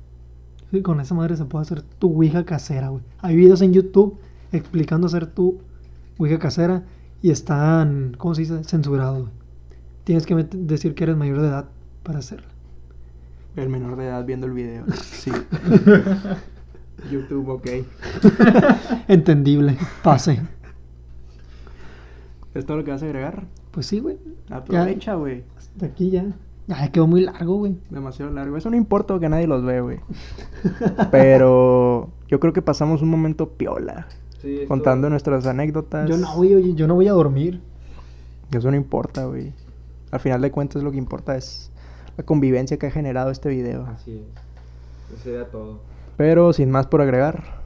[0.72, 3.04] Sí, con esa madre se puede hacer tu ouija casera, güey.
[3.22, 4.18] Hay videos en YouTube
[4.52, 5.60] explicando hacer tu
[6.18, 6.84] ouija casera
[7.22, 8.64] y están, ¿cómo se dice?
[8.64, 9.32] Censurados, güey.
[10.10, 11.66] Tienes que decir que eres mayor de edad
[12.02, 12.48] para hacerla.
[13.56, 14.84] El menor de edad viendo el video.
[15.04, 15.30] Sí.
[17.12, 17.68] YouTube, ok.
[19.08, 19.78] Entendible.
[20.02, 20.42] Pase.
[22.56, 23.44] ¿Es todo lo que vas a agregar?
[23.70, 24.18] Pues sí, güey.
[24.50, 25.44] Aprovecha, güey.
[25.56, 26.26] Hasta aquí ya.
[26.66, 27.78] Ya quedó muy largo, güey.
[27.92, 28.58] Demasiado largo.
[28.58, 30.00] Eso no importa porque nadie los ve, güey.
[31.12, 34.08] Pero yo creo que pasamos un momento piola.
[34.42, 36.10] Sí, esto- Contando nuestras anécdotas.
[36.10, 37.62] Yo no, güey, yo no voy a dormir.
[38.52, 39.54] Eso no importa, güey.
[40.12, 41.72] Al final de cuentas lo que importa es
[42.18, 43.86] la convivencia que ha generado este video.
[43.86, 45.14] Así es.
[45.14, 45.80] Eso sería todo.
[46.18, 47.60] Pero sin más por agregar.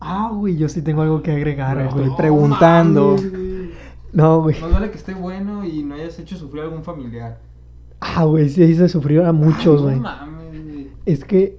[0.00, 1.86] Ah, güey, yo sí tengo algo que agregar, güey.
[1.88, 3.16] estoy preguntando.
[4.12, 4.60] No, güey.
[4.60, 7.38] Más vale que esté bueno y no hayas hecho sufrir a algún familiar.
[8.00, 9.96] Ah, güey, sí, se sufrió a muchos, güey.
[9.96, 10.88] No mames, güey.
[11.06, 11.58] Es que.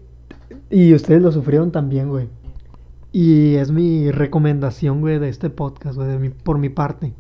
[0.70, 2.28] Y ustedes lo sufrieron también, güey.
[3.12, 7.14] Y es mi recomendación, güey, de este podcast, güey, de mi- por mi parte.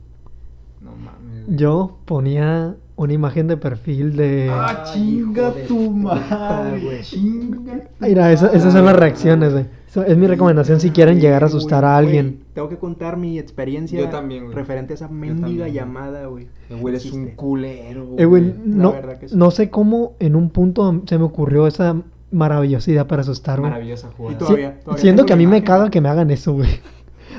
[0.81, 1.45] No mames.
[1.47, 4.49] Yo ponía una imagen de perfil de.
[4.51, 7.01] Ah, chinga tu madre, güey.
[7.01, 7.73] Chinga.
[7.99, 9.65] tu Mira, esa- esas son las reacciones, güey.
[10.07, 12.39] Es mi recomendación si quieren llegar a asustar a alguien.
[12.53, 14.55] tengo que contar mi experiencia Yo también, güey.
[14.55, 16.47] referente a esa mendiga llamada, güey.
[16.69, 18.21] El güey es un culero, güey.
[18.21, 18.93] Eh, güey, no,
[19.33, 21.95] no sé cómo en un punto se me ocurrió esa
[22.31, 23.71] maravillosidad para asustar, güey.
[23.71, 24.35] Maravillosa jugada.
[24.35, 26.69] Y todavía- todavía Siendo tengo que a mí me caga que me hagan eso, güey.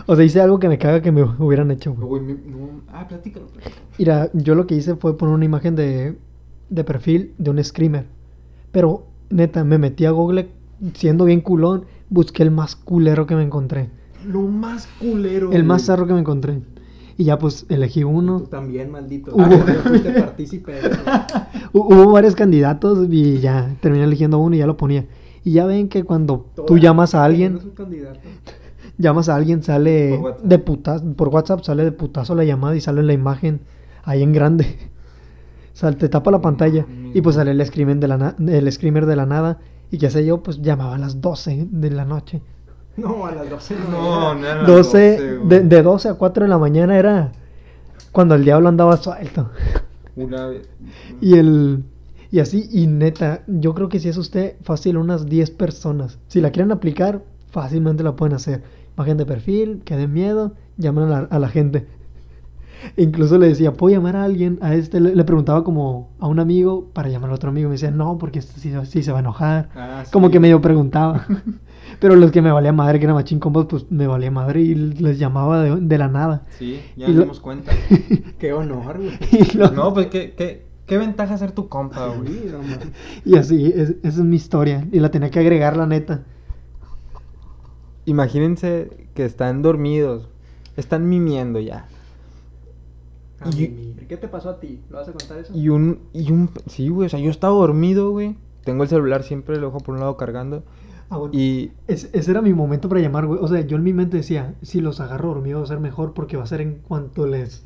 [0.06, 2.22] O sea, hice algo que me caga que me hubieran hecho, güey.
[2.22, 2.82] No.
[2.92, 3.74] Ah, platícalo, platícalo.
[3.98, 6.16] Mira, yo lo que hice fue poner una imagen de,
[6.70, 8.06] de perfil de un screamer.
[8.72, 10.48] Pero, neta, me metí a Google
[10.94, 13.88] siendo bien culón, busqué el más culero que me encontré.
[14.26, 15.50] Lo más culero.
[15.52, 16.60] El más zarro que me encontré.
[17.18, 18.40] Y ya pues elegí Tú uno.
[18.42, 19.32] también, maldito.
[19.34, 19.64] Hubo-
[21.06, 25.06] Ah, Hubo varios candidatos y ya terminé eligiendo uno y ya lo ponía.
[25.44, 27.58] Y ya ven que cuando tú llamas a alguien,
[28.98, 32.80] llamas a alguien, sale Por de putazo, por WhatsApp sale de putazo la llamada y
[32.80, 33.60] sale la imagen
[34.04, 34.66] ahí en grande.
[35.74, 38.72] O sea, te tapa la pantalla y pues sale el screamer de la, na- el
[38.72, 39.58] screamer de la nada.
[39.90, 42.40] Y qué sé yo, pues llamaba a las 12 de la noche.
[42.96, 45.48] No, a las 12 No, no eran las 12, güey.
[45.50, 47.32] de, de 12 a 4 de la mañana era
[48.10, 49.50] cuando el diablo andaba suelto.
[50.16, 50.66] Una vez.
[51.20, 51.84] Y el
[52.30, 56.18] y así, y neta, yo creo que si es usted, fácil unas 10 personas.
[56.28, 57.20] Si la quieren aplicar,
[57.50, 58.62] fácilmente la pueden hacer.
[58.96, 61.86] Imagen de perfil, que den miedo, llaman a la, a la gente.
[62.96, 64.58] Incluso le decía, ¿puedo llamar a alguien?
[64.62, 67.68] A este le, le preguntaba como a un amigo para llamar a otro amigo.
[67.68, 69.68] Me decía, no, porque este sí, sí se va a enojar.
[69.74, 70.12] Ah, sí.
[70.12, 71.26] Como que medio preguntaba.
[72.00, 74.74] Pero los que me valía madre, que era machín combos, pues me valía madre y
[74.74, 76.42] les llamaba de, de la nada.
[76.58, 77.72] Sí, ya Y nos lo- dimos cuenta.
[78.38, 79.12] Qué honor, güey.
[79.54, 82.50] Lo- No, pues qué, qué, qué ventaja ser tu compa, güey.
[83.24, 84.86] Y así, es- esa es mi historia.
[84.92, 86.22] Y la tenía que agregar, la neta.
[88.06, 90.28] Imagínense que están dormidos,
[90.76, 91.86] están mimiendo ya.
[93.40, 94.06] A Y- mimir.
[94.08, 94.80] ¿Qué te pasó a ti?
[94.88, 95.52] ¿Lo vas a contar eso?
[95.54, 98.36] Y un, y un, sí, güey, o sea, yo estaba dormido, güey.
[98.64, 100.62] Tengo el celular siempre, lo dejo por un lado cargando.
[101.10, 101.34] Ah, bueno.
[101.36, 103.40] Y, Es- ese era mi momento para llamar, güey.
[103.42, 106.14] O sea, yo en mi mente decía, si los agarro dormidos va a ser mejor
[106.14, 107.64] porque va a ser en cuanto les...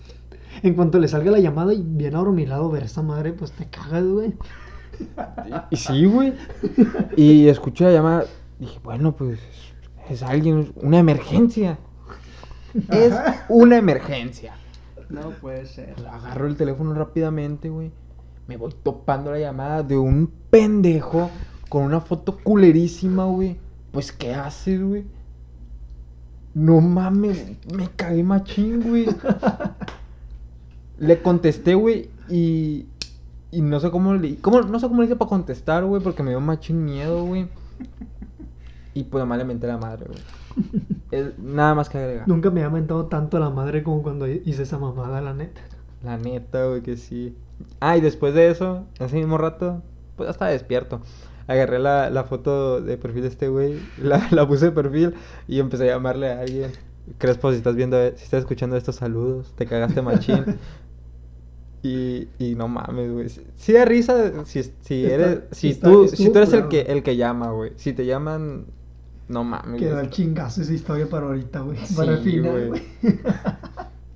[0.62, 4.04] En cuanto les salga la llamada y bien adormilado ver esa madre, pues te cagas,
[4.04, 4.32] güey.
[5.70, 6.34] y sí, güey.
[7.16, 8.24] Y escuché la llamada,
[8.58, 9.38] dije, bueno, pues
[10.10, 11.78] es alguien, una emergencia.
[12.88, 13.14] Es
[13.48, 14.54] una emergencia.
[15.08, 15.94] No puede ser.
[16.10, 17.90] Agarro el teléfono rápidamente, güey.
[18.46, 21.30] Me voy topando la llamada de un pendejo
[21.68, 23.56] con una foto culerísima, güey.
[23.92, 25.04] Pues, ¿qué haces, güey?
[26.54, 29.06] No mames, me cagué machín, güey.
[30.98, 32.86] Le contesté, güey, y.
[33.52, 34.36] Y no sé cómo le.
[34.36, 37.48] Cómo, no sé cómo le hice para contestar, güey, porque me dio machín miedo, güey.
[38.94, 40.20] Y pues nomás le menté la madre, güey.
[41.12, 42.26] Es nada más que agregar.
[42.28, 45.60] Nunca me ha mentado tanto la madre como cuando hice esa mamada, la neta.
[46.02, 47.36] La neta, güey, que sí.
[47.78, 49.82] Ah, y después de eso, ese mismo rato,
[50.16, 51.00] pues ya estaba despierto.
[51.46, 55.14] Agarré la, la foto de perfil de este güey, la, la puse de perfil
[55.46, 56.70] y empecé a llamarle a alguien.
[57.18, 60.44] Crespo, si estás viendo, si estás escuchando estos saludos, te cagaste machín.
[61.82, 63.28] y, y no mames, güey.
[63.56, 67.02] Sí- da risa si, si eres, si está- tú, si tú eres el que, el
[67.02, 67.72] que llama, güey.
[67.76, 68.66] Si te llaman,
[69.30, 69.80] no mames.
[69.80, 71.78] Quedó el chingazo esa historia para ahorita, güey.
[71.84, 72.82] Sí, para el final, güey.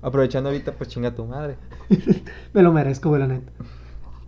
[0.01, 1.55] Aprovechando ahorita, pues chinga tu madre.
[2.53, 3.51] me lo merezco, güey, la neta.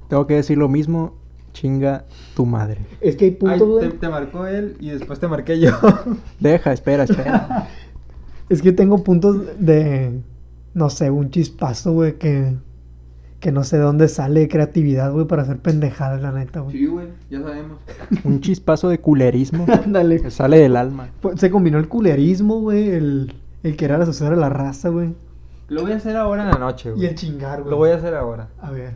[0.07, 1.14] Tengo que decir lo mismo.
[1.53, 2.05] Chinga
[2.35, 2.85] tu madre.
[3.01, 3.99] Es que hay Ay, puntos, te, güey.
[3.99, 5.72] te marcó él y después te marqué yo.
[6.39, 7.68] Deja, espera, espera.
[8.47, 10.22] Es que tengo puntos de,
[10.73, 12.55] no sé, un chispazo, güey, que,
[13.39, 16.76] que no sé de dónde sale creatividad, güey, para hacer pendejadas, la neta, güey.
[16.77, 17.77] Sí, güey, ya sabemos.
[18.23, 20.22] Un chispazo de culerismo Ándale.
[20.22, 21.09] que sale del alma.
[21.22, 25.14] Pues, Se combinó el culerismo, güey, el, el querer asociar a la raza, güey,
[25.68, 27.05] Lo voy a hacer ahora en la noche, y güey.
[27.07, 27.69] el chingar, güey.
[27.72, 28.49] Lo voy a hacer ahora.
[28.59, 28.95] A ver,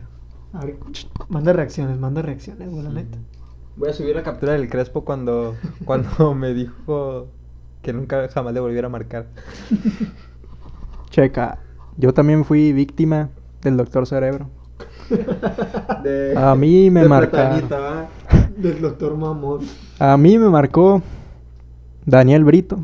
[0.52, 0.76] a ver,
[1.28, 3.18] manda reacciones, manda reacciones, güey, la neta.
[3.76, 5.54] Voy a subir la captura del Crespo cuando,
[5.84, 7.28] cuando me dijo
[7.80, 9.26] que nunca jamás le volviera a marcar.
[11.10, 11.58] Checa,
[11.96, 13.30] yo también fui víctima
[13.62, 14.48] del doctor Cerebro.
[16.02, 18.08] De- A mí me de ¿va?
[18.56, 19.60] Del doctor Mamón.
[19.98, 21.02] A mí me marcó
[22.04, 22.78] Daniel Brito.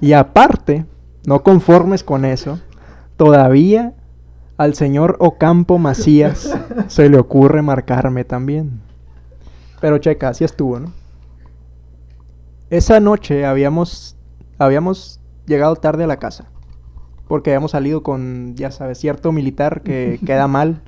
[0.00, 0.86] Y aparte,
[1.26, 2.58] no conformes con eso,
[3.16, 3.94] todavía
[4.56, 6.54] al señor Ocampo Macías
[6.88, 8.80] se le ocurre marcarme también.
[9.80, 10.92] Pero checa, así estuvo, ¿no?
[12.68, 14.16] Esa noche habíamos,
[14.58, 16.49] habíamos llegado tarde a la casa.
[17.30, 20.80] Porque habíamos salido con, ya sabes, cierto militar que queda mal.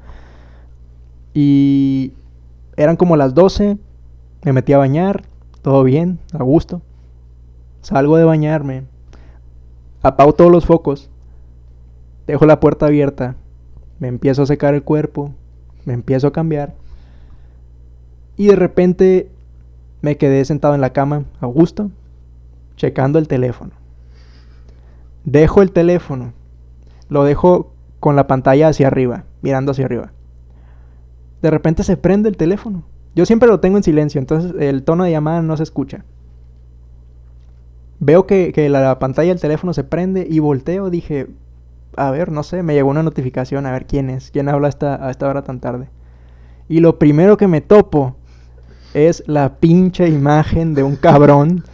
[1.34, 2.14] Y
[2.76, 3.78] eran como las 12.
[4.42, 5.22] Me metí a bañar.
[5.62, 6.82] Todo bien, a gusto.
[7.80, 8.82] Salgo de bañarme.
[10.02, 11.10] Apago todos los focos.
[12.26, 13.36] Dejo la puerta abierta.
[14.00, 15.30] Me empiezo a secar el cuerpo.
[15.84, 16.74] Me empiezo a cambiar.
[18.36, 19.30] Y de repente
[20.00, 21.92] me quedé sentado en la cama, a gusto,
[22.74, 23.81] checando el teléfono.
[25.24, 26.32] Dejo el teléfono.
[27.08, 30.12] Lo dejo con la pantalla hacia arriba, mirando hacia arriba.
[31.42, 32.84] De repente se prende el teléfono.
[33.14, 36.04] Yo siempre lo tengo en silencio, entonces el tono de llamada no se escucha.
[38.00, 40.90] Veo que, que la pantalla del teléfono se prende y volteo.
[40.90, 41.28] Dije,
[41.96, 44.70] a ver, no sé, me llegó una notificación, a ver quién es, quién habla a
[44.70, 45.88] esta, a esta hora tan tarde.
[46.68, 48.16] Y lo primero que me topo
[48.94, 51.64] es la pinche imagen de un cabrón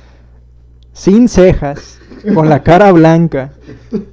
[0.98, 2.00] sin cejas,
[2.34, 3.52] con la cara blanca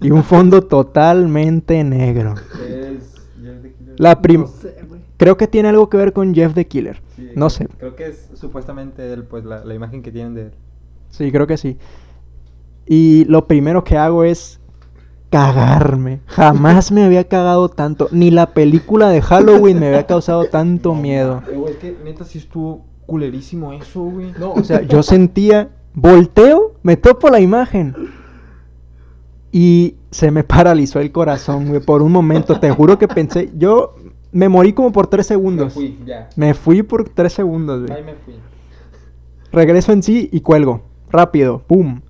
[0.02, 2.36] y un fondo totalmente negro.
[2.70, 3.96] Es- Killer.
[3.98, 5.02] La No sé, güey.
[5.18, 7.02] Creo que tiene algo que ver con Jeff the Killer.
[7.16, 7.68] Sí, no sé.
[7.80, 10.52] Creo que es supuestamente él, pues la, la imagen que tienen de él.
[11.10, 11.78] Sí, creo que sí.
[12.86, 14.60] Y lo primero que hago es
[15.32, 16.20] cagarme.
[16.28, 18.10] Jamás me había cagado tanto.
[18.12, 21.42] Ni la película de Halloween me había causado tanto miedo.
[21.50, 24.32] Eh, es que neta sí estuvo culerísimo eso, güey.
[24.40, 27.96] No, o sea, yo sentía, volteo, me topo la imagen.
[29.52, 32.60] Y se me paralizó el corazón, güey, por un momento.
[32.60, 33.96] Te juro que pensé, yo
[34.32, 35.74] me morí como por tres Me segundos.
[35.74, 36.30] fui, ya.
[36.36, 38.04] Me fui por tres segundos, Ahí güey.
[38.04, 38.36] me fui.
[39.52, 40.82] Regreso en sí y cuelgo.
[41.10, 42.02] Rápido, pum.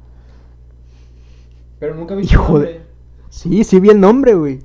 [1.80, 2.82] Pero nunca vi Hijo de-
[3.30, 4.60] Sí, sí vi el nombre, güey.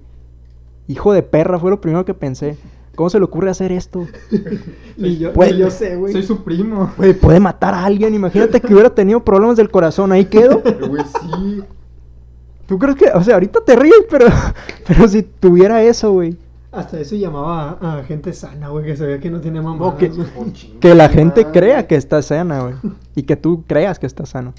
[0.89, 2.57] Hijo de perra, fue lo primero que pensé.
[3.01, 4.07] ¿Cómo se le ocurre hacer esto?
[4.99, 6.13] Ni yo, Pues- ni yo sé, güey.
[6.13, 6.93] Soy su primo.
[6.99, 8.13] Güey, puede matar a alguien.
[8.13, 10.13] Imagínate que hubiera tenido problemas del corazón.
[10.13, 10.61] Ahí quedo.
[10.63, 11.63] Pero, güey, sí.
[12.67, 13.07] ¿Tú crees que.?
[13.15, 14.27] O sea, ahorita te ríes, pero.
[14.87, 16.37] Pero si tuviera eso, güey.
[16.73, 19.97] Hasta eso llamaba a, a gente sana, güey, que se ve que no tiene mamá.
[19.97, 20.13] Que,
[20.79, 22.75] que la gente crea que está sana, güey.
[23.15, 24.53] Y que tú creas que está sano.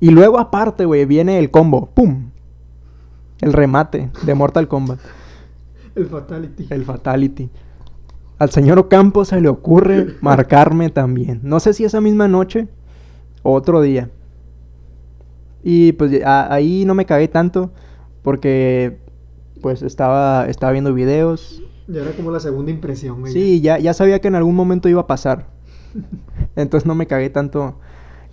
[0.00, 1.90] Y luego, aparte, güey, viene el combo.
[1.94, 2.30] ¡Pum!
[3.40, 4.98] El remate de Mortal Kombat.
[5.94, 6.66] El Fatality.
[6.70, 7.50] El Fatality.
[8.38, 11.40] Al señor Ocampo se le ocurre marcarme también.
[11.42, 12.68] No sé si esa misma noche
[13.42, 14.10] o otro día.
[15.62, 17.70] Y pues a- ahí no me cagué tanto
[18.22, 18.98] porque
[19.62, 21.62] pues estaba, estaba viendo videos.
[21.86, 23.32] Ya era como la segunda impresión, güey.
[23.32, 25.46] Sí, ya, ya sabía que en algún momento iba a pasar.
[26.56, 27.76] Entonces no me cagué tanto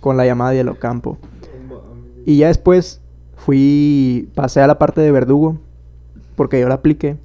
[0.00, 1.18] con la llamada de Ocampo.
[2.26, 3.00] Y ya después
[3.36, 5.58] fui, pasé a la parte de verdugo
[6.34, 7.16] porque yo la apliqué.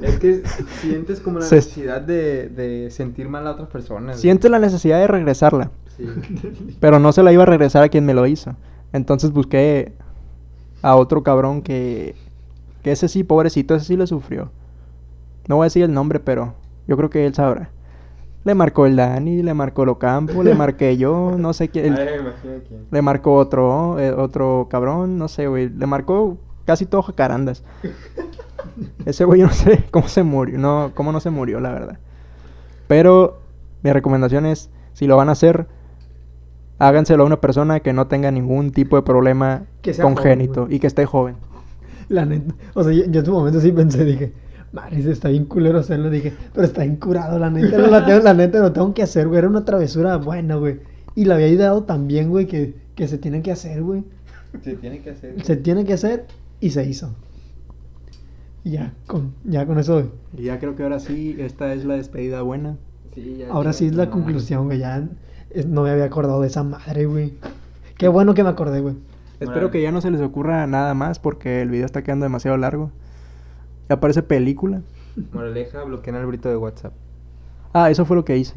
[0.00, 0.42] Es que
[0.80, 4.20] sientes como la necesidad de, de sentir mal a otras personas.
[4.20, 5.70] Siento la necesidad de regresarla.
[5.96, 6.06] Sí.
[6.80, 8.56] Pero no se la iba a regresar a quien me lo hizo.
[8.92, 9.92] Entonces busqué
[10.82, 12.14] a otro cabrón que...
[12.82, 14.50] Que ese sí, pobrecito, ese sí lo sufrió.
[15.46, 16.54] No voy a decir el nombre, pero
[16.88, 17.70] yo creo que él sabrá.
[18.44, 21.64] Le marcó el Dani, le marcó el Ocampo, le marqué yo, no sé.
[21.64, 21.94] Ay, quién.
[22.90, 25.68] Le marcó otro, eh, otro cabrón, no sé, güey.
[25.68, 27.62] Le marcó casi todo jacarandas.
[29.04, 31.98] Ese güey yo no sé cómo se murió, no, cómo no se murió, la verdad.
[32.88, 33.40] Pero
[33.82, 35.66] mi recomendación es, si lo van a hacer,
[36.78, 40.78] háganselo a una persona que no tenga ningún tipo de problema Que sea congénito y
[40.78, 41.36] que esté joven.
[42.08, 42.54] La neta.
[42.74, 44.32] O sea, yo, yo en su momento sí pensé, dije,
[44.72, 46.10] madre, está bien culero hacerlo.
[46.10, 47.78] Dije, pero está incurado, la neta.
[47.78, 49.38] No la, tengo, la neta lo tengo que hacer, güey.
[49.38, 50.80] Era una travesura buena, güey.
[51.14, 54.04] Y la había ideado tan bien, güey, que, que se tiene que hacer, güey.
[54.62, 55.44] Se tiene que hacer.
[55.44, 56.26] Se tiene que hacer
[56.62, 57.12] y se hizo.
[58.64, 60.12] Y ya, con, ya con eso.
[60.38, 62.76] Y ya creo que ahora sí, esta es la despedida buena.
[63.14, 64.78] Sí, ya Ahora sí es la conclusión, güey.
[64.78, 65.06] Ya
[65.66, 67.34] no me había acordado de esa madre, güey.
[67.98, 68.94] Qué bueno que me acordé, güey.
[69.40, 72.56] Espero que ya no se les ocurra nada más porque el video está quedando demasiado
[72.56, 72.92] largo.
[73.88, 74.82] Ya parece película.
[75.32, 76.92] Moraleja, bloquean al brito de WhatsApp.
[77.72, 78.54] Ah, eso fue lo que hice.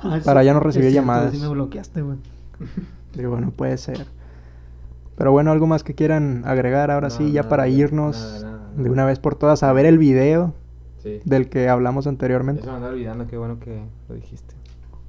[0.00, 1.32] Ah, Para sí, ya no recibir cierto, llamadas.
[1.32, 2.18] Sí me bloqueaste, güey.
[3.14, 4.04] Digo, no puede ser.
[5.18, 8.56] Pero bueno, algo más que quieran agregar ahora No, sí, ya nada, para irnos nada,
[8.58, 8.70] nada.
[8.76, 10.54] de una vez por todas a ver el video
[10.98, 11.20] Sí.
[11.24, 12.62] del que hablamos anteriormente.
[12.62, 14.54] se me andaba olvidando, qué bueno que lo dijiste.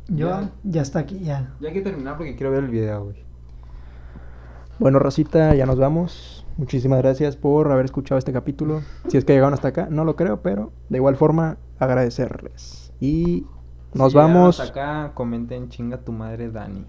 [0.07, 0.49] Yo Ya.
[0.63, 1.53] ya está aquí, ya.
[1.59, 3.23] Ya hay que terminar porque quiero ver el video, güey.
[4.79, 6.45] Bueno, Rosita, ya nos vamos.
[6.57, 8.81] Muchísimas gracias por haber escuchado este capítulo.
[9.07, 12.91] Si es que llegaron hasta acá, no lo creo, pero de igual forma agradecerles.
[12.99, 13.45] Y
[13.93, 14.71] nos Si llegaron vamos hasta
[15.05, 16.85] acá, comenten chinga tu madre Dani.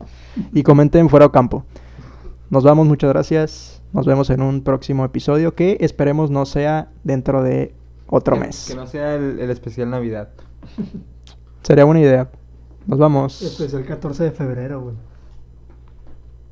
[0.53, 1.65] y comenten fuera o campo.
[2.51, 3.83] Nos vamos, muchas gracias.
[3.93, 7.75] Nos vemos en un próximo episodio que esperemos no sea dentro de
[8.09, 8.67] otro Que- mes.
[8.69, 10.29] Que no sea el, el especial Navidad.
[11.63, 12.31] Sería buena idea.
[12.87, 13.41] Nos vamos.
[13.43, 14.95] Especial 14 de febrero, güey.